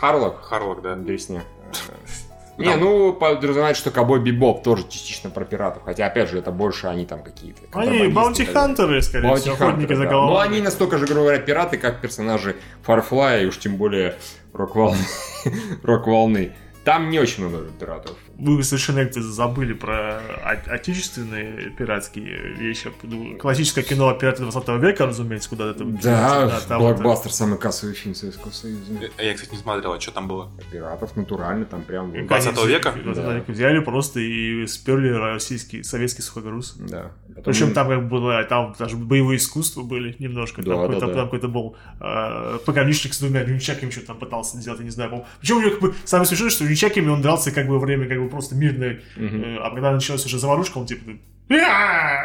Харлок. 0.00 0.42
Харлок, 0.42 0.82
да? 0.82 0.94
Дресня. 0.96 1.44
Не, 2.58 2.76
ну, 2.76 3.12
подразумевает, 3.12 3.76
что 3.76 3.90
Ковбой 3.90 4.20
Бибоп 4.20 4.62
тоже 4.62 4.82
частично 4.88 5.30
про 5.30 5.44
пиратов. 5.44 5.84
Хотя, 5.84 6.06
опять 6.06 6.28
же, 6.28 6.38
это 6.38 6.50
больше 6.50 6.88
они 6.88 7.06
там 7.06 7.22
какие-то. 7.22 7.60
Они 7.72 8.08
баунти-хантеры, 8.08 9.00
скорее 9.00 9.34
всего, 9.36 9.54
охотники 9.54 9.92
Hunter, 9.92 9.96
за 9.96 10.04
да. 10.04 10.10
головами. 10.10 10.32
Ну, 10.32 10.38
они 10.38 10.60
настолько 10.60 10.98
же, 10.98 11.06
грубо 11.06 11.22
говоря, 11.22 11.38
пираты, 11.38 11.78
как 11.78 12.00
персонажи 12.00 12.56
Фарфлая, 12.82 13.42
и 13.42 13.46
уж 13.46 13.58
тем 13.58 13.76
более 13.76 14.16
Рок-волны. 14.52 14.98
Рок-волны. 15.82 16.52
Там 16.84 17.10
не 17.10 17.20
очень 17.20 17.46
много 17.46 17.64
пиратов. 17.78 18.16
Вы 18.38 18.62
совершенно 18.62 19.04
как-то 19.04 19.20
забыли 19.20 19.72
про 19.72 20.20
отечественные 20.66 21.70
пиратские 21.70 22.54
вещи. 22.54 22.90
Классическое 23.38 23.82
кино 23.84 24.12
«Пираты 24.14 24.42
20 24.42 24.68
века», 24.80 25.06
разумеется, 25.06 25.48
куда 25.48 25.70
это 25.70 25.84
Да, 25.84 26.60
это- 26.64 26.78
блокбастер 26.78 27.32
самый 27.32 27.58
кассовый 27.58 27.94
фильм 27.94 28.14
Советского 28.14 28.52
Союза. 28.52 28.92
Э, 29.18 29.26
Я, 29.26 29.34
кстати, 29.34 29.50
не 29.52 29.58
смотрел, 29.58 29.92
а 29.92 30.00
что 30.00 30.12
там 30.12 30.28
было? 30.28 30.50
Пиратов 30.70 31.16
натурально, 31.16 31.64
там 31.64 31.82
прям... 31.82 32.12
вот. 32.12 32.26
20 32.26 32.64
века? 32.66 32.92
20 32.92 33.24
Да. 33.24 33.34
века 33.34 33.50
взяли 33.52 33.80
просто 33.80 34.20
и 34.20 34.66
сперли 34.66 35.08
российский, 35.08 35.82
советский 35.82 36.22
сухогруз. 36.22 36.74
Да. 36.78 37.10
Причем 37.44 37.72
там 37.72 37.88
как 37.88 38.08
было, 38.08 38.42
там 38.44 38.74
даже 38.78 38.96
боевые 38.96 39.38
искусства 39.38 39.82
были 39.82 40.14
немножко. 40.18 40.62
Да, 40.62 40.72
там 40.72 40.80
какой-то, 40.82 41.00
да, 41.00 41.06
да. 41.06 41.14
там 41.14 41.24
какой-то 41.26 41.48
был 41.48 41.76
э, 42.00 42.58
пограничник 42.64 43.14
с 43.14 43.20
двумя 43.20 43.44
нунчаками 43.44 43.90
что-то 43.90 44.08
там 44.08 44.18
пытался 44.18 44.56
сделать, 44.58 44.80
я 44.80 44.84
не 44.84 44.90
знаю. 44.90 45.24
Причем 45.40 45.56
у 45.58 45.60
него 45.60 45.70
как 45.70 45.80
бы 45.80 45.94
самое 46.04 46.26
смешное, 46.26 46.50
что 46.50 46.64
нунчаками 46.64 47.08
он 47.08 47.22
дрался 47.22 47.50
как 47.52 47.66
бы 47.66 47.74
во 47.74 47.80
время 47.80 48.08
как 48.08 48.18
бы 48.18 48.27
просто 48.28 48.54
мирное. 48.54 49.00
э, 49.16 49.56
а 49.62 49.70
когда 49.70 49.92
началась 49.92 50.24
уже 50.26 50.38
заварушка, 50.38 50.78
он 50.78 50.86
типа... 50.86 51.12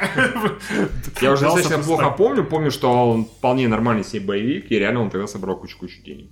Я 1.22 1.32
уже 1.32 1.44
достаточно 1.44 1.80
плохо 1.80 2.10
помню. 2.10 2.44
Помню, 2.44 2.72
что 2.72 3.10
он 3.10 3.26
вполне 3.26 3.68
нормальный 3.68 4.04
себе 4.04 4.26
боевик, 4.26 4.70
и 4.70 4.78
реально 4.78 5.02
он 5.02 5.10
тогда 5.10 5.28
собрал 5.28 5.58
кучу-кучу 5.58 6.04
денег. 6.04 6.30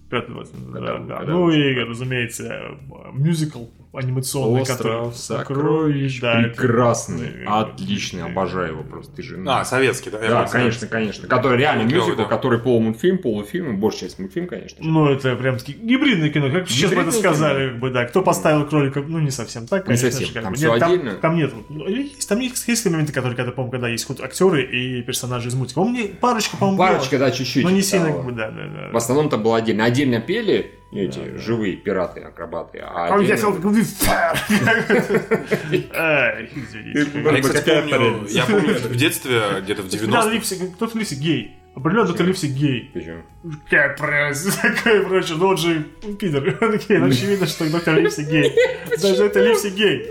Ну 1.31 1.49
и, 1.51 1.73
разумеется, 1.75 2.77
мюзикл 3.13 3.65
анимационный, 3.93 4.65
который 4.65 5.01
Остров 5.01 5.17
сокровищ. 5.17 6.21
да, 6.21 6.41
это- 6.41 6.49
Прекрасный, 6.61 7.27
э, 7.27 7.45
отличный, 7.45 8.23
обожаю 8.23 8.69
его 8.69 8.83
просто. 8.83 9.13
Ты 9.15 9.23
же, 9.23 9.43
А, 9.45 9.65
советский, 9.65 10.09
да? 10.09 10.19
Да, 10.19 10.45
конечно, 10.47 10.87
конечно. 10.87 11.27
Который 11.27 11.57
реально 11.57 11.83
мюзикл, 11.83 12.17
да. 12.17 12.25
который 12.25 12.59
полумультфильм, 12.59 13.17
полуфильм, 13.17 13.79
большая 13.79 14.09
часть 14.09 14.19
мультфильм, 14.19 14.47
конечно. 14.47 14.81
же. 14.81 14.89
Ну, 14.89 15.09
это 15.09 15.35
прям 15.35 15.57
гибридное 15.57 16.29
кино, 16.29 16.49
как 16.51 16.69
сейчас 16.69 16.93
бы 16.93 17.01
это 17.01 17.11
сказали, 17.11 17.69
как 17.69 17.79
бы, 17.79 17.89
да. 17.89 18.05
Кто 18.05 18.21
поставил 18.21 18.65
кролика, 18.65 19.01
ну, 19.01 19.19
не 19.19 19.31
совсем 19.31 19.67
так, 19.67 19.81
Не 19.81 19.87
конечно 19.95 20.11
совсем, 20.11 20.27
же, 20.27 20.33
как 20.33 20.43
там 20.43 20.53
Нет, 20.53 20.81
отдельно. 20.81 21.11
Там, 21.15 21.35
нет, 21.35 21.53
ну, 21.69 21.87
есть, 21.87 22.29
там 22.29 22.39
есть, 22.39 22.67
есть 22.67 22.85
моменты, 22.85 23.11
которые, 23.11 23.35
когда, 23.35 23.51
по-моему, 23.51 23.71
когда 23.71 23.89
есть 23.89 24.05
хоть 24.05 24.21
актеры 24.21 24.63
и 24.63 25.01
персонажи 25.01 25.49
из 25.49 25.55
мультика. 25.55 25.81
Мне 25.83 26.05
парочка, 26.05 26.55
по-моему, 26.57 26.77
Парочка, 26.77 27.17
была, 27.17 27.27
да, 27.29 27.31
чуть-чуть. 27.31 27.63
но 27.63 27.69
не 27.69 27.81
сильно, 27.81 28.13
как 28.13 28.23
бы, 28.25 28.31
да, 28.31 28.49
да, 28.51 28.67
да. 28.67 28.89
В 28.93 28.95
основном-то 28.97 29.37
было 29.37 29.57
отдельно. 29.57 29.83
Отдельно 29.85 30.21
пели 30.21 30.71
эти 30.91 31.37
живые 31.37 31.77
пираты, 31.77 32.19
акробаты. 32.21 32.79
А 32.83 33.07
я 33.07 33.13
отдельно- 33.15 33.35
хотел 33.35 33.53
как 33.53 33.61
Я, 37.33 37.41
кстати, 37.41 37.69
помню, 37.89 38.27
я 38.29 38.45
помню 38.45 38.73
в 38.75 38.95
детстве, 38.95 39.41
где-то 39.61 39.83
в 39.83 39.89
Да, 39.89 39.97
90-х, 39.97 40.29
Ливси, 40.31 40.55
кто-то 40.75 40.97
Ливси 40.97 41.15
гей. 41.15 41.55
Определенно, 41.75 42.07
кто-то 42.07 42.23
Ливси 42.23 42.47
гей. 42.47 42.91
Почему? 42.93 43.21
Какая 43.69 43.95
прелесть, 43.95 44.61
такая 44.61 45.03
прочее, 45.03 45.37
ну 45.37 45.47
он 45.47 45.57
же 45.57 45.83
пидор. 46.19 46.47
Окей, 46.61 46.97
ну 46.97 47.05
очевидно, 47.07 47.47
что 47.47 47.69
доктор 47.71 47.95
Ливси 47.97 48.21
гей. 48.23 48.53
Даже 49.01 49.25
это 49.25 49.39
Ливси 49.41 49.69
гей. 49.69 50.05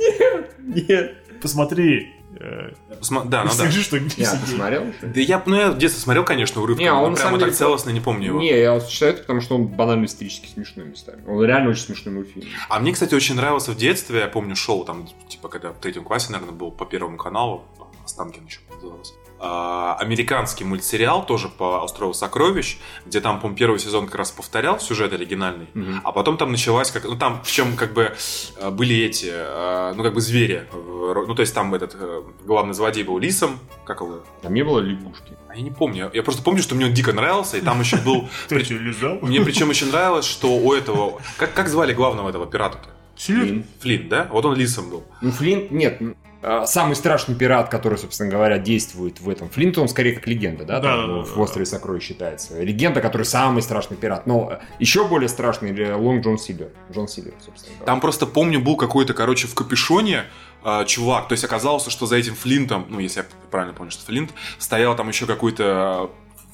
Нет. 0.59 1.17
Посмотри. 1.43 2.15
Э, 2.41 2.73
Посма- 3.01 3.25
да, 3.27 3.43
ну 3.45 3.49
да. 3.51 3.55
Скажи, 3.55 3.83
что 3.83 3.97
Ливси 3.97 4.21
Не, 4.21 4.27
а 4.27 4.33
ты 4.33 4.47
гей. 4.47 4.57
смотрел? 4.57 4.93
что 4.97 5.07
ли? 5.07 5.13
Да 5.13 5.21
я, 5.21 5.43
ну, 5.47 5.57
я 5.57 5.71
в 5.71 5.79
детстве 5.79 6.03
смотрел, 6.03 6.25
конечно, 6.25 6.61
урывки, 6.63 6.83
Не, 6.83 6.93
он 6.93 7.15
прямо 7.15 7.33
так 7.33 7.41
деле- 7.49 7.53
целостно 7.53 7.91
не 7.91 8.01
помню 8.01 8.27
его. 8.27 8.41
Не, 8.41 8.59
я 8.59 8.75
вот 8.75 8.89
считаю 8.89 9.13
это, 9.13 9.21
потому 9.23 9.41
что 9.41 9.55
он 9.55 9.67
банально 9.67 10.07
исторически 10.07 10.49
смешной 10.49 10.87
местами. 10.87 11.23
Он 11.27 11.45
реально 11.45 11.71
очень 11.71 11.83
смешной 11.85 12.15
мультфильм. 12.15 12.47
А 12.69 12.81
мне, 12.81 12.93
кстати, 12.93 13.15
очень 13.15 13.35
нравился 13.37 13.73
в 13.73 13.77
детстве, 13.77 14.21
я 14.21 14.29
помню, 14.29 14.57
шоу 14.57 14.85
там, 14.85 15.09
типа, 15.29 15.49
когда 15.49 15.71
в 15.73 15.79
третьем 15.79 16.05
классе, 16.05 16.33
наверное, 16.33 16.55
был 16.55 16.71
по 16.71 16.85
Первому 16.87 17.17
каналу, 17.17 17.65
Останкин 18.05 18.47
еще 18.47 18.61
назывался, 18.75 19.13
американский 19.41 20.65
мультсериал, 20.65 21.25
тоже 21.25 21.49
по 21.49 21.83
«Острову 21.83 22.13
сокровищ», 22.15 22.79
где 23.07 23.21
там, 23.21 23.41
по 23.41 23.49
первый 23.49 23.79
сезон 23.79 24.07
как 24.07 24.17
раз 24.17 24.31
повторял 24.31 24.79
сюжет 24.81 25.13
оригинальный, 25.13 25.67
Мгм. 25.75 26.01
а 26.05 26.13
потом 26.13 26.37
там 26.37 26.51
началась, 26.53 26.91
как, 26.91 27.05
ну 27.05 27.17
там, 27.17 27.41
причем, 27.43 27.77
как 27.77 27.93
бы, 27.93 28.15
э, 28.57 28.71
были 28.71 28.97
эти, 29.05 29.31
э, 29.33 29.95
ну, 29.97 30.03
как 30.03 30.15
бы 30.15 30.21
звери, 30.21 30.67
в 30.73 31.13
ро- 31.13 31.27
ну, 31.27 31.35
то 31.35 31.41
есть 31.43 31.55
там 31.55 31.75
этот 31.75 31.97
э, 31.99 32.23
главный 32.45 32.75
злодей 32.75 33.03
был 33.05 33.19
лисом, 33.19 33.59
как 33.85 34.01
его, 34.01 34.21
Там 34.43 34.53
не 34.55 34.63
было 34.63 34.79
лягушки. 34.81 35.33
а 35.49 35.57
я 35.57 35.63
не 35.63 35.71
помню, 35.71 36.11
я 36.13 36.23
просто 36.23 36.43
помню, 36.43 36.63
что 36.63 36.75
мне 36.75 36.87
он 36.87 36.93
дико 36.93 37.13
нравился, 37.13 37.57
и 37.57 37.61
там 37.61 37.81
еще 37.81 37.97
был, 37.97 38.29
Ты 38.49 38.57
лизал? 38.57 39.19
мне 39.23 39.41
причем 39.41 39.71
еще 39.71 39.87
нравилось, 39.87 40.27
что 40.27 40.49
у 40.57 40.73
этого, 40.75 41.21
как, 41.39 41.55
как 41.55 41.69
звали 41.69 41.93
главного 41.95 42.29
этого 42.29 42.47
пирата-то? 42.47 42.89
Флинт. 43.17 43.67
Флинн, 43.81 44.09
да? 44.09 44.29
Вот 44.31 44.45
он 44.47 44.55
лисом 44.57 44.89
был. 44.91 45.05
Ну, 45.21 45.31
Флинт, 45.31 45.71
нет. 45.71 46.01
А, 46.43 46.67
Самый 46.67 46.97
страшный 46.97 47.35
пират, 47.35 47.69
который, 47.69 47.99
собственно 47.99 48.31
говоря, 48.31 48.59
действует 48.59 49.21
в 49.21 49.29
этом. 49.29 49.49
Флинт, 49.51 49.77
он 49.79 49.89
скорее 49.89 50.13
как 50.13 50.27
легенда, 50.27 50.65
да? 50.65 50.81
Да, 50.81 50.97
там, 50.97 51.09
да, 51.09 51.15
да, 51.15 51.23
в 51.23 51.35
да. 51.35 51.41
«Острове 51.41 51.67
сокровищ» 51.67 52.05
считается. 52.05 52.61
Легенда, 52.63 53.01
который 53.01 53.25
самый 53.25 53.63
страшный 53.63 53.97
пират. 53.97 54.27
Но 54.27 54.51
э, 54.53 54.59
еще 54.79 55.07
более 55.07 55.29
страшный 55.29 55.95
Лонг 55.95 56.25
Джон 56.25 56.39
Сильвер. 56.39 56.71
Джон 56.93 57.09
Сильвер, 57.09 57.35
собственно 57.45 57.75
говоря. 57.77 57.87
Там 57.87 58.01
просто 58.01 58.27
помню, 58.27 58.61
был 58.61 58.77
какой-то, 58.77 59.13
короче, 59.13 59.47
в 59.47 59.55
капюшоне 59.55 60.25
э, 60.65 60.85
чувак. 60.87 61.29
То 61.29 61.33
есть 61.33 61.45
оказалось, 61.45 61.87
что 61.87 62.07
за 62.07 62.17
этим 62.17 62.35
Флинтом, 62.35 62.87
ну, 62.89 63.01
если 63.01 63.21
я 63.21 63.27
правильно 63.51 63.75
помню, 63.75 63.91
что 63.91 64.05
Флинт, 64.07 64.31
стоял 64.59 64.97
там 64.97 65.09
еще 65.09 65.27
какой-то 65.27 66.11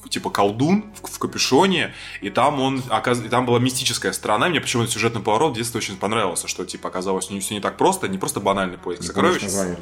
типа 0.09 0.29
колдун 0.29 0.85
в, 1.01 1.07
в 1.15 1.19
капюшоне, 1.19 1.93
и 2.21 2.29
там 2.29 2.59
он, 2.59 2.79
оказ- 2.89 3.25
и 3.25 3.29
там 3.29 3.45
была 3.45 3.59
мистическая 3.59 4.11
сторона, 4.13 4.49
мне 4.49 4.61
почему-то 4.61 4.89
сюжетный 4.91 5.21
поворот 5.21 5.53
в 5.53 5.55
детстве 5.55 5.77
очень 5.79 5.97
понравился, 5.97 6.47
что, 6.47 6.65
типа, 6.65 6.89
оказалось, 6.89 7.29
не 7.29 7.39
все 7.39 7.53
не 7.55 7.59
так 7.61 7.77
просто, 7.77 8.07
не 8.07 8.17
просто 8.17 8.39
банальный 8.39 8.77
поиск 8.77 9.01
Не 9.01 9.07
сокровищ. 9.07 9.41
название. 9.43 9.77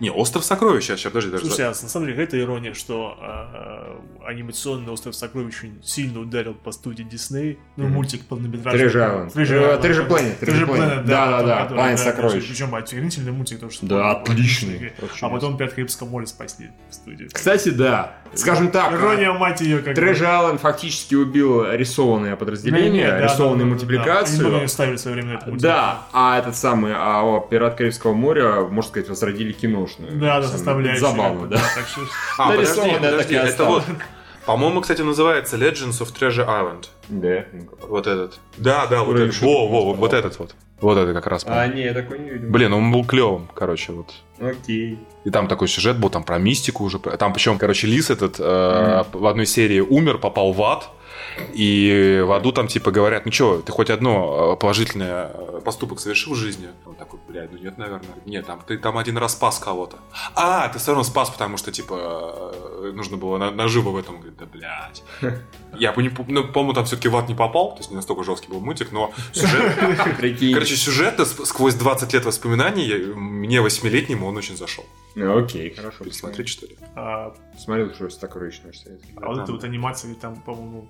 Не, 0.00 0.10
остров 0.10 0.44
сокровищ, 0.44 0.84
сейчас, 0.84 1.00
сейчас, 1.00 1.12
подожди, 1.12 1.30
даже... 1.30 1.44
Слушай, 1.46 1.66
а 1.66 1.68
на 1.68 1.74
самом 1.74 2.06
деле 2.06 2.16
какая-то 2.16 2.40
ирония, 2.40 2.74
что 2.74 3.16
э, 3.20 4.26
анимационный 4.26 4.92
остров 4.92 5.14
сокровищ 5.14 5.54
очень 5.58 5.80
сильно 5.82 6.20
ударил 6.20 6.54
по 6.54 6.72
студии 6.72 7.02
Дисней. 7.02 7.58
Ну, 7.76 7.84
Мгм. 7.84 7.94
мультик 7.94 8.24
полнометражный. 8.26 8.80
Э, 8.80 8.88
Treasure 8.88 9.80
Treasure 9.80 10.08
Planet. 10.08 10.40
Planet, 10.40 11.04
Да, 11.04 11.42
да, 11.42 11.66
да, 11.66 11.74
Planet 11.74 11.96
сокровищ. 11.96 12.48
Причем 12.48 12.74
офигительный 12.74 13.32
мультик, 13.32 13.60
тоже. 13.60 13.78
Да, 13.82 14.12
отличный. 14.12 14.92
А 15.20 15.28
потом 15.28 15.56
Пират 15.56 15.74
Карибского 15.74 16.08
моря 16.08 16.26
спасли 16.26 16.70
в 16.90 16.94
студии. 16.94 17.26
Кстати, 17.32 17.68
да. 17.70 18.14
Скажем 18.34 18.70
так, 18.70 18.92
Ирония, 18.92 19.32
мать 19.32 19.59
ее, 19.60 19.78
как. 19.78 19.94
Трэш 19.94 20.20
Аллен 20.22 20.58
фактически 20.58 21.14
убил 21.14 21.70
рисованное 21.72 22.36
подразделение, 22.36 22.90
Не-не, 22.90 23.06
да, 23.06 23.20
рисованную 23.20 23.56
да, 23.56 23.58
да, 23.58 23.64
да. 23.64 23.66
мультипликацию. 23.66 24.48
Они 24.48 24.60
не 24.60 24.68
ставили 24.68 24.96
свое 24.96 25.16
время. 25.16 25.40
Да, 25.46 26.02
а 26.12 26.38
этот 26.38 26.56
самый, 26.56 26.92
а 26.94 27.22
о, 27.22 27.40
Пират 27.40 27.76
Карибского 27.76 28.12
моря, 28.12 28.62
можно 28.62 28.90
сказать, 28.90 29.08
возродили 29.08 29.52
киношную. 29.52 30.12
Да, 30.12 30.40
да, 30.40 30.42
Самое 30.42 30.48
составляющая. 30.48 31.00
Забавно, 31.00 31.40
бы, 31.40 31.46
да. 31.48 31.60
Так 31.74 31.86
что... 31.86 32.00
А, 32.38 32.50
подожди, 32.50 32.90
подожди, 33.00 33.34
это 33.34 33.64
вот... 33.64 33.84
По-моему, 34.46 34.80
кстати, 34.80 35.02
называется 35.02 35.56
Legends 35.56 36.00
of 36.00 36.12
Treasure 36.18 36.46
Island. 36.46 36.86
Да. 37.08 37.44
Вот 37.86 38.06
этот. 38.06 38.38
Да, 38.56 38.86
да, 38.86 39.02
вот 39.02 39.18
этот. 39.18 39.40
Во, 39.40 39.68
во, 39.68 39.92
вот 39.92 40.12
этот 40.12 40.38
вот. 40.38 40.54
Вот 40.80 40.96
это 40.96 41.12
как 41.12 41.26
раз. 41.26 41.44
А, 41.46 41.66
не, 41.66 41.82
я 41.82 41.92
такой 41.92 42.18
не 42.18 42.30
видел. 42.30 42.48
Блин, 42.48 42.72
он 42.72 42.90
был 42.90 43.04
клевым, 43.04 43.48
короче, 43.54 43.92
вот. 43.92 44.14
Окей. 44.40 44.98
И 45.24 45.30
там 45.30 45.46
такой 45.46 45.68
сюжет 45.68 45.98
был, 45.98 46.08
там 46.08 46.24
про 46.24 46.38
мистику 46.38 46.84
уже. 46.84 46.98
Там 46.98 47.34
причем, 47.34 47.58
короче, 47.58 47.86
Лис 47.86 48.08
этот 48.08 48.36
э, 48.38 49.04
в 49.12 49.26
одной 49.26 49.44
серии 49.44 49.80
умер, 49.80 50.18
попал 50.18 50.52
в 50.52 50.62
ад. 50.62 50.88
И 51.52 52.22
в 52.24 52.32
аду 52.32 52.52
там 52.52 52.68
типа 52.68 52.90
говорят, 52.90 53.26
ну 53.26 53.32
что, 53.32 53.60
ты 53.60 53.72
хоть 53.72 53.90
одно 53.90 54.54
э, 54.54 54.60
положительное 54.60 55.30
э, 55.32 55.60
поступок 55.64 56.00
совершил 56.00 56.34
в 56.34 56.36
жизни? 56.36 56.68
Он 56.86 56.94
такой, 56.94 57.18
блядь, 57.28 57.52
ну 57.52 57.58
нет, 57.58 57.78
наверное. 57.78 58.14
Нет, 58.26 58.46
там 58.46 58.60
ты 58.66 58.78
там 58.78 58.98
один 58.98 59.16
раз 59.18 59.32
спас 59.32 59.58
кого-то. 59.58 59.98
А, 60.34 60.68
ты 60.68 60.78
все 60.78 60.88
равно 60.88 61.04
спас, 61.04 61.30
потому 61.30 61.56
что, 61.56 61.72
типа, 61.72 62.52
э, 62.82 62.92
нужно 62.94 63.16
было 63.16 63.38
на- 63.38 63.50
наживо 63.50 63.90
в 63.90 63.96
этом. 63.96 64.16
Говорит, 64.16 64.38
да, 64.38 64.46
блядь. 64.46 65.02
Я 65.78 65.94
ну, 65.96 66.44
по-моему, 66.44 66.72
там 66.72 66.84
все-таки 66.84 67.08
в 67.08 67.16
ад 67.16 67.28
не 67.28 67.34
попал, 67.34 67.72
то 67.72 67.78
есть 67.78 67.90
не 67.90 67.96
настолько 67.96 68.22
жесткий 68.24 68.48
был 68.48 68.60
мультик, 68.60 68.92
но 68.92 69.12
сюжет. 69.32 69.76
Короче, 70.52 70.76
сюжет 70.76 71.20
сквозь 71.44 71.74
20 71.74 72.12
лет 72.12 72.24
воспоминаний 72.24 73.14
мне, 73.14 73.60
восьмилетнему, 73.60 74.26
он 74.26 74.36
очень 74.36 74.56
зашел. 74.56 74.84
Ну, 75.14 75.38
окей, 75.38 75.70
хорошо. 75.70 76.04
Пересмотреть, 76.04 76.48
что 76.48 76.66
ли? 76.66 76.76
А, 76.94 77.34
Смотрел, 77.58 77.92
что 77.94 78.06
это 78.06 78.20
такое 78.20 78.44
наш 78.44 78.78
советский. 78.78 79.12
а 79.16 79.26
вот 79.26 79.34
там- 79.34 79.44
эта 79.44 79.52
вот 79.52 79.64
анимация, 79.64 80.14
там, 80.14 80.36
по-моему, 80.36 80.88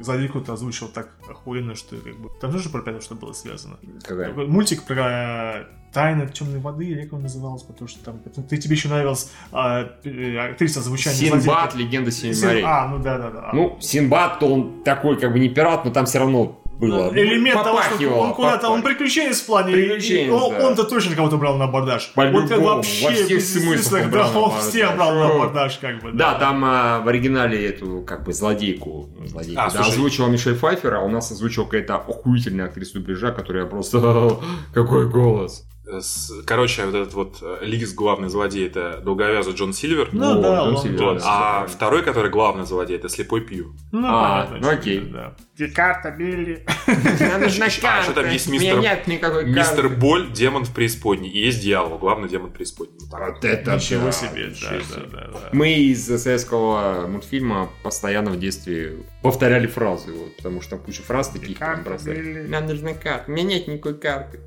злодейку 0.00 0.40
то 0.40 0.54
озвучил 0.54 0.88
так 0.88 1.10
охуенно, 1.28 1.74
что 1.74 1.96
как 1.96 2.16
бы... 2.16 2.30
Там 2.40 2.52
тоже 2.52 2.70
про 2.70 2.80
пятое 2.80 3.00
что 3.00 3.14
было 3.14 3.32
связано. 3.32 3.78
Какая? 4.02 4.28
Такой 4.28 4.46
Мультик 4.46 4.84
про 4.84 5.66
тайны 5.92 6.26
темной 6.28 6.58
воды, 6.58 6.86
или 6.86 7.02
как 7.02 7.12
он 7.14 7.22
назывался, 7.22 7.66
потому 7.66 7.88
что 7.88 8.02
там... 8.04 8.18
Ты, 8.20 8.56
тебе 8.56 8.74
еще 8.74 8.88
нравилась 8.88 9.30
а, 9.52 9.90
э, 10.04 10.38
актриса 10.38 10.80
звучания 10.80 11.18
Синбад, 11.18 11.74
легенда 11.74 12.10
Семи 12.10 12.34
морей. 12.42 12.62
А, 12.64 12.88
ну 12.88 12.98
да, 12.98 13.18
да, 13.18 13.30
да. 13.30 13.50
Ну, 13.52 13.78
Синбад, 13.80 14.40
то 14.40 14.46
он 14.46 14.82
такой, 14.82 15.20
как 15.20 15.32
бы 15.32 15.38
не 15.38 15.50
пират, 15.50 15.84
но 15.84 15.90
там 15.90 16.06
все 16.06 16.18
равно 16.18 16.61
было. 16.82 17.10
Ну, 17.10 17.16
элемент 17.16 17.62
того, 17.62 17.80
что 17.82 18.08
он 18.10 18.34
куда-то, 18.34 18.68
он 18.68 18.82
приключенец 18.82 19.40
в 19.40 19.46
плане, 19.46 19.72
и 19.72 20.30
он, 20.30 20.52
да. 20.52 20.66
он-то 20.66 20.84
точно 20.84 21.14
кого-то 21.14 21.36
брал 21.36 21.56
на 21.56 21.66
Вот 21.66 21.86
это 22.16 22.60
вообще, 22.60 23.06
во 23.06 23.12
всех 23.12 23.28
без 23.28 23.52
смыслах 23.52 24.04
он 24.04 24.10
да, 24.10 24.16
брал 24.16 24.44
он 24.44 24.60
всех 24.60 24.96
брал 24.96 25.14
на 25.14 25.26
О. 25.26 25.34
абордаж, 25.34 25.78
как 25.78 26.02
бы, 26.02 26.12
Да, 26.12 26.34
там 26.34 26.62
а, 26.64 27.00
в 27.00 27.08
оригинале 27.08 27.68
эту, 27.68 28.02
как 28.06 28.24
бы, 28.24 28.32
злодейку, 28.32 29.08
ну, 29.18 29.26
злодейку, 29.26 29.60
А, 29.60 29.70
да, 29.70 29.70
слушай. 29.70 29.90
озвучила 29.90 30.28
Мишель 30.28 30.56
Пфайфер, 30.56 30.94
а 30.94 31.00
у 31.00 31.08
нас 31.08 31.30
озвучила 31.30 31.64
какая-то 31.64 31.96
охуительная 31.96 32.66
актриса 32.66 32.94
дубляжа, 32.94 33.30
которая 33.32 33.66
просто... 33.66 34.38
Какой 34.74 35.08
голос. 35.08 35.64
С- 35.84 36.32
Короче, 36.46 36.86
вот 36.86 36.94
этот 36.94 37.14
вот 37.14 37.38
э, 37.42 37.58
Лис 37.62 37.92
главный 37.92 38.28
злодей 38.28 38.66
это 38.68 39.00
долговязый 39.04 39.52
Джон 39.54 39.72
Сильвер. 39.72 40.10
Ну 40.12 40.38
О, 40.38 40.40
да, 40.42 40.56
Джон 40.64 40.76
он- 40.76 40.82
Сильвер, 40.82 41.18
да, 41.18 41.20
А 41.62 41.66
второй, 41.66 42.04
который 42.04 42.30
главный 42.30 42.64
злодей, 42.66 42.96
это 42.96 43.08
слепой 43.08 43.40
Пью. 43.40 43.74
Ну, 43.90 44.06
А, 44.06 44.46
понятно, 44.46 44.58
ну 44.68 44.72
окей. 44.72 45.00
да. 45.00 45.34
Карта, 45.74 46.10
Билли? 46.12 46.64
Нужна 47.40 47.66
А, 47.66 48.02
что 48.02 48.12
там 48.14 48.28
есть 48.30 48.48
У 48.48 48.52
меня 48.52 48.74
мистер- 48.74 48.80
нет 48.80 49.06
никакой 49.08 49.44
Мистер 49.44 49.82
карты. 49.88 49.96
Боль, 49.96 50.30
демон 50.32 50.64
в 50.64 50.72
преисподней. 50.72 51.30
И 51.30 51.44
есть 51.44 51.60
дьявол, 51.62 51.98
главный 51.98 52.28
демон 52.28 52.52
преисподней. 52.52 52.98
Вот 53.10 53.44
это 53.44 53.74
Ничего 53.74 54.04
да, 54.06 54.12
себе, 54.12 54.46
ничего 54.50 54.70
да, 54.70 54.80
себе. 54.80 55.06
да, 55.10 55.18
да, 55.18 55.28
да. 55.32 55.48
Мы 55.52 55.72
из 55.74 56.06
советского 56.06 57.06
мультфильма 57.08 57.70
постоянно 57.82 58.30
в 58.30 58.38
детстве 58.38 58.98
повторяли 59.22 59.66
фразы, 59.66 60.12
вот, 60.12 60.36
потому 60.36 60.60
что 60.62 60.70
там 60.76 60.80
куча 60.80 61.02
фраз 61.02 61.28
таких 61.30 61.58
Карта. 61.58 61.98
Билли. 62.04 62.46
Нам 62.48 62.66
нужна 62.66 62.92
карта. 62.94 63.24
У 63.26 63.32
меня 63.32 63.42
нет 63.44 63.66
никакой 63.68 63.98
карты. 63.98 64.40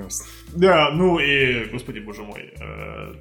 Прекрасно. 0.00 0.26
Да, 0.48 0.90
ну 0.92 1.18
и, 1.18 1.64
господи, 1.66 1.98
боже 2.00 2.22
мой, 2.22 2.52
э, 2.58 3.14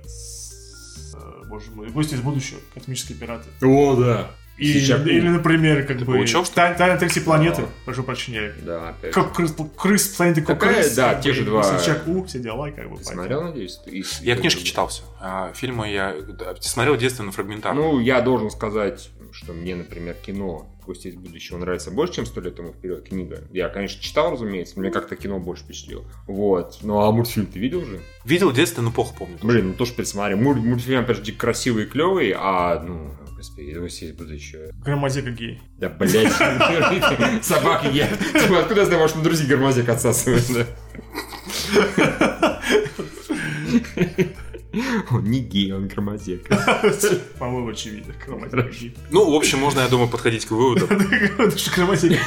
э, 1.14 1.44
боже 1.48 1.72
мой, 1.72 1.90
гости 1.90 2.14
из 2.16 2.22
будущего, 2.22 2.60
космические 2.74 3.18
пираты. 3.18 3.50
О, 3.62 3.96
да. 3.96 4.32
И- 4.58 4.78
или, 4.78 5.30
например, 5.30 5.86
как 5.86 6.00
Ты 6.00 6.06
бы... 6.06 6.14
получил, 6.16 6.44
что 6.44 6.56
Тай- 6.56 6.76
Тайна 6.76 6.98
третьей 7.00 7.22
планеты, 7.22 7.62
Да. 7.62 7.68
прошу 7.86 8.04
прощения. 8.04 8.54
Да, 8.62 8.90
опять. 8.90 9.14
Как 9.14 9.34
крыс, 9.34 9.56
крыс 9.78 10.08
планеты 10.10 10.42
Такая, 10.42 10.74
крыс. 10.74 10.96
да, 10.96 11.14
как 11.14 11.24
те 11.24 11.30
бы, 11.30 11.36
же 11.36 11.44
два. 11.46 11.64
Сичаку, 11.80 12.26
все 12.26 12.40
дела, 12.40 12.70
как 12.72 12.90
бы. 12.90 12.98
Ты 12.98 13.06
смотрел, 13.06 13.42
надеюсь? 13.44 13.78
Ты- 13.86 14.04
Я 14.22 14.36
книжки 14.36 14.64
читал 14.64 14.90
все. 14.90 15.04
А 15.22 15.54
фильмы 15.54 15.90
я 15.90 16.14
да, 16.28 16.56
смотрел 16.60 16.96
в 16.96 16.98
детстве 16.98 17.24
на 17.24 17.32
фрагментарно. 17.32 17.80
Ну, 17.82 18.00
я 18.02 18.20
должен 18.20 18.52
сказать, 18.52 19.10
что 19.32 19.54
мне, 19.54 19.76
например, 19.76 20.16
кино 20.16 20.76
«Гости 20.86 21.08
из 21.10 21.16
будущего» 21.16 21.58
нравится 21.58 21.92
больше, 21.92 22.16
чем 22.16 22.26
«Сто 22.26 22.42
лет 22.42 22.56
тому 22.56 22.74
вперед» 22.74 23.08
книга. 23.08 23.44
Я, 23.52 23.70
конечно, 23.70 24.02
читал, 24.02 24.32
разумеется, 24.32 24.74
но 24.76 24.82
мне 24.82 24.92
как-то 24.92 25.16
кино 25.16 25.40
больше 25.40 25.64
впечатлило. 25.64 26.04
Вот. 26.28 26.80
Ну, 26.82 27.00
а 27.00 27.12
мультфильм 27.12 27.46
ты 27.48 27.60
видел 27.60 27.86
же? 27.86 28.02
Видел 28.26 28.50
в 28.50 28.54
детстве, 28.56 28.82
но 28.84 28.92
плохо 28.92 29.16
помню. 29.18 29.38
Блин, 29.42 29.70
ну 29.70 29.74
тоже 29.74 29.94
пересмотри. 29.94 30.36
Муль- 30.36 30.60
мультфильм, 30.60 31.02
опять 31.02 31.18
же, 31.18 31.24
дико 31.24 31.40
красивый 31.40 31.84
и 31.84 31.88
клевый, 31.88 32.34
а, 32.36 32.82
ну, 32.84 33.12
господи, 33.36 33.72
«Гости 33.72 34.06
из 34.06 34.12
будущего». 34.14 34.72
Громадека 34.84 35.32
гей. 35.32 35.62
Да, 35.78 35.90
блядь. 35.90 36.32
Собака 37.44 37.88
я. 37.90 38.08
Типа, 38.08 38.60
откуда 38.60 38.82
я 38.82 38.86
знаю, 38.86 39.02
может, 39.02 39.16
на 39.16 39.24
друзей 39.24 39.48
гормозек 39.48 39.88
отсасывает, 39.90 40.46
да? 40.54 40.66
Он 45.12 45.24
не 45.24 45.40
гей, 45.40 45.72
он 45.74 45.88
громозек. 45.88 46.48
По-моему, 47.40 47.70
очевидно. 47.70 48.14
Громадека 48.26 48.70
гей. 48.70 48.96
Ну, 49.10 49.32
в 49.32 49.36
общем, 49.36 49.60
можно, 49.60 49.82
я 49.82 49.88
думаю, 49.88 50.10
подходить 50.10 50.46
к 50.46 50.52
выводу. 50.52 50.86
Это 50.86 51.58
же 51.58 51.72
громадека 51.72 52.16
гей. 52.16 52.20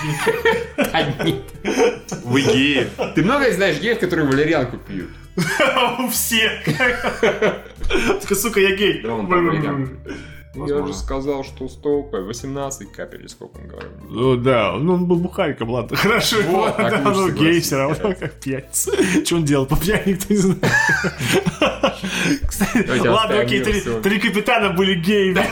А 0.92 1.02
нет. 1.24 1.42
Вы 2.24 2.42
геи. 2.42 2.88
Ты 3.14 3.22
много 3.22 3.50
знаешь 3.52 3.80
геев, 3.80 3.98
которые 3.98 4.26
валерьянку 4.26 4.78
пьют? 4.78 5.10
Все. 6.10 6.62
Такая, 6.64 8.36
сука, 8.36 8.60
я 8.60 8.76
гей. 8.76 9.02
Да, 9.02 9.14
он 9.14 9.98
валерьянку. 10.54 10.68
Я 10.68 10.74
Возможно. 10.74 10.86
же 10.86 10.94
сказал, 10.98 11.44
что 11.44 11.68
столько, 11.68 12.18
18 12.20 12.92
капель, 12.92 13.28
сколько 13.28 13.58
он 13.58 13.68
говорил. 13.68 13.90
Ну 14.08 14.36
да, 14.36 14.72
ну 14.78 14.94
он 14.94 15.06
был 15.06 15.16
бухариком, 15.16 15.70
ладно, 15.70 15.96
хорошо. 16.02 16.36
Вот, 16.46 16.76
да, 16.76 17.00
ну 17.04 17.30
гей 17.30 17.60
все 17.60 17.76
равно, 17.76 18.14
как 18.14 18.32
пьяница. 18.34 18.90
Что 19.24 19.36
он 19.36 19.44
делал 19.44 19.66
по 19.66 19.76
пьяни, 19.76 20.12
никто 20.12 20.26
не 20.32 20.36
знает. 20.36 20.64
Кстати, 22.46 23.06
ладно, 23.06 23.40
окей, 23.40 23.62
три, 23.62 24.18
капитана 24.18 24.70
были 24.70 24.94
геями. 24.94 25.42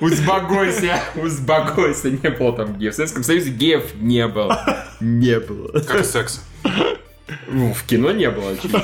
Успокойся, 0.00 1.00
успокойся, 1.16 2.10
не 2.10 2.30
было 2.30 2.52
там 2.56 2.78
геев. 2.78 2.92
В 2.92 2.96
Советском 2.96 3.22
Союзе 3.22 3.50
геев 3.50 3.94
не 3.96 4.26
было. 4.28 4.84
Не 5.00 5.38
было. 5.40 5.80
Как 5.80 6.04
секс. 6.04 6.42
Ну, 7.48 7.72
в 7.72 7.84
кино 7.84 8.12
не 8.12 8.30
было, 8.30 8.50
очевидно. 8.50 8.82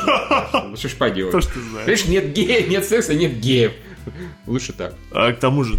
Ну, 0.70 0.76
что 0.76 0.88
ж 0.88 0.94
поделать. 0.94 1.32
То, 1.32 1.40
что 1.40 1.60
знаешь. 1.60 1.86
Видишь, 1.86 2.06
нет 2.06 2.32
геев, 2.32 2.68
нет 2.68 2.84
секса, 2.84 3.14
нет 3.14 3.38
геев. 3.38 3.72
Лучше 4.46 4.72
так. 4.72 4.94
А, 5.12 5.32
к 5.32 5.38
тому 5.38 5.64
же, 5.64 5.78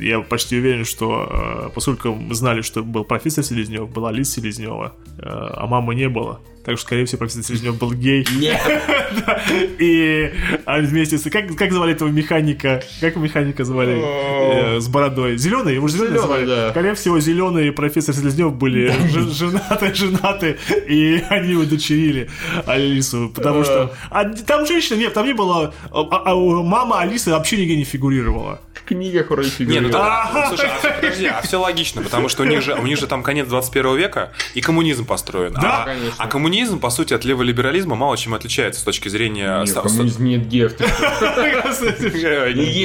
я 0.00 0.20
почти 0.20 0.58
уверен, 0.58 0.84
что 0.84 1.68
э, 1.68 1.70
поскольку 1.74 2.14
мы 2.14 2.34
знали, 2.34 2.62
что 2.62 2.82
был 2.82 3.04
профессор 3.04 3.44
Селезнев, 3.44 3.88
была 3.88 4.10
Лиз 4.10 4.32
Селезнева, 4.32 4.94
э, 5.18 5.22
а 5.22 5.66
мамы 5.66 5.94
не 5.94 6.08
было. 6.08 6.40
Так 6.64 6.76
что, 6.76 6.86
скорее 6.86 7.06
всего, 7.06 7.18
профессор 7.20 7.42
Селезнев 7.44 7.78
был 7.78 7.92
гей. 7.92 8.26
Нет. 8.36 8.60
И 9.78 10.30
они 10.66 10.86
вместе 10.86 11.16
с... 11.16 11.30
Как, 11.30 11.54
как 11.56 11.72
звали 11.72 11.92
этого 11.92 12.08
механика? 12.08 12.82
Как 13.00 13.16
механика 13.16 13.64
звали? 13.64 13.98
Э, 13.98 14.78
с 14.78 14.86
бородой. 14.88 15.38
Зеленый? 15.38 15.74
Его 15.74 15.88
же 15.88 15.96
зеленый 15.96 16.18
звали. 16.18 16.70
Скорее 16.70 16.94
всего, 16.94 17.18
зеленый 17.18 17.68
и 17.68 17.70
профессор 17.70 18.14
Селезнев 18.14 18.52
были 18.54 18.92
женаты, 19.32 19.94
женаты, 19.94 20.58
и 20.86 21.24
они 21.30 21.54
удочерили 21.54 22.28
Алису, 22.66 23.32
потому 23.34 23.64
что... 23.64 23.94
А 24.10 24.24
там 24.24 24.66
женщина, 24.66 24.98
нет, 24.98 25.14
там 25.14 25.26
не 25.26 25.32
было... 25.32 25.72
а- 25.90 26.00
а- 26.02 26.32
а 26.32 26.34
мама 26.34 27.00
Алисы 27.00 27.30
вообще 27.30 27.56
нигде 27.56 27.76
не 27.76 27.84
фигурировала. 27.84 28.60
В 28.74 28.84
книгах 28.84 29.30
вроде 29.30 29.48
ну 29.48 29.54
фигурирует. 29.54 29.92
да, 29.92 30.46
слушай, 30.48 30.68
а 30.68 30.90
подожди, 30.90 31.26
а 31.26 31.40
все 31.42 31.60
логично, 31.60 32.02
потому 32.02 32.28
что 32.28 32.42
у 32.42 32.46
них 32.46 32.60
же, 32.60 32.74
у 32.74 32.86
них 32.86 32.98
же 32.98 33.06
там 33.06 33.22
конец 33.22 33.46
21 33.46 33.96
века 33.96 34.32
и 34.54 34.60
коммунизм 34.60 35.04
построен. 35.06 35.52
Да, 35.54 35.82
а, 35.82 35.86
конечно. 35.86 36.14
а 36.18 36.26
коммунизм, 36.26 36.49
по 36.78 36.90
сути, 36.90 37.14
от 37.14 37.24
леволиберализма 37.24 37.94
мало 37.94 38.16
чем 38.16 38.34
отличается 38.34 38.80
с 38.80 38.84
точки 38.84 39.08
зрения... 39.08 39.62
Нет, 39.64 39.74
коммунизме 39.74 40.36
нет 40.36 40.48
геев. 40.48 40.72
Ты 40.74 40.84
не 40.84 40.90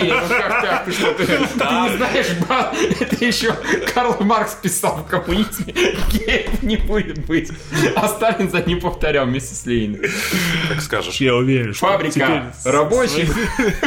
ну? 0.03 0.09
Ты 1.17 1.65
не 1.65 1.97
знаешь, 1.97 2.27
это 2.99 3.25
еще 3.25 3.53
Карл 3.93 4.17
Маркс 4.21 4.57
писал 4.61 4.97
в 4.97 5.07
коммунизме. 5.07 5.73
Геев 6.11 6.63
не 6.63 6.77
будет 6.77 7.25
быть. 7.25 7.51
А 7.95 8.07
Сталин 8.07 8.49
за 8.49 8.61
ним 8.61 8.79
повторял 8.79 9.25
вместе 9.25 9.55
с 9.55 9.65
Лениным. 9.65 10.01
Как 10.69 10.81
скажешь. 10.81 11.15
Я 11.15 11.35
уверен, 11.35 11.73
что 11.73 11.87
Фабрика 11.87 12.53
рабочих, 12.63 13.33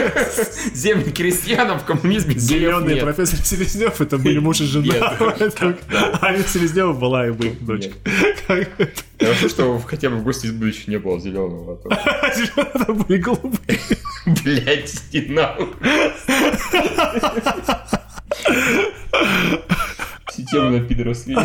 земли 0.74 1.10
крестьянам 1.10 1.78
в 1.78 1.84
коммунизме 1.84 2.34
Зеленый 2.34 2.96
профессор 2.96 3.38
Селезнев 3.44 4.00
это 4.00 4.18
были 4.18 4.38
муж 4.38 4.60
и 4.60 4.64
жена. 4.64 5.16
Алиса 6.20 6.48
Селезнева 6.48 6.92
была 6.92 7.26
и 7.26 7.30
их 7.30 7.64
дочка. 7.64 7.94
Хорошо, 9.18 9.48
что 9.48 9.67
хотя 9.86 10.10
бы 10.10 10.16
в 10.16 10.24
гости 10.24 10.46
из 10.46 10.52
будущего 10.52 10.90
не 10.90 10.98
было 10.98 11.20
зеленого. 11.20 11.80
а 11.90 12.34
Зеленые 12.34 13.04
были 13.04 13.18
голубые. 13.20 13.80
Блять, 14.44 14.94
иди 15.12 15.28
нахуй. 15.32 15.68
Система 20.30 20.70
на 20.70 20.80
пидора 20.80 21.14
слили. 21.14 21.40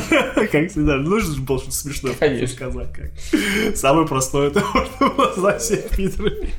Как 0.47 0.69
всегда, 0.69 0.97
нужно 0.97 1.34
же 1.34 1.41
было 1.41 1.57
что-то 1.59 1.76
смешное 1.76 2.13
Конечно. 2.13 2.47
сказать. 2.55 2.89
Как. 2.93 3.76
Самое 3.76 4.07
простое, 4.07 4.49
это 4.49 4.63
можно 4.74 5.09
было 5.09 5.34
знать 5.34 5.61
всех 5.61 5.89
Питерами. 5.89 6.49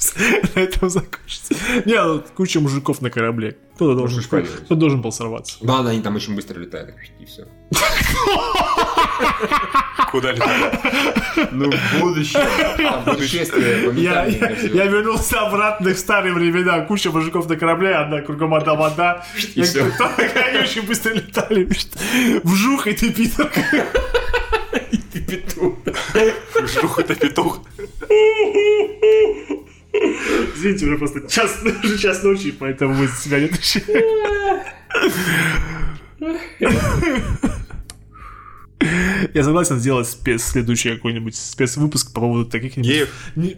На 0.54 0.60
этом 0.60 0.90
закончится. 0.90 1.54
Не, 1.84 2.02
ну, 2.02 2.22
куча 2.34 2.60
мужиков 2.60 3.00
на 3.02 3.10
корабле. 3.10 3.56
Кто-то 3.76 3.96
должен, 3.96 4.22
кто 4.22 4.74
должен 4.74 5.00
был 5.00 5.12
сорваться. 5.12 5.58
Да, 5.60 5.82
да, 5.82 5.90
они 5.90 6.00
там 6.00 6.16
очень 6.16 6.34
быстро 6.34 6.58
летают, 6.58 6.94
и 7.20 7.24
все. 7.24 7.46
Куда 10.10 10.32
летать? 10.32 10.80
Ну, 11.50 11.70
в 11.70 12.00
будущем. 12.00 12.40
А, 12.88 13.02
путешествие 13.02 13.90
Я, 13.96 14.24
я, 14.26 14.84
вернулся 14.86 15.40
обратно 15.40 15.90
в 15.90 15.98
старые 15.98 16.32
времена. 16.34 16.80
Куча 16.82 17.10
мужиков 17.10 17.48
на 17.48 17.56
корабле, 17.56 17.94
одна 17.94 18.20
кругом 18.20 18.54
одна 18.54 18.74
вода. 18.74 19.24
И 19.54 19.60
Я- 19.60 19.64
всё. 19.64 19.90
там 19.98 20.12
Они 20.18 20.58
очень 20.58 20.82
быстро 20.82 21.14
летали. 21.14 21.68
Вжух, 22.42 22.86
и 22.86 22.92
ты, 22.92 23.10
Питер. 23.12 23.50
Ты 25.12 25.20
петух. 25.20 25.74
Жух 26.80 26.98
это 26.98 27.14
петух. 27.14 27.60
Извините, 29.92 30.86
уже 30.86 30.98
просто 30.98 31.20
час, 31.28 31.60
уже 31.84 31.98
час 31.98 32.22
ночи, 32.24 32.50
поэтому 32.52 32.94
мы 32.94 33.06
себя 33.08 33.38
не 33.40 33.46
отвечаем. 33.46 33.84
Я 39.34 39.42
согласен 39.44 39.78
сделать 39.78 40.08
спец, 40.08 40.42
следующий 40.42 40.90
какой-нибудь 40.94 41.34
спецвыпуск 41.36 42.12
по 42.12 42.20
поводу 42.20 42.44
таких... 42.50 42.76
Геев? 42.76 43.08
Не- 43.36 43.56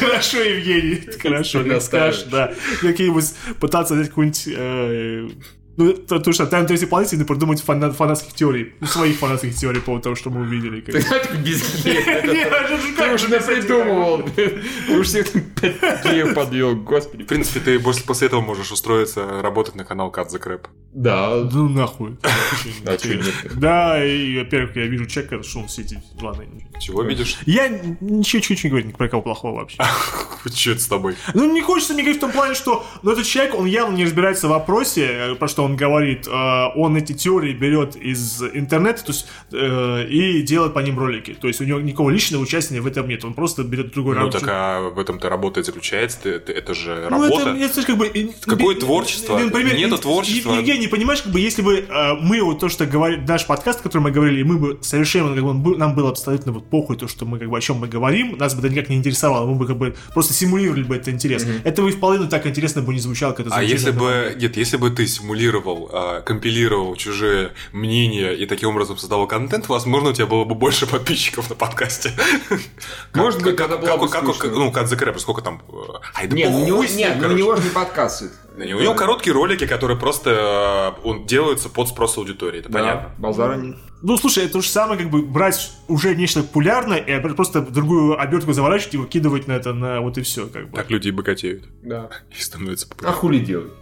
Хорошо, 0.00 0.38
Евгений, 0.38 1.02
хорошо, 1.22 1.62
не 1.62 1.80
скажешь, 1.80 2.24
да. 2.30 2.52
Какие-нибудь 2.80 3.26
пытаться 3.60 3.94
взять 3.94 4.08
какую-нибудь... 4.08 4.48
Ну, 5.78 5.92
то, 5.92 6.18
то, 6.18 6.32
что 6.32 6.44
там 6.46 6.66
третьей 6.66 6.88
планете 6.88 7.14
и 7.16 7.22
придумать 7.22 7.62
фана- 7.62 7.92
фанатских 7.92 8.34
теорий, 8.34 8.74
ну, 8.80 8.86
своих 8.88 9.16
фанатских 9.16 9.54
теорий 9.54 9.80
по 9.80 9.96
того, 10.00 10.16
что 10.16 10.28
мы 10.28 10.40
увидели. 10.40 10.80
Ты 10.80 10.92
без 11.38 11.84
это- 11.86 12.32
это 12.32 12.76
же 12.78 12.92
Ты 12.96 13.14
уже 13.14 13.28
без 13.28 13.46
напридумывал. 13.46 14.22
Ты 14.34 14.60
уж 14.98 15.06
всех 15.06 15.32
геев 15.62 16.34
подвел, 16.34 16.74
господи. 16.74 17.22
В 17.22 17.26
принципе, 17.26 17.60
ты 17.60 17.78
после, 17.78 18.26
этого 18.26 18.40
можешь 18.40 18.72
устроиться 18.72 19.40
работать 19.40 19.76
на 19.76 19.84
канал 19.84 20.10
Cut 20.10 20.30
the 20.34 20.42
Crap. 20.42 20.66
Да. 20.92 21.48
Ну 21.52 21.68
нахуй. 21.68 22.16
Да, 23.54 24.04
и, 24.04 24.36
во-первых, 24.38 24.74
я 24.76 24.86
вижу 24.86 25.06
человека, 25.06 25.42
что 25.44 25.60
он 25.60 25.68
все 25.68 25.82
эти... 25.82 26.02
Ладно, 26.20 26.44
Чего 26.80 27.02
видишь? 27.02 27.38
я 27.46 27.68
ничего, 28.00 28.42
чуть 28.42 28.64
не 28.64 28.70
говорю 28.70 28.86
ни 28.88 28.92
про 28.92 29.08
кого 29.08 29.22
плохого 29.22 29.60
вообще. 29.60 29.78
Что 30.54 30.70
это 30.72 30.80
с 30.80 30.86
тобой? 30.86 31.16
Ну, 31.34 31.52
не 31.52 31.60
хочется 31.60 31.94
мне 31.94 32.02
говорить 32.02 32.18
в 32.18 32.20
том 32.20 32.32
плане, 32.32 32.54
что 32.54 32.86
ну, 33.02 33.12
этот 33.12 33.26
человек, 33.26 33.54
он 33.54 33.66
явно 33.66 33.94
не 33.96 34.04
разбирается 34.04 34.46
в 34.46 34.50
вопросе, 34.50 35.06
э, 35.06 35.34
про 35.34 35.48
что 35.48 35.64
он 35.64 35.76
говорит. 35.76 36.26
Э, 36.26 36.66
Он 36.76 36.96
эти 36.96 37.12
теории 37.12 37.52
берет 37.52 37.96
из 37.96 38.42
интернета 38.42 39.04
то 39.04 39.12
есть, 39.12 39.26
э, 39.52 40.06
и 40.08 40.42
делает 40.42 40.74
по 40.74 40.78
ним 40.80 40.98
ролики. 40.98 41.34
То 41.40 41.48
есть 41.48 41.60
у 41.60 41.64
него 41.64 41.80
никакого 41.80 42.10
личного 42.10 42.42
участия 42.42 42.80
в 42.80 42.86
этом 42.86 43.08
нет. 43.08 43.24
Он 43.24 43.34
просто 43.34 43.62
берет 43.64 43.92
другой 43.92 44.14
Ну 44.16 44.22
рабочий- 44.22 44.40
так 44.40 44.48
а 44.50 44.90
в 44.90 44.98
этом-то 44.98 45.28
работа 45.28 45.60
и 45.60 45.62
заключается, 45.62 46.18
ты- 46.22 46.38
ты- 46.38 46.52
это 46.52 46.74
же 46.74 47.08
Ну, 47.10 47.22
работа. 47.22 47.50
это, 47.50 47.64
это, 47.80 47.82
как 47.86 47.96
бы... 47.98 48.32
Какое 48.44 48.74
творчество? 48.76 49.38
например, 49.38 49.76
Нету 49.76 49.98
творчества. 49.98 50.52
Ев- 50.52 50.58
Евгений, 50.58 50.88
понимаешь, 50.88 51.22
как 51.22 51.32
бы, 51.32 51.40
если 51.40 51.62
бы 51.62 51.86
мы 52.22 52.40
вот 52.42 52.58
то, 52.60 52.68
что 52.68 52.86
говорим, 52.86 53.24
наш 53.24 53.46
подкаст, 53.46 53.80
который 53.80 54.02
мы 54.02 54.10
говорили, 54.10 54.42
мы 54.42 54.56
бы 54.58 54.78
совершенно, 54.82 55.34
как 55.34 55.44
бы, 55.44 55.76
нам 55.76 55.94
было 55.94 56.10
абсолютно 56.10 56.52
вот 56.52 56.68
похуй 56.70 56.96
то, 56.96 57.08
что 57.08 57.24
мы, 57.26 57.38
как 57.38 57.48
бы, 57.48 57.56
о 57.56 57.60
чем 57.60 57.76
мы 57.78 57.88
говорим, 57.88 58.36
нас 58.38 58.54
бы 58.54 58.60
это 58.66 58.74
никак 58.74 58.88
не 58.88 58.96
интересовало, 58.96 59.46
мы 59.46 59.54
бы, 59.56 59.66
как 59.66 59.76
бы, 59.76 59.94
просто 60.14 60.27
симулировали 60.32 60.82
бы 60.82 60.96
это 60.96 61.10
интерес. 61.10 61.46
Это 61.64 61.82
бы 61.82 61.90
вполне 61.90 62.26
так 62.28 62.46
интересно 62.46 62.82
бы 62.82 62.92
не 62.94 63.00
звучало, 63.00 63.32
как 63.32 63.46
это 63.46 63.54
А 63.56 63.62
если 63.62 63.90
бы, 63.90 64.36
нет, 64.38 64.56
если 64.56 64.76
бы 64.76 64.90
ты 64.90 65.06
симулировал, 65.06 65.90
а, 65.92 66.20
компилировал 66.22 66.96
чужие 66.96 67.52
мнения 67.72 68.32
и 68.32 68.46
таким 68.46 68.70
образом 68.70 68.98
создавал 68.98 69.26
контент, 69.26 69.68
возможно, 69.68 70.10
у 70.10 70.12
тебя 70.12 70.26
было 70.26 70.44
бы 70.44 70.54
больше 70.54 70.86
подписчиков 70.86 71.48
на 71.50 71.56
подкасте. 71.56 72.12
Может 73.14 73.42
быть, 73.42 73.56
Как- 73.56 73.68
тогда 73.68 73.76
было 73.76 74.08
как- 74.08 74.24
бы 74.24 74.32
как- 74.32 74.38
как- 74.38 74.52
Ну, 74.52 74.70
Cut 74.70 74.84
the 74.84 75.18
сколько 75.18 75.42
там? 75.42 75.62
Ай, 76.14 76.26
да 76.26 76.36
Не, 76.36 76.48
ну 76.48 76.62
у 76.62 76.66
него, 76.66 76.76
похуй 76.78 76.88
с 76.88 76.96
ним, 76.96 77.08
не, 77.08 77.14
ну 77.14 77.28
у 77.28 77.36
него 77.36 77.56
же 77.56 77.62
не 77.62 77.70
не, 78.66 78.74
У 78.74 78.80
него 78.80 78.94
короткие 78.94 79.34
ролики, 79.34 79.66
которые 79.66 79.98
просто 79.98 80.96
э, 81.00 81.06
он 81.08 81.26
делаются 81.26 81.68
под 81.68 81.88
спрос 81.88 82.18
аудитории, 82.18 82.60
это 82.60 82.70
понятно. 82.70 83.10
Базара 83.18 83.56
нет. 83.56 83.76
Ну, 84.02 84.16
слушай, 84.16 84.44
это 84.44 84.54
то 84.54 84.60
же 84.60 84.68
самое, 84.68 85.00
как 85.00 85.10
бы 85.10 85.22
брать 85.22 85.72
уже 85.88 86.14
нечто 86.14 86.42
популярное 86.42 86.98
и 86.98 87.20
просто 87.34 87.62
другую 87.62 88.20
обертку 88.20 88.52
заворачивать 88.52 88.94
и 88.94 88.98
выкидывать 88.98 89.48
на 89.48 89.52
это, 89.52 89.72
на 89.74 90.00
вот 90.00 90.18
и 90.18 90.22
все, 90.22 90.46
как 90.46 90.70
бы. 90.70 90.76
Так 90.76 90.90
люди 90.90 91.08
и 91.08 91.10
богатеют. 91.10 91.64
Да. 91.82 92.08
И 92.36 92.40
становятся 92.40 92.86
А 92.86 92.90
популярными. 92.90 93.20
хули 93.20 93.38
делать? 93.40 93.72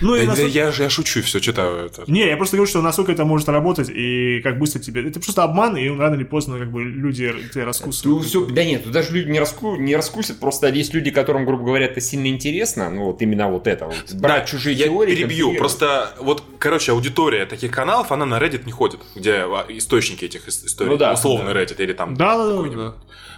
Ну, 0.00 0.14
и 0.14 0.20
Да, 0.20 0.26
насколько- 0.28 0.50
Я 0.52 0.70
же 0.72 0.82
я 0.82 0.90
шучу, 0.90 1.22
все 1.22 1.40
читаю 1.40 1.86
это. 1.86 2.04
Не, 2.06 2.26
я 2.26 2.36
просто 2.36 2.56
говорю, 2.56 2.68
что 2.68 2.82
насколько 2.82 3.12
это 3.12 3.24
может 3.24 3.48
работать 3.48 3.88
и 3.90 4.40
как 4.42 4.58
быстро 4.58 4.78
тебе... 4.80 5.08
Это 5.08 5.20
просто 5.20 5.42
обман, 5.42 5.76
и 5.76 5.88
рано 5.88 6.14
или 6.14 6.24
поздно 6.24 6.58
как 6.58 6.70
бы 6.70 6.82
люди 6.84 7.26
тебя 7.28 7.48
Ты 7.52 7.64
раскусывают. 7.64 8.26
все, 8.26 8.44
да 8.46 8.64
нет, 8.64 8.84
тут 8.84 8.92
даже 8.92 9.12
люди 9.12 9.30
не, 9.30 9.40
раску, 9.40 9.76
не 9.76 9.96
раскусят, 9.96 10.38
просто 10.40 10.68
есть 10.68 10.94
люди, 10.94 11.10
которым, 11.10 11.44
грубо 11.46 11.64
говоря, 11.64 11.86
это 11.86 12.00
сильно 12.00 12.26
интересно, 12.28 12.90
ну 12.90 13.04
вот 13.06 13.22
именно 13.22 13.48
вот 13.48 13.66
это 13.66 13.86
вот, 13.86 14.12
брать 14.14 14.42
Да, 14.42 14.46
чужие 14.46 14.76
я 14.76 14.86
теории. 14.86 15.14
перебью. 15.14 15.54
Просто 15.56 16.14
вот, 16.20 16.42
короче, 16.58 16.92
аудитория 16.92 17.46
таких 17.46 17.70
каналов, 17.70 18.12
она 18.12 18.26
на 18.26 18.38
Reddit 18.38 18.64
не 18.66 18.72
ходит, 18.72 19.00
где 19.14 19.44
источники 19.68 20.24
этих 20.24 20.46
ис- 20.48 20.66
историй. 20.66 20.90
Ну 20.90 20.96
да, 20.96 21.12
условно 21.12 21.52
да. 21.54 21.60
Reddit 21.62 21.82
или 21.82 21.92
там 21.92 22.14
Да, 22.16 22.36
да, 22.36 22.62
да. 22.68 22.94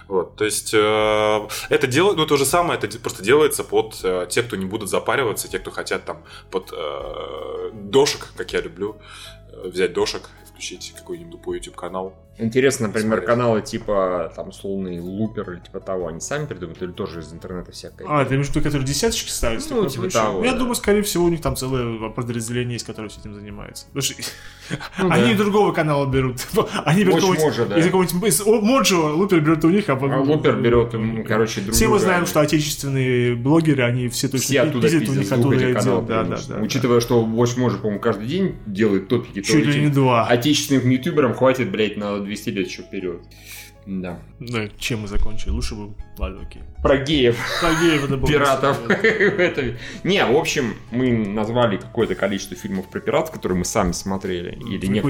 Вот, 0.07 0.35
то 0.37 0.43
есть 0.43 0.71
э, 0.73 1.47
это 1.69 1.85
дело, 1.85 2.13
ну 2.15 2.25
то 2.25 2.35
же 2.35 2.43
самое, 2.45 2.79
это 2.79 2.97
просто 2.97 3.23
делается 3.23 3.63
под 3.63 3.95
э, 4.03 4.25
те, 4.27 4.41
кто 4.41 4.55
не 4.55 4.65
будут 4.65 4.89
запариваться, 4.89 5.47
те, 5.47 5.59
кто 5.59 5.69
хотят 5.69 6.03
там 6.05 6.23
под 6.51 6.73
э, 6.73 7.71
дошек, 7.73 8.27
как 8.35 8.53
я 8.53 8.61
люблю, 8.61 8.97
э, 9.51 9.67
взять 9.67 9.93
дошек, 9.93 10.29
включить 10.59 10.93
какой-нибудь 10.97 11.31
тупой 11.31 11.57
YouTube 11.57 11.75
канал. 11.75 12.13
Интересно, 12.37 12.87
например, 12.87 13.17
Смотреть. 13.17 13.27
каналы 13.27 13.61
типа, 13.61 14.31
там, 14.33 14.49
условный 14.49 14.99
лупер 15.01 15.51
или 15.51 15.59
типа 15.59 15.81
того, 15.81 16.07
они 16.07 16.21
сами 16.21 16.45
придумают 16.45 16.81
или 16.81 16.91
тоже 16.91 17.19
из 17.19 17.33
интернета 17.33 17.73
всякое? 17.73 18.07
А, 18.09 18.23
в 18.23 18.31
виду, 18.31 18.61
которые 18.61 18.87
десяточки 18.87 19.29
ставят? 19.29 19.61
Ну, 19.69 19.85
типа 19.87 20.03
прочее? 20.03 20.21
того, 20.21 20.45
Я 20.45 20.53
да. 20.53 20.57
думаю, 20.59 20.75
скорее 20.75 21.01
всего, 21.01 21.25
у 21.25 21.29
них 21.29 21.41
там 21.41 21.57
целое 21.57 22.09
подразделение 22.09 22.73
есть, 22.73 22.85
которое 22.85 23.09
этим 23.09 23.33
занимается. 23.33 23.87
Потому 23.87 24.01
что 24.01 24.13
Ну 24.99 25.09
они 25.11 25.33
да. 25.33 25.37
другого 25.37 25.73
канала 25.73 26.05
берут. 26.05 26.37
Они 26.85 27.03
берут 27.03 27.23
Mojo, 27.23 27.67
да. 27.67 27.77
из 27.77 27.85
какого-нибудь... 27.85 28.29
из 28.29 28.45
Моджо, 28.45 29.13
Лупер 29.13 29.41
берет 29.41 29.65
у 29.65 29.69
них, 29.69 29.89
а... 29.89 29.93
А 29.93 30.21
лупер 30.21 30.55
берет, 30.61 30.93
м, 30.93 31.25
короче, 31.25 31.59
друг 31.61 31.75
Все 31.75 31.87
мы 31.87 31.99
знаем, 31.99 32.25
что 32.25 32.39
отечественные 32.39 33.35
блогеры, 33.35 33.83
они 33.83 34.07
все 34.07 34.29
точно 34.29 34.45
все 34.45 34.61
оттуда 34.61 34.87
пиздят 34.87 35.01
пиздят, 35.01 35.17
у 35.17 35.19
них 35.19 35.31
оттуда 35.31 35.73
каналов, 35.73 36.07
делают. 36.07 36.07
Да, 36.07 36.23
да, 36.23 36.55
да. 36.55 36.61
Учитывая, 36.61 36.99
что 37.01 37.21
Watch 37.21 37.57
Mojo, 37.57 37.77
по-моему, 37.79 37.99
каждый 37.99 38.27
день 38.27 38.55
делает 38.65 39.09
топики, 39.09 39.41
то 39.41 39.47
Чуть 39.47 39.65
ли 39.65 39.81
не 39.81 39.89
два. 39.89 40.25
Отечественным 40.49 40.89
ютуберам 40.89 41.33
хватит, 41.35 41.69
блядь, 41.71 41.95
на 41.97 42.19
200 42.19 42.49
лет 42.49 42.67
еще 42.67 42.81
вперед. 42.81 43.21
Да. 43.85 44.19
Ну, 44.39 44.69
чем 44.77 45.01
мы 45.01 45.07
закончили? 45.07 45.49
Лучше 45.49 45.73
бы... 45.73 45.93
Ладно, 46.17 46.41
окей. 46.43 46.61
Про 46.83 46.97
геев. 46.97 47.37
Про 47.61 47.69
геев 47.81 48.03
это 48.05 48.17
было. 48.17 48.27
пиратов. 48.29 48.77
Не, 50.03 50.25
в 50.25 50.35
общем, 50.35 50.75
мы 50.91 51.11
назвали 51.11 51.77
какое-то 51.77 52.13
количество 52.15 52.55
фильмов 52.55 52.87
про 52.89 52.99
пиратов, 52.99 53.31
которые 53.31 53.57
мы 53.57 53.65
сами 53.65 53.91
смотрели, 53.93 54.51
или 54.51 54.85
некоторые 54.87 55.03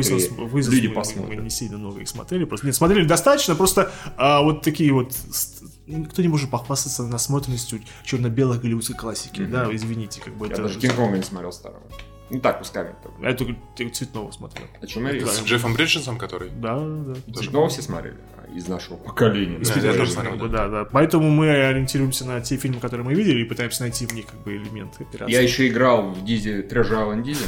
люди 0.77 0.87
мы- 0.87 0.93
Мы 1.37 1.43
не 1.43 1.49
сильно 1.49 1.77
много 1.77 2.01
их 2.01 2.07
смотрели. 2.07 2.45
Просто 2.45 2.67
нет, 2.67 2.75
смотрели 2.75 3.05
достаточно, 3.05 3.55
просто 3.55 3.91
а, 4.17 4.41
вот 4.43 4.61
такие 4.61 4.93
вот... 4.93 5.11
ст- 5.13 5.63
Кто 6.11 6.21
не 6.21 6.27
может 6.29 6.49
похвастаться 6.49 7.03
насмотренностью 7.03 7.81
черно-белой 8.05 8.59
голливудской 8.59 8.95
классики, 8.95 9.41
да, 9.45 9.67
извините, 9.73 10.21
как 10.21 10.35
бы 10.37 10.47
Я 10.47 10.55
даже 10.55 10.79
Кинг-Конга 10.79 11.17
не 11.17 11.23
смотрел 11.23 11.51
старого. 11.51 11.81
Ну 12.29 12.39
так, 12.39 12.59
пускай. 12.59 12.85
только. 13.03 13.21
Я 13.21 13.33
только 13.33 13.55
Цветного 13.93 14.31
смотрел. 14.31 14.67
О 14.81 14.87
чем 14.87 15.07
я 15.07 15.19
Да. 15.19 15.27
С 15.27 15.43
Джеффом 15.43 15.73
Бриджесом, 15.73 16.17
который? 16.17 16.49
Да, 16.49 16.79
да, 16.79 17.15
да. 17.25 17.33
Цветного 17.33 17.69
все 17.69 17.81
смотрели? 17.81 18.17
А, 18.37 18.51
Из 18.55 18.67
нашего 18.67 18.97
поколения. 18.97 19.57
Из 19.57 19.69
Да, 19.69 19.79
я 19.79 19.93
тоже 19.93 20.11
смотрел, 20.11 20.35
бы, 20.35 20.47
да, 20.47 20.67
да. 20.67 20.85
Поэтому 20.85 21.29
мы 21.29 21.49
ориентируемся 21.49 22.25
на 22.25 22.41
те 22.41 22.57
фильмы, 22.57 22.79
которые 22.79 23.05
мы 23.05 23.13
видели, 23.13 23.41
и 23.41 23.45
пытаемся 23.45 23.81
найти 23.81 24.05
в 24.05 24.13
них 24.13 24.27
как 24.27 24.43
бы 24.43 24.55
элементы 24.55 25.03
операции. 25.03 25.33
Я 25.33 25.41
еще 25.41 25.67
играл 25.67 26.09
в 26.09 26.23
Дизе 26.23 26.61
Трэш 26.61 26.91
Аллен 26.91 27.23
Дизе. 27.23 27.45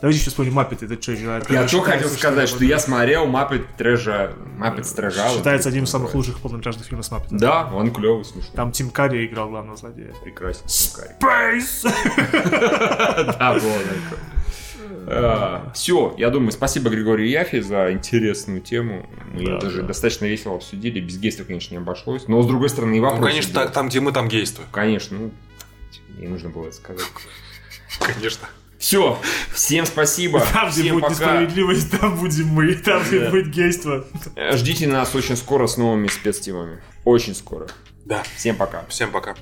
Давайте 0.00 0.18
еще 0.20 0.30
вспомним 0.30 0.54
Маппет, 0.54 0.82
это 0.82 1.00
что? 1.00 1.12
Я 1.12 1.68
что 1.68 1.80
хотел 1.82 2.08
сказать, 2.08 2.48
что 2.48 2.64
я 2.64 2.78
смотрел 2.78 3.26
Маппет 3.26 3.66
Трэжа, 3.76 4.32
Маппет 4.56 4.86
Трэжа. 4.94 5.28
Считается 5.30 5.68
одним 5.68 5.84
из 5.84 5.90
самых 5.90 6.14
лучших 6.14 6.40
полнометражных 6.40 6.86
фильмов 6.86 7.04
с 7.04 7.10
Маппетом. 7.10 7.36
Да, 7.36 7.70
он 7.74 7.92
клевый, 7.92 8.24
смешной. 8.24 8.54
Там 8.56 8.72
Тим 8.72 8.90
Карри 8.90 9.26
играл 9.26 9.50
главного 9.50 9.76
злодея. 9.76 10.14
Прекрасен. 10.24 10.62
Пейс! 11.20 11.84
Да, 13.40 13.52
было 13.54 13.78
такое. 13.78 15.72
Все, 15.74 16.14
я 16.18 16.30
думаю, 16.30 16.52
спасибо 16.52 16.88
Григорию 16.90 17.28
Яфи 17.28 17.60
за 17.60 17.92
интересную 17.92 18.60
тему. 18.60 19.06
Мы 19.32 19.44
Да, 19.46 19.58
даже 19.60 19.82
да. 19.82 19.88
достаточно 19.88 20.24
весело 20.26 20.56
обсудили. 20.56 21.00
Без 21.00 21.18
гейства, 21.18 21.44
конечно, 21.44 21.74
не 21.74 21.78
обошлось. 21.80 22.26
Но 22.28 22.40
с 22.42 22.46
другой 22.46 22.68
стороны, 22.68 22.94
и 22.96 23.00
Ну, 23.00 23.06
вопрос. 23.06 23.26
конечно, 23.26 23.52
так, 23.54 23.72
там, 23.72 23.88
где 23.88 24.00
мы, 24.00 24.12
там 24.12 24.28
гейство. 24.28 24.64
Конечно, 24.72 25.18
ну, 25.18 25.30
не 26.18 26.28
нужно 26.28 26.48
было 26.50 26.66
это 26.66 26.76
сказать. 26.76 27.02
Конечно. 27.98 28.48
Все, 28.80 29.18
всем 29.54 29.84
спасибо. 29.86 30.40
Там, 30.52 30.70
где 30.70 30.80
всем 30.82 30.94
будет 30.94 31.02
пока. 31.02 31.12
несправедливость, 31.14 31.90
там 32.00 32.16
будем 32.18 32.46
мы. 32.48 32.74
Там, 32.74 33.02
где 33.04 33.20
Да. 33.20 33.30
будет 33.30 33.48
гейство. 33.50 34.06
Ждите 34.54 34.86
нас 34.88 35.14
очень 35.14 35.36
скоро 35.36 35.66
с 35.66 35.76
новыми 35.76 36.08
спецтемами. 36.08 36.80
Очень 37.04 37.34
скоро. 37.34 37.68
Да. 38.06 38.22
Всем 38.36 38.56
пока. 38.56 38.84
Всем 38.88 39.10
пока. 39.12 39.36